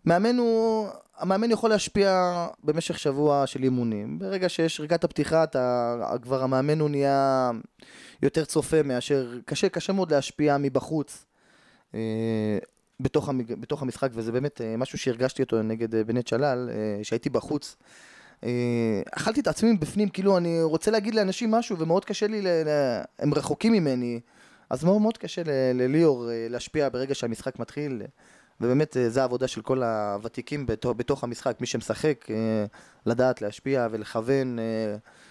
מאמן 0.06 0.38
הוא, 0.38 0.88
המאמן 1.18 1.52
יכול 1.52 1.70
להשפיע 1.70 2.32
במשך 2.64 3.00
שבוע 3.00 3.48
של 3.48 3.64
אימונים. 3.64 4.20
ברגע 4.20 4.50
שיש 4.50 4.80
רגעת 4.80 5.04
הפתיחה, 5.04 5.44
אתה, 5.44 6.16
כבר 6.22 6.44
המאמן 6.44 6.80
הוא 6.80 6.90
נהיה 6.90 7.52
יותר 8.22 8.46
צופה 8.46 8.84
מאשר, 8.84 9.40
קשה, 9.46 9.70
קשה 9.70 9.94
מאוד 9.94 10.12
להשפיע 10.12 10.58
מבחוץ 10.58 11.26
אה, 11.96 12.58
בתוך, 13.00 13.30
המג, 13.30 13.54
בתוך 13.54 13.82
המשחק, 13.82 14.10
וזה 14.14 14.32
באמת 14.32 14.62
אה, 14.62 14.78
משהו 14.78 14.98
שהרגשתי 14.98 15.44
אותו 15.44 15.62
נגד 15.62 15.96
אה, 15.96 16.04
בנט 16.04 16.28
שלל, 16.28 16.70
אה, 16.74 17.04
שהייתי 17.04 17.30
בחוץ. 17.30 17.76
אכלתי 19.12 19.40
את 19.40 19.48
עצמי 19.48 19.78
בפנים, 19.78 20.10
כאילו 20.10 20.38
אני 20.38 20.64
רוצה 20.64 20.92
להגיד 20.92 21.16
לאנשים 21.16 21.52
משהו 21.52 21.80
ומאוד 21.80 22.06
קשה 22.06 22.28
לי, 22.28 22.42
ל, 22.42 22.48
הם 23.20 23.34
רחוקים 23.34 23.74
ממני, 23.74 24.20
אז 24.70 24.84
מאוד 24.84 25.02
מאוד 25.02 25.18
קשה 25.18 25.42
לליאור 25.74 26.30
להשפיע 26.50 26.90
ברגע 26.90 27.16
שהמשחק 27.16 27.60
מתחיל. 27.60 28.02
ובאמת 28.64 28.98
אה, 28.98 29.10
זה 29.10 29.22
העבודה 29.22 29.48
של 29.48 29.62
כל 29.62 29.84
הוותיקים 29.84 30.66
בתוך, 30.66 30.94
בתוך 30.98 31.24
המשחק, 31.24 31.62
מי 31.62 31.68
שמשחק, 31.68 32.32
אה, 32.32 32.66
לדעת 33.06 33.42
להשפיע 33.42 33.88
ולכוון 33.92 34.60
אה, 34.60 34.64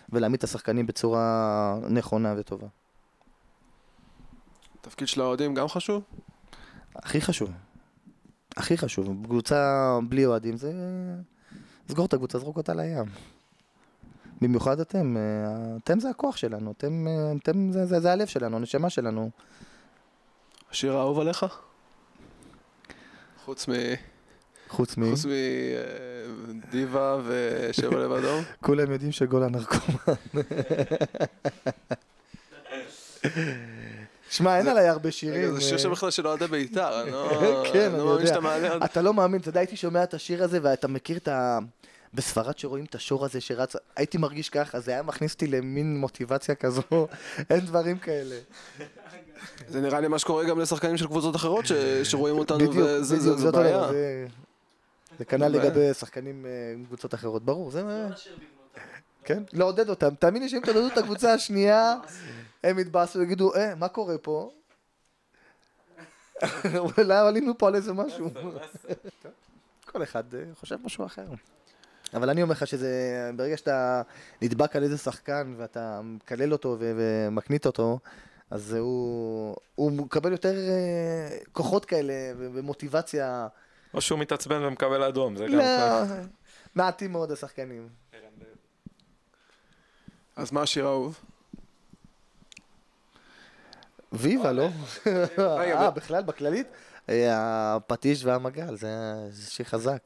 ולהעמיד 0.09 0.39
את 0.39 0.45
השחקנים 0.45 0.87
בצורה 0.87 1.79
נכונה 1.89 2.35
וטובה. 2.37 2.67
תפקיד 4.81 5.09
של 5.09 5.21
האוהדים 5.21 5.55
גם 5.55 5.69
חשוב? 5.69 6.03
הכי 6.97 7.21
חשוב. 7.21 7.51
הכי 8.57 8.79
חשוב. 8.79 9.25
קבוצה 9.25 9.99
בלי 10.09 10.27
אוהדים 10.27 10.57
זה... 10.57 10.73
סגור 11.89 12.07
את 12.07 12.15
הקבוצה, 12.15 12.39
זרוק 12.39 12.57
אותה 12.57 12.75
לים. 12.75 13.05
במיוחד 14.41 14.81
אתם, 14.81 15.17
אתם 15.85 16.01
זה 16.01 16.11
הכוח 16.11 16.37
שלנו, 16.37 16.73
אתם, 16.73 17.07
אתם 17.43 17.73
זה, 17.73 17.87
זה, 17.87 18.01
זה 18.01 18.13
הלב 18.13 18.27
שלנו, 18.27 18.57
הנשמה 18.57 18.91
שלנו. 18.91 19.31
השיר 20.71 20.97
האהוב 20.97 21.21
עליך? 21.21 21.47
חוץ 23.45 23.69
מ... 23.69 23.73
חוץ 24.69 24.97
מ... 24.97 25.11
חוץ 25.11 25.27
מדיבה 26.49 27.19
ושבע 27.27 27.99
לב 27.99 28.13
אדום? 28.13 28.45
כולם 28.67 28.93
יודעים 28.93 29.13
שגולה 29.13 29.49
נרקומן. 29.49 30.15
שמע, 34.31 34.59
אין 34.59 34.69
עליי 34.69 34.89
הרבה 34.89 35.11
שירים. 35.11 35.55
זה 35.55 35.61
שיר 35.61 35.73
אה, 35.73 35.79
שבכלל 35.79 36.11
של 36.11 36.27
אוהדי 36.27 36.47
בית"ר, 36.47 37.03
אני 37.03 37.11
לא 37.11 37.65
כן, 37.73 37.93
לא 37.93 38.05
מאמין. 38.05 38.27
שאתה 38.27 38.41
מעלה. 38.41 38.77
אתה 38.85 39.03
לא 39.03 39.15
מאמין, 39.15 39.41
אתה 39.41 39.49
יודע, 39.49 39.61
הייתי 39.61 39.77
שומע 39.77 40.03
את 40.03 40.15
השיר 40.15 40.45
הזה 40.45 40.59
ואתה 40.63 40.89
מכיר 40.89 41.17
את 41.17 41.29
ה... 41.29 41.59
בספרד 42.15 42.59
שרואים 42.59 42.85
את 42.85 42.95
השור 42.95 43.25
הזה 43.25 43.41
שרץ, 43.41 43.77
הייתי 43.97 44.19
מרגיש 44.19 44.49
ככה, 44.51 44.81
זה 44.81 44.91
היה 44.91 45.03
מכניס 45.03 45.35
אותי 45.35 45.47
למין 45.47 45.97
מוטיבציה 45.97 46.55
כזו, 46.55 46.83
אין 47.51 47.61
דברים 47.61 47.99
כאלה. 47.99 48.37
זה 49.69 49.81
נראה 49.81 50.01
לי 50.01 50.09
מה 50.09 50.19
שקורה 50.19 50.45
גם 50.45 50.61
לשחקנים 50.61 50.97
של 50.97 51.07
קבוצות 51.07 51.37
אחרות 51.37 51.67
ש- 51.67 51.73
שרואים 52.03 52.39
אותנו, 52.39 52.59
בדיוק, 52.59 52.75
וזה 52.77 53.03
זה- 53.03 53.17
בדיוק, 53.17 53.37
זה 53.37 53.43
זאת 53.43 53.55
בעיה. 53.55 53.89
זה- 53.93 54.27
זה 55.19 55.25
כנ"ל 55.25 55.53
זה. 55.53 55.59
לגבי 55.59 55.95
שחקנים 55.95 56.47
אה, 56.47 56.51
מקבוצות 56.77 57.15
אחרות, 57.15 57.45
ברור, 57.45 57.71
זה... 57.71 58.07
כן, 59.25 59.43
לעודד 59.53 59.89
אותם. 59.89 60.15
תאמין 60.15 60.43
לי 60.43 60.49
שאם 60.49 60.61
תעודדו 60.65 60.87
את 60.87 60.99
הקבוצה 60.99 61.35
השנייה, 61.35 61.95
הם 62.65 62.79
יתבאסו 62.79 63.19
ויגידו, 63.19 63.55
אה, 63.55 63.75
מה 63.75 63.89
קורה 63.89 64.19
פה? 64.19 64.51
אולי 66.99 67.15
עלינו 67.17 67.59
פה 67.59 67.69
על 67.69 67.75
איזה 67.75 67.93
משהו. 67.93 68.31
כל 69.87 70.03
אחד 70.03 70.35
אה, 70.35 70.41
חושב 70.61 70.77
משהו 70.85 71.07
אחר. 71.07 71.25
אבל 72.15 72.31
אני 72.31 72.43
אומר 72.43 72.53
לך 72.53 72.67
שזה, 72.67 72.91
ברגע 73.37 73.57
שאתה 73.57 74.03
נדבק 74.43 74.77
על 74.77 74.83
איזה 74.83 74.99
שחקן 74.99 75.55
ואתה 75.57 76.01
מקלל 76.03 76.53
אותו 76.53 76.77
ו- 76.81 76.93
ומקנית 76.97 77.67
אותו, 77.67 77.99
אז 78.51 78.73
הוא, 78.73 79.57
הוא 79.75 79.93
מקבל 79.93 80.33
יותר 80.33 80.55
אה, 80.69 81.39
כוחות 81.53 81.85
כאלה 81.85 82.13
ו- 82.39 82.49
ומוטיבציה. 82.53 83.47
או 83.95 84.01
שהוא 84.01 84.19
מתעצבן 84.19 84.63
ומקבל 84.65 85.03
אדום, 85.03 85.37
זה 85.37 85.47
גם... 85.47 85.53
לא, 85.53 86.03
מעטים 86.75 87.13
מאוד 87.13 87.33
השחקנים. 87.33 87.89
אז 90.37 90.53
מה 90.53 90.63
השיר 90.63 90.87
האהוב? 90.87 91.21
ויבה, 94.13 94.53
לא? 94.53 94.69
אה, 95.39 95.91
ב- 95.91 95.95
בכלל, 95.95 96.23
בכללית? 96.23 96.67
אה, 97.09 97.75
הפטיש 97.77 98.25
והמגל, 98.25 98.77
זה 98.77 98.89
זה 99.31 99.51
שיר 99.51 99.67
חזק. 99.67 99.99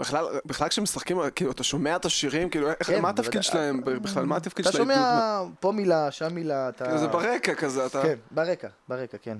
בכלל, 0.00 0.24
בכלל 0.46 0.68
כשמשחקים, 0.68 1.18
כאילו, 1.34 1.50
אתה 1.50 1.64
שומע 1.64 1.96
את 1.96 2.04
השירים, 2.04 2.50
כאילו, 2.50 2.68
איך- 2.70 2.86
כן, 2.86 3.02
מה 3.02 3.08
התפקיד. 3.08 3.42
שלהם 3.42 3.80
בכלל? 3.84 4.24
מה 4.26 4.36
התפקיד 4.36 4.66
אתה 4.66 4.72
של 4.76 4.78
העידוד? 4.90 4.96
שומע 4.96 5.42
פה 5.60 5.72
מילה, 5.72 6.10
שם 6.10 6.34
מילה, 6.34 6.68
אתה... 6.68 6.84
כאילו, 6.84 6.98
זה 6.98 7.06
ברקע 7.06 7.54
כזה, 7.54 7.86
אתה 7.86 8.02
כן, 8.02 8.14
ברקע, 8.30 8.68
ברקע, 8.88 9.18
כן. 9.22 9.36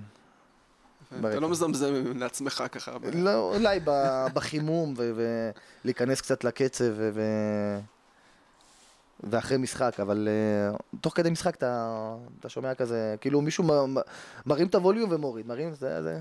אתה 1.09 1.17
ברקע. 1.21 1.41
לא 1.41 1.49
מזמזם 1.49 1.95
לעצמך 2.19 2.65
ככה. 2.73 2.93
לא, 3.15 3.55
אולי 3.55 3.81
בחימום 4.35 4.95
ולהיכנס 5.85 6.21
קצת 6.21 6.45
לקצב 6.45 6.85
ו- 6.97 7.79
ואחרי 9.23 9.57
משחק, 9.57 10.01
אבל 10.01 10.29
אה, 10.31 10.77
תוך 11.01 11.17
כדי 11.17 11.31
משחק 11.31 11.55
אתה, 11.55 11.95
אתה 12.41 12.49
שומע 12.49 12.75
כזה, 12.75 13.15
כאילו 13.21 13.41
מישהו 13.41 13.65
מ- 13.65 13.95
מ- 13.99 14.03
מרים 14.47 14.67
את 14.67 14.75
הווליום 14.75 15.11
ומוריד, 15.13 15.47
מרים, 15.47 15.75
זה, 15.75 16.03
זה, 16.03 16.19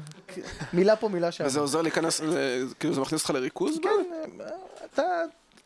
מילה 0.74 0.95
פה 0.95 1.10
מילה 1.10 1.32
שם. 1.32 1.45
וזה 1.45 1.60
עוזר 1.60 1.82
להיכנס, 1.82 2.22
כאילו, 2.80 2.93
זה 2.93 3.02
מכניס 3.02 3.22
אותך 3.22 3.30
לריכוז? 3.36 3.80
כן, 3.84 3.89
אה, 4.41 4.48
אתה, 4.93 5.04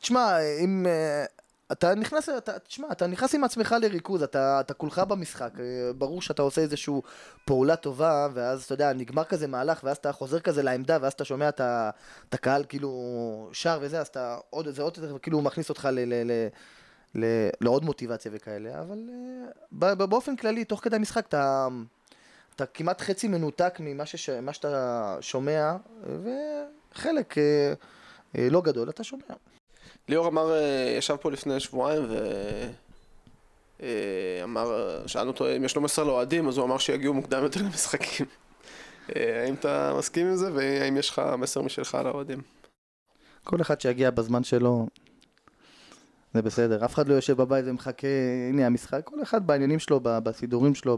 תשמע, 0.02 0.38
אם 0.64 0.86
אה, 0.90 1.26
אתה 1.72 1.96
נכנס, 1.96 2.30
אתה, 2.30 2.60
תשמע, 2.60 2.88
אתה 2.92 3.08
נכנס 3.08 3.36
עם 3.36 3.44
עצמך 3.44 3.76
לריכוז, 3.82 4.24
אתה, 4.24 4.60
אתה 4.60 4.74
כולך 4.74 5.00
במשחק, 5.00 5.50
ברור 5.98 6.22
שאתה 6.22 6.42
עושה 6.42 6.62
איזושהי 6.62 6.94
פעולה 7.46 7.76
טובה, 7.76 8.28
ואז 8.34 8.64
אתה 8.64 8.74
יודע, 8.74 8.94
נגמר 8.94 9.24
כזה 9.24 9.48
מהלך, 9.48 9.80
ואז 9.84 9.98
אתה 9.98 10.12
חוזר 10.12 10.40
כזה 10.40 10.64
לעמדה, 10.64 10.98
ואז 11.02 11.14
אתה 11.14 11.26
שומע 11.26 11.50
את, 11.50 11.62
הקהל 12.32 12.64
כאילו 12.70 13.50
שר 13.54 13.80
וזה, 13.82 14.00
אז 14.00 14.08
אתה 14.08 14.38
עוד, 14.50 14.70
זה 14.70 14.82
עוד 14.82 14.98
יותר 14.98 15.18
כאילו 15.20 15.42
מכניס 15.42 15.70
אותך. 15.70 15.90
ל, 15.92 16.00
ל 16.00 16.32
ל- 16.32 16.48
לעוד 17.62 17.86
מוטיבציה 17.86 18.32
וכאלה, 18.36 18.80
אבל 18.80 19.09
אה, 19.84 19.95
באופן 19.95 20.36
כללי, 20.36 20.66
תוך 20.66 20.80
כדי 20.84 20.95
המשחק 20.95 21.26
אתה, 21.28 21.68
אתה 22.55 22.66
כמעט 22.66 23.01
חצי 23.01 23.28
מנותק 23.28 23.78
ממה 23.80 24.05
שש, 24.05 24.30
שאתה 24.51 25.18
שומע, 25.22 25.76
וחלק 26.03 27.38
אה, 27.38 27.74
אה, 28.38 28.47
לא 28.49 28.62
גדול 28.62 28.89
אתה 28.89 29.03
שומע. 29.03 29.24
ליאור 30.09 30.28
אמר, 30.28 30.51
ישב 30.97 31.16
פה 31.16 31.32
לפני 31.32 31.59
שבועיים 31.59 32.03
ואמר, 33.80 35.01
שאלנו 35.07 35.32
אותו 35.32 35.55
אם 35.55 35.64
יש 35.64 35.76
לו 35.76 35.82
מסר 35.82 36.03
לאוהדים, 36.03 36.47
אז 36.47 36.57
הוא 36.57 36.66
אמר 36.66 36.78
שיגיעו 36.78 37.14
מוקדם 37.14 37.43
יותר 37.43 37.59
למשחקים. 37.64 38.26
האם 39.16 39.53
אתה 39.53 39.93
מסכים 39.97 40.28
עם 40.28 40.36
זה, 40.36 40.53
והאם 40.53 40.97
יש 40.97 41.09
לך 41.09 41.22
מסר 41.38 41.62
משלך 41.62 41.97
לאוהדים? 42.05 42.41
כל 43.43 43.62
אחד 43.62 43.82
שיגיע 43.82 44.09
בזמן 44.09 44.43
שלו, 44.43 44.88
זה 46.34 46.42
בסדר. 46.42 46.86
אף 46.86 46.94
אחד 46.94 47.08
לא 47.08 47.14
יושב 47.14 47.38
בבית 47.38 47.66
ומחכה, 47.68 48.08
הנה 48.50 48.66
המשחק, 48.66 49.02
כל 49.04 49.22
אחד 49.24 49.48
בעניינים 49.48 49.80
שלו, 49.80 50.00
בסידורים 50.04 50.76
שלו, 50.76 50.98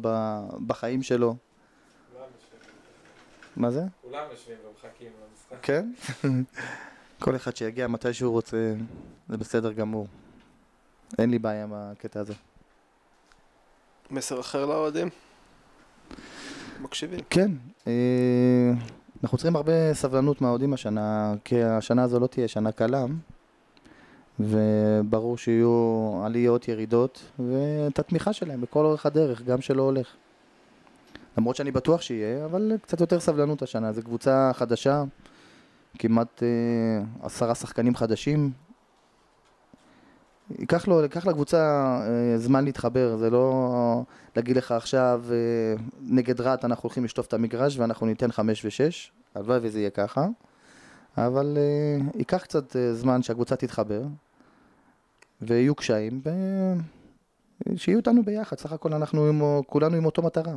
בחיים 0.68 1.04
שלו. 1.04 1.36
מה 3.56 3.72
זה? 3.72 3.82
כולם 4.02 4.24
יושבים 4.32 4.58
ומחכים 4.70 5.08
למשחק. 5.08 5.66
כן? 5.66 5.92
כל 7.24 7.36
אחד 7.36 7.56
שיגיע 7.56 7.88
מתי 7.88 8.14
שהוא 8.14 8.32
רוצה, 8.32 8.74
זה 9.30 9.38
בסדר 9.38 9.74
גמור. 9.74 10.08
אין 11.18 11.30
לי 11.30 11.40
בעיה 11.40 11.64
עם 11.64 11.74
הקטע 11.74 12.20
הזה. 12.20 12.34
מסר 14.12 14.40
אחר 14.40 14.66
לאוהדים? 14.66 15.10
מקשיבים. 16.82 17.20
כן, 17.30 17.52
אה, 17.88 18.72
אנחנו 19.24 19.38
צריכים 19.38 19.56
הרבה 19.56 19.94
סבלנות 19.94 20.42
מהאוהדים 20.42 20.74
השנה, 20.74 21.34
כי 21.44 21.64
השנה 21.64 22.04
הזו 22.04 22.20
לא 22.20 22.28
תהיה 22.28 22.48
שנה 22.48 22.72
קלה, 22.72 23.06
וברור 24.40 25.38
שיהיו 25.38 26.22
עליות, 26.26 26.68
ירידות, 26.68 27.22
ואת 27.40 28.00
התמיכה 28.00 28.34
שלהם 28.34 28.62
בכל 28.62 28.86
אורך 28.86 29.06
הדרך, 29.06 29.42
גם 29.42 29.62
שלא 29.62 29.82
הולך. 29.82 30.08
למרות 31.38 31.56
שאני 31.56 31.72
בטוח 31.72 32.02
שיהיה, 32.02 32.46
אבל 32.46 32.72
קצת 32.82 33.02
יותר 33.02 33.20
סבלנות 33.20 33.62
השנה. 33.62 33.92
זו 33.92 34.02
קבוצה 34.02 34.52
חדשה, 34.54 35.04
כמעט 36.00 36.44
אה, 36.44 37.26
עשרה 37.26 37.56
שחקנים 37.56 37.96
חדשים. 37.96 38.52
ייקח, 40.60 40.88
לו, 40.88 41.02
ייקח 41.02 41.26
לקבוצה 41.26 41.58
אה, 42.08 42.38
זמן 42.38 42.66
להתחבר, 42.66 43.18
זה 43.18 43.30
לא 43.30 44.04
להגיד 44.36 44.58
לך 44.58 44.72
עכשיו 44.72 45.24
אה, 45.32 45.36
נגד 46.02 46.42
רהט 46.42 46.66
אנחנו 46.66 46.84
הולכים 46.84 47.04
לשטוף 47.04 47.28
את 47.28 47.34
המגרש 47.34 47.78
ואנחנו 47.78 48.06
ניתן 48.06 48.32
חמש 48.32 48.66
ושש, 48.66 49.12
הלוואי 49.36 49.60
וזה 49.62 49.80
יהיה 49.80 49.90
ככה, 49.90 50.26
אבל 51.18 51.58
אה, 51.58 52.06
ייקח 52.16 52.44
קצת 52.44 52.76
אה, 52.76 52.94
זמן 52.94 53.24
שהקבוצה 53.24 53.56
תתחבר 53.56 54.02
ויהיו 55.48 55.76
קשיים 55.76 56.22
ושיהיו 57.68 57.98
איתנו 57.98 58.24
ביחד, 58.24 58.60
סך 58.60 58.72
הכל 58.72 58.94
אנחנו 58.94 59.28
עם, 59.28 59.42
כולנו 59.68 59.96
עם 59.96 60.06
אותו 60.06 60.22
מטרה, 60.22 60.56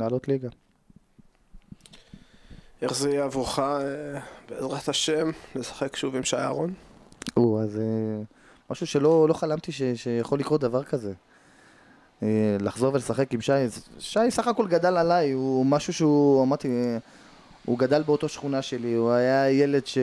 לעלות 0.00 0.28
ליגה. 0.28 0.48
איך 2.82 2.94
זה 2.94 3.10
יהיה 3.10 3.24
עבורך, 3.24 3.58
אה, 3.58 4.20
בעזרת 4.48 4.88
השם, 4.88 5.30
לשחק 5.54 5.96
שוב 5.96 6.16
עם 6.16 6.22
שי 6.22 6.36
אהרון? 6.36 6.74
או, 7.36 7.62
אז 7.62 7.76
אה, 7.76 8.22
משהו 8.70 8.86
שלא 8.86 9.28
לא 9.28 9.34
חלמתי 9.34 9.72
ש, 9.72 9.82
שיכול 9.94 10.38
לקרות 10.38 10.60
דבר 10.60 10.82
כזה. 10.82 11.12
אה, 12.22 12.56
לחזור 12.60 12.94
ולשחק 12.94 13.34
עם 13.34 13.40
שי, 13.40 13.52
שי 13.98 14.30
סך 14.30 14.48
הכל 14.48 14.68
גדל 14.68 14.96
עליי, 14.96 15.30
הוא 15.30 15.66
משהו 15.66 15.92
שהוא, 15.92 16.42
אמרתי, 16.42 16.68
הוא 17.66 17.78
גדל 17.78 18.02
באותו 18.02 18.28
שכונה 18.28 18.62
שלי, 18.62 18.94
הוא 18.94 19.10
היה 19.10 19.50
ילד 19.50 19.86
ש, 19.86 19.98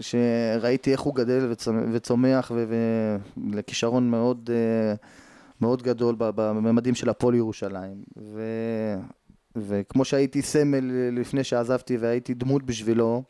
שראיתי 0.00 0.92
איך 0.92 1.00
הוא 1.00 1.14
גדל 1.14 1.46
וצומח, 1.50 1.82
וצומח 1.92 2.52
ו, 2.54 2.64
ולכישרון 3.50 4.10
מאוד, 4.10 4.50
אה, 4.52 4.94
מאוד 5.60 5.82
גדול 5.82 6.14
בממדים 6.18 6.94
של 6.94 7.08
הפועל 7.08 7.34
ירושלים. 7.34 8.02
ו, 8.16 8.42
וכמו 9.56 10.04
שהייתי 10.04 10.42
סמל 10.42 10.84
לפני 11.12 11.44
שעזבתי 11.44 11.96
והייתי 11.96 12.34
דמות 12.34 12.62
בשבילו, 12.62 13.22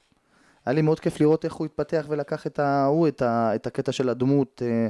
היה 0.67 0.75
לי 0.75 0.83
מאוד 0.83 1.01
כיף 1.01 1.21
לראות 1.21 1.45
איך 1.45 1.55
הוא 1.55 1.65
התפתח 1.65 2.07
ולקח 2.09 2.47
את 2.47 2.59
ה... 2.59 2.85
הוא 2.85 3.09
את, 3.09 3.23
ה, 3.23 3.55
את 3.55 3.67
הקטע 3.67 3.93
של 3.93 4.09
הדמות, 4.09 4.63
אה, 4.65 4.89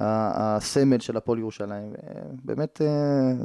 הסמל 0.00 1.00
של 1.00 1.16
הפועל 1.16 1.38
ירושלים. 1.38 1.92
אה, 2.02 2.22
באמת, 2.44 2.80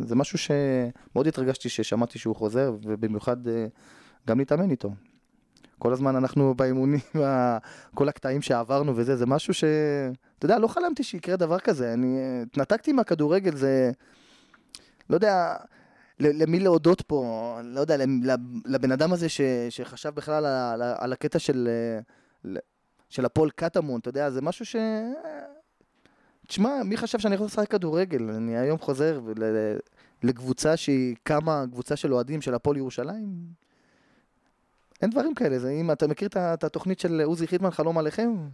זה 0.06 0.16
משהו 0.16 0.38
שמאוד 0.38 1.28
התרגשתי 1.28 1.70
ששמעתי 1.70 2.20
שהוא 2.20 2.36
חוזר, 2.36 2.76
ובמיוחד 2.84 3.38
גם 4.28 4.40
להתאמן 4.40 4.72
איתו. 4.72 4.92
כל 5.80 5.94
הזמן 5.94 6.16
אנחנו 6.16 6.54
באימונים, 6.56 7.00
כל 7.96 8.10
הקטעים 8.10 8.42
שעברנו 8.42 8.94
וזה, 8.96 9.16
זה 9.16 9.26
משהו 9.26 9.54
ש... 9.54 9.64
אתה 10.38 10.46
יודע, 10.46 10.60
לא 10.60 10.68
חלמתי 10.68 11.04
שיקרה 11.04 11.36
דבר 11.36 11.60
כזה. 11.60 11.94
אני 11.94 12.18
אה, 12.18 12.42
התנתקתי 12.42 12.92
מהכדורגל, 12.92 13.56
זה... 13.56 13.92
לא 15.10 15.16
יודע 15.16 15.56
למי 16.20 16.60
להודות 16.60 17.02
פה, 17.02 17.60
לא 17.64 17.80
יודע, 17.80 17.96
לבן 18.66 18.92
אדם 18.92 19.14
הזה 19.14 19.30
ש... 19.30 19.42
שחשב 19.70 20.10
בכלל 20.10 20.46
על, 20.46 20.82
על 20.82 21.14
הקטע 21.14 21.40
של, 21.40 21.70
אה, 22.46 22.60
של 23.10 23.26
הפועל 23.26 23.50
קטמון, 23.50 24.00
אתה 24.00 24.10
יודע, 24.10 24.30
זה 24.30 24.42
משהו 24.42 24.66
ש... 24.66 24.76
תשמע, 26.48 26.84
מי 26.86 26.98
חשב 26.98 27.20
שאני 27.20 27.36
יכול 27.36 27.48
לשחק 27.48 27.72
כדורגל? 27.72 28.30
אני 28.30 28.58
היום 28.58 28.80
חוזר 28.80 29.20
ל- 29.38 29.44
ל- 29.44 29.78
לקבוצה 30.24 30.78
שהיא 30.78 31.16
קמה, 31.24 31.64
קבוצה 31.72 31.96
של 31.96 32.14
אוהדים 32.14 32.42
של 32.42 32.54
הפועל 32.54 32.78
ירושלים. 32.78 33.61
אין 35.02 35.10
דברים 35.10 35.36
כאלה, 35.36 35.60
זה 35.60 35.72
אם 35.72 35.92
אתה 35.92 36.08
מכיר 36.08 36.30
את 36.36 36.64
התוכנית 36.64 37.00
של 37.00 37.22
עוזי 37.22 37.48
חיטמן, 37.48 37.72
חלום 37.72 37.98
עליכם? 37.98 38.50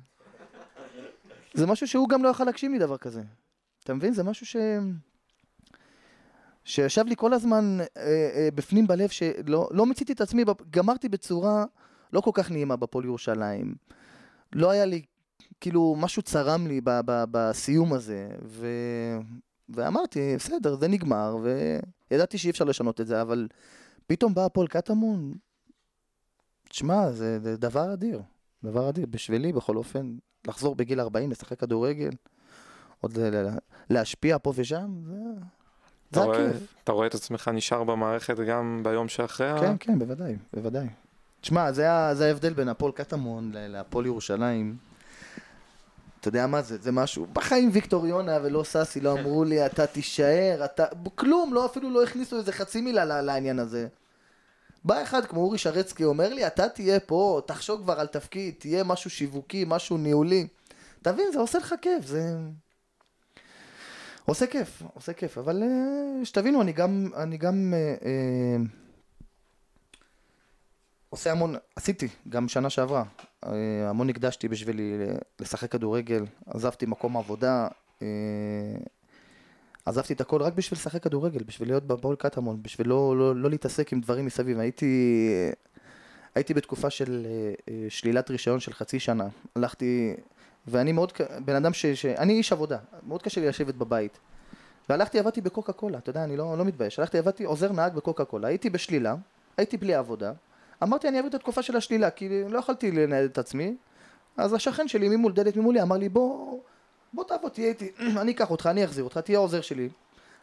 זה 1.54 1.68
משהו 1.68 1.88
שהוא 1.88 2.10
גם 2.10 2.24
לא 2.24 2.30
יכול 2.30 2.46
להגשים 2.46 2.74
לי 2.74 2.80
דבר 2.80 2.98
כזה. 2.98 3.22
אתה 3.84 3.94
מבין? 3.94 4.14
זה 4.14 4.24
משהו 4.24 4.46
ש... 4.46 4.56
שישב 6.66 7.06
לי 7.08 7.16
כל 7.16 7.34
הזמן 7.34 7.78
אה, 7.98 8.04
אה, 8.36 8.50
בפנים 8.56 8.88
בלב, 8.88 9.10
שלא 9.10 9.70
לא 9.72 9.86
מיציתי 9.86 10.14
את 10.14 10.22
עצמי, 10.22 10.44
גמרתי 10.70 11.10
בצורה 11.10 11.66
לא 12.14 12.22
כל 12.22 12.32
כך 12.34 12.52
נעימה 12.52 12.76
בפועל 12.76 13.06
ירושלים. 13.06 13.76
לא 14.54 14.70
היה 14.70 14.86
לי, 14.86 15.02
כאילו, 15.62 15.96
משהו 15.98 16.22
צרם 16.22 16.68
לי 16.68 16.82
ב, 16.82 16.90
ב, 17.06 17.24
בסיום 17.32 17.94
הזה, 17.94 18.30
ו... 18.46 18.68
ואמרתי, 19.70 20.36
בסדר, 20.36 20.76
זה 20.76 20.88
נגמר, 20.88 21.38
וידעתי 22.12 22.38
שאי 22.38 22.50
אפשר 22.50 22.66
לשנות 22.66 23.02
את 23.02 23.08
זה, 23.08 23.22
אבל 23.22 23.48
פתאום 24.08 24.34
בא 24.34 24.46
הפועל 24.46 24.68
קטמון, 24.68 25.34
תשמע, 26.70 27.12
זה, 27.12 27.40
זה 27.40 27.58
דבר 27.58 27.94
אדיר, 27.94 28.22
דבר 28.64 28.90
אדיר, 28.90 29.06
בשבילי 29.10 29.54
בכל 29.54 29.78
אופן, 29.78 30.16
לחזור 30.48 30.76
בגיל 30.76 31.00
40, 31.00 31.32
לשחק 31.32 31.60
כדורגל, 31.60 32.10
עוד 33.02 33.18
ל- 33.18 33.36
ל- 33.48 33.58
להשפיע 33.90 34.38
פה 34.42 34.54
ושם, 34.56 34.92
זה, 35.06 35.14
אתה 36.12 36.20
זה 36.20 36.26
רואה- 36.26 36.50
הכיף. 36.50 36.74
אתה 36.84 36.92
רואה 36.92 37.08
את 37.08 37.16
עצמך 37.16 37.48
נשאר 37.54 37.84
במערכת 37.84 38.40
גם 38.40 38.82
ביום 38.84 39.08
שאחרי? 39.08 39.60
כן, 39.60 39.76
כן, 39.80 40.00
בוודאי, 40.00 40.36
בוודאי. 40.54 40.88
תשמע, 41.42 41.72
זה, 41.72 41.88
זה 42.14 42.26
ההבדל 42.28 42.54
בין 42.54 42.70
הפועל 42.70 42.92
קטמון 42.92 43.52
להפועל 43.54 44.06
ירושלים. 44.06 44.76
אתה 46.20 46.28
יודע 46.28 46.48
מה 46.48 46.62
זה? 46.62 46.78
זה 46.78 46.92
משהו, 46.92 47.28
בחיים 47.34 47.70
ויקטור 47.74 48.08
יונה 48.08 48.38
ולא 48.44 48.64
סאסי 48.64 49.00
לא 49.00 49.12
אמרו 49.20 49.44
לי, 49.44 49.66
אתה 49.66 49.88
תישאר, 49.88 50.62
אתה... 50.66 50.86
כלום, 51.16 51.54
לא, 51.54 51.66
אפילו 51.66 51.90
לא 51.90 52.04
הכניסו 52.04 52.38
איזה 52.38 52.52
חצי 52.52 52.82
מילה 52.82 53.22
לעניין 53.22 53.60
הזה. 53.60 53.88
בא 54.88 55.04
אחד 55.04 55.26
כמו 55.26 55.42
אורי 55.42 55.58
שרצקי, 55.58 56.04
אומר 56.04 56.34
לי, 56.34 56.48
אתה 56.48 56.70
תהיה 56.70 57.00
פה, 57.00 57.42
תחשוב 57.46 57.82
כבר 57.82 58.00
על 58.00 58.08
תפקיד, 58.08 58.54
תהיה 58.58 58.84
משהו 58.84 59.10
שיווקי, 59.10 59.66
משהו 59.68 59.98
ניהולי. 59.98 60.48
תבין, 61.02 61.32
זה 61.34 61.40
עושה 61.40 61.60
לך 61.60 61.76
כיף, 61.82 62.06
זה... 62.06 62.38
עושה 64.26 64.48
כיף, 64.48 64.84
עושה 64.94 65.14
כיף, 65.14 65.38
אבל 65.38 65.64
אה, 65.64 66.26
שתבינו, 66.26 66.62
אני 66.62 66.72
גם, 66.72 67.10
אני 67.16 67.38
גם 67.38 67.74
אה, 67.74 67.96
אה, 68.06 68.58
עושה 71.10 71.32
המון, 71.32 71.56
עשיתי, 71.76 72.08
גם 72.30 72.48
שנה 72.48 72.70
שעברה, 72.70 73.04
אה, 73.46 73.90
המון 73.90 74.10
הקדשתי 74.10 74.48
בשביל 74.48 74.80
לשחק 75.40 75.72
כדורגל, 75.72 76.26
עזבתי 76.46 76.86
מקום 76.86 77.18
עבודה, 77.18 77.68
אה, 78.02 78.08
עזבתי 79.88 80.14
את 80.14 80.22
הכל 80.22 80.42
רק 80.42 80.54
בשביל 80.54 80.80
לשחק 80.80 81.04
כדורגל, 81.04 81.44
בשביל 81.44 81.70
להיות 81.70 81.84
בפועל 81.84 82.16
קטמון, 82.16 82.64
בשביל 82.64 82.88
לא, 82.88 83.18
לא, 83.18 83.36
לא 83.36 83.50
להתעסק 83.50 83.94
עם 83.94 84.02
דברים 84.02 84.26
מסביב. 84.26 84.60
הייתי, 84.60 85.20
הייתי 86.36 86.54
בתקופה 86.54 86.90
של 86.90 87.26
אה, 87.26 87.54
אה, 87.70 87.86
שלילת 87.90 88.30
רישיון 88.30 88.60
של 88.60 88.74
חצי 88.74 89.00
שנה. 89.00 89.28
הלכתי, 89.56 90.14
ואני 90.68 90.92
מאוד, 90.92 91.12
בן 91.46 91.56
אדם 91.56 91.74
ש... 91.74 91.86
ש 91.86 92.06
אני 92.06 92.34
איש 92.34 92.52
עבודה, 92.52 92.78
מאוד 93.08 93.22
קשה 93.22 93.42
לי 93.42 93.48
לשבת 93.48 93.76
בבית. 93.76 94.18
והלכתי, 94.90 95.20
עבדתי 95.20 95.42
בקוקה 95.42 95.74
קולה, 95.74 95.98
אתה 95.98 96.10
יודע, 96.10 96.24
אני 96.24 96.38
לא, 96.38 96.58
לא 96.58 96.66
מתבייש. 96.66 97.00
הלכתי, 97.00 97.18
עבדתי 97.18 97.44
עוזר 97.44 97.72
נהג 97.72 97.94
בקוקה 97.94 98.26
קולה, 98.26 98.48
הייתי 98.48 98.70
בשלילה, 98.70 99.16
הייתי 99.58 99.78
בלי 99.78 99.94
עבודה. 99.94 100.34
אמרתי, 100.84 101.08
אני 101.08 101.18
אעביר 101.18 101.30
את 101.30 101.36
התקופה 101.36 101.62
של 101.62 101.76
השלילה, 101.76 102.10
כי 102.10 102.44
לא 102.50 102.60
יכולתי 102.60 102.92
לנהל 102.92 103.26
את 103.26 103.38
עצמי. 103.38 103.76
אז 104.38 104.54
השכן 104.54 104.88
שלי 104.88 105.10
ממול, 105.10 105.32
דלת 105.32 105.58
ממולי, 105.58 105.82
אמר 105.82 105.98
לי, 105.98 106.10
בוא, 106.10 106.60
בוא 107.14 107.24
תעבוד, 107.24 107.52
תהיה 107.52 107.68
איתי, 107.68 107.92
אני 108.22 108.32
אקח 108.32 108.52
אותך, 108.52 108.68
אני 108.72 108.86
אחזיר 108.86 109.04
אותך, 109.04 109.18
תהיה 109.18 109.38
העוזר 109.38 109.62
שלי. 109.62 109.90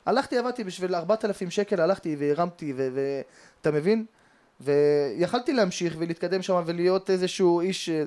הלכתי, 0.06 0.38
עבדתי 0.38 0.64
בשביל 0.64 0.94
4,000 0.94 1.50
שקל, 1.50 1.80
הלכתי 1.80 2.16
והרמתי, 2.18 2.72
ואתה 2.76 3.70
מבין? 3.70 4.04
ויכלתי 4.60 5.52
להמשיך 5.52 5.96
ולהתקדם 5.98 6.42
שם 6.42 6.62
ולהיות 6.66 7.10
איזשהו 7.10 7.60
איש... 7.60 7.88
אה, 7.88 8.04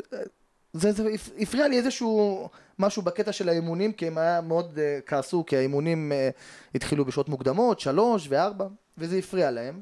זה, 0.73 0.91
זה 0.91 1.09
הפ- 1.13 1.29
הפריע 1.39 1.67
לי 1.67 1.77
איזשהו 1.77 2.49
משהו 2.79 3.01
בקטע 3.01 3.31
של 3.31 3.49
האימונים, 3.49 3.93
כי 3.93 4.07
הם 4.07 4.17
היה 4.17 4.41
מאוד 4.41 4.75
uh, 4.75 4.79
כעסו, 5.05 5.43
כי 5.45 5.57
האימונים 5.57 6.11
uh, 6.11 6.75
התחילו 6.75 7.05
בשעות 7.05 7.29
מוקדמות, 7.29 7.79
שלוש 7.79 8.27
וארבע, 8.29 8.67
וזה 8.97 9.17
הפריע 9.17 9.51
להם, 9.51 9.81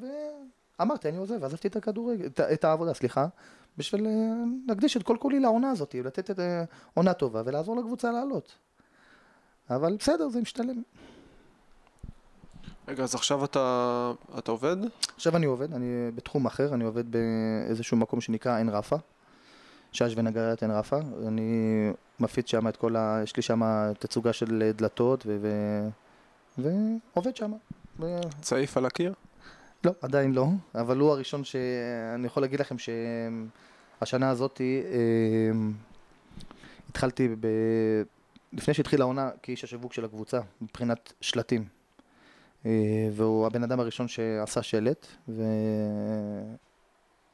ואמרתי, 0.79 1.09
אני 1.09 1.17
עוזב, 1.17 1.43
עזבתי 1.43 1.67
את 1.67 1.75
הכדורגל, 1.75 2.25
את, 2.25 2.39
את 2.39 2.63
העבודה, 2.63 2.93
סליחה, 2.93 3.25
בשביל 3.77 4.05
uh, 4.05 4.09
להקדיש 4.67 4.97
את 4.97 5.03
כל 5.03 5.17
כולי 5.19 5.39
לעונה 5.39 5.69
הזאת, 5.69 5.95
לתת 6.03 6.31
את 6.31 6.39
uh, 6.39 6.41
עונה 6.93 7.13
טובה 7.13 7.41
ולעזור 7.45 7.77
לקבוצה 7.77 8.11
לעלות. 8.11 8.55
אבל 9.69 9.95
בסדר, 9.99 10.29
זה 10.29 10.41
משתלם. 10.41 10.81
רגע, 12.87 13.03
אז 13.03 13.15
עכשיו 13.15 13.45
אתה, 13.45 14.11
אתה 14.37 14.51
עובד? 14.51 14.77
עכשיו 15.15 15.35
אני 15.35 15.45
עובד, 15.45 15.73
אני 15.73 16.11
בתחום 16.15 16.45
אחר, 16.45 16.73
אני 16.73 16.83
עובד 16.83 17.03
באיזשהו 17.11 17.97
מקום 17.97 18.21
שנקרא 18.21 18.57
עין 18.57 18.69
רפה, 18.69 18.95
שש 19.91 20.13
ונגריית 20.15 20.61
עין 20.61 20.71
רפה, 20.71 20.97
אני 21.27 21.89
מפיץ 22.19 22.49
שם 22.49 22.67
את 22.67 22.77
כל 22.77 22.95
ה... 22.95 23.19
יש 23.23 23.35
לי 23.35 23.41
שם 23.41 23.61
תצוגה 23.99 24.33
של 24.33 24.71
דלתות 24.75 25.23
ו... 25.25 25.37
ו... 26.57 26.69
ועובד 27.13 27.35
שם. 27.35 27.51
ו... 27.99 28.19
צעיף 28.41 28.77
על 28.77 28.85
הקיר? 28.85 29.13
לא, 29.85 29.91
עדיין 30.01 30.33
לא, 30.33 30.47
אבל 30.75 30.97
הוא 30.97 31.11
הראשון 31.11 31.43
שאני 31.43 32.27
יכול 32.27 32.43
להגיד 32.43 32.59
לכם 32.59 32.75
שהשנה 32.77 34.29
הזאת 34.29 34.61
אה, 34.61 35.51
התחלתי 36.89 37.27
ב... 37.39 37.47
לפני 38.53 38.73
שהתחילה 38.73 39.03
העונה 39.03 39.29
כאיש 39.43 39.63
השיווק 39.63 39.93
של 39.93 40.05
הקבוצה, 40.05 40.39
מבחינת 40.61 41.13
שלטים. 41.21 41.65
אה, 42.65 43.09
והוא 43.11 43.47
הבן 43.47 43.63
אדם 43.63 43.79
הראשון 43.79 44.07
שעשה 44.07 44.63
שלט, 44.63 45.07
ו... 45.29 45.43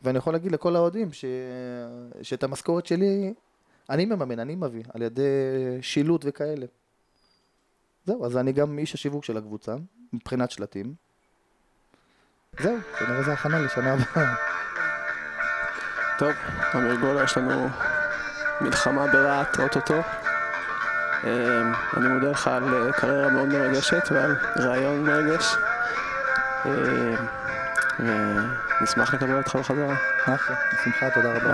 ואני 0.02 0.18
יכול 0.18 0.34
להגיד 0.34 0.52
לכל 0.52 0.76
האוהדים 0.76 1.14
ש... 1.14 1.26
שאת 2.22 2.44
המשכורת 2.44 2.86
שלי 2.86 3.34
אני 3.90 4.06
מממן, 4.06 4.40
אני 4.40 4.56
מביא, 4.56 4.84
על 4.94 5.02
ידי 5.02 5.22
שילוט 5.82 6.22
וכאלה. 6.26 6.66
זהו, 8.06 8.26
אז 8.26 8.38
אני 8.38 8.52
גם 8.52 8.80
איש 8.80 8.94
השיווק 8.94 9.26
של 9.26 9.38
הקבוצה, 9.38 9.76
מבחינת 10.14 10.52
שלטים. 10.52 10.94
זהו, 12.60 12.78
כנראה 13.00 13.24
זה 13.24 13.34
הכנה 13.34 13.60
לשנה 13.60 13.94
הבאה. 13.94 14.34
טוב, 16.18 16.32
אמיר 16.76 16.96
גולה, 16.96 17.24
יש 17.24 17.38
לנו 17.38 17.70
מלחמה 18.62 19.08
ברהט 19.08 19.60
אוטוטו. 19.60 20.02
אמ, 21.24 21.74
אני 21.98 22.08
מודה 22.08 22.32
לך 22.32 22.48
על 22.48 22.64
אה, 22.74 22.92
קריירה 22.94 23.30
מאוד 23.30 23.48
מרגשת 23.48 24.12
ועל 24.12 24.36
רעיון 24.60 25.04
מרגש. 25.04 25.56
אמ, 26.66 27.16
ונשמח 28.80 29.14
לקבל 29.14 29.38
אותך 29.38 29.56
בחזרה. 29.56 29.96
אחלה, 30.26 30.56
בשמחה, 30.74 31.10
תודה 31.10 31.30
רבה. 31.34 31.54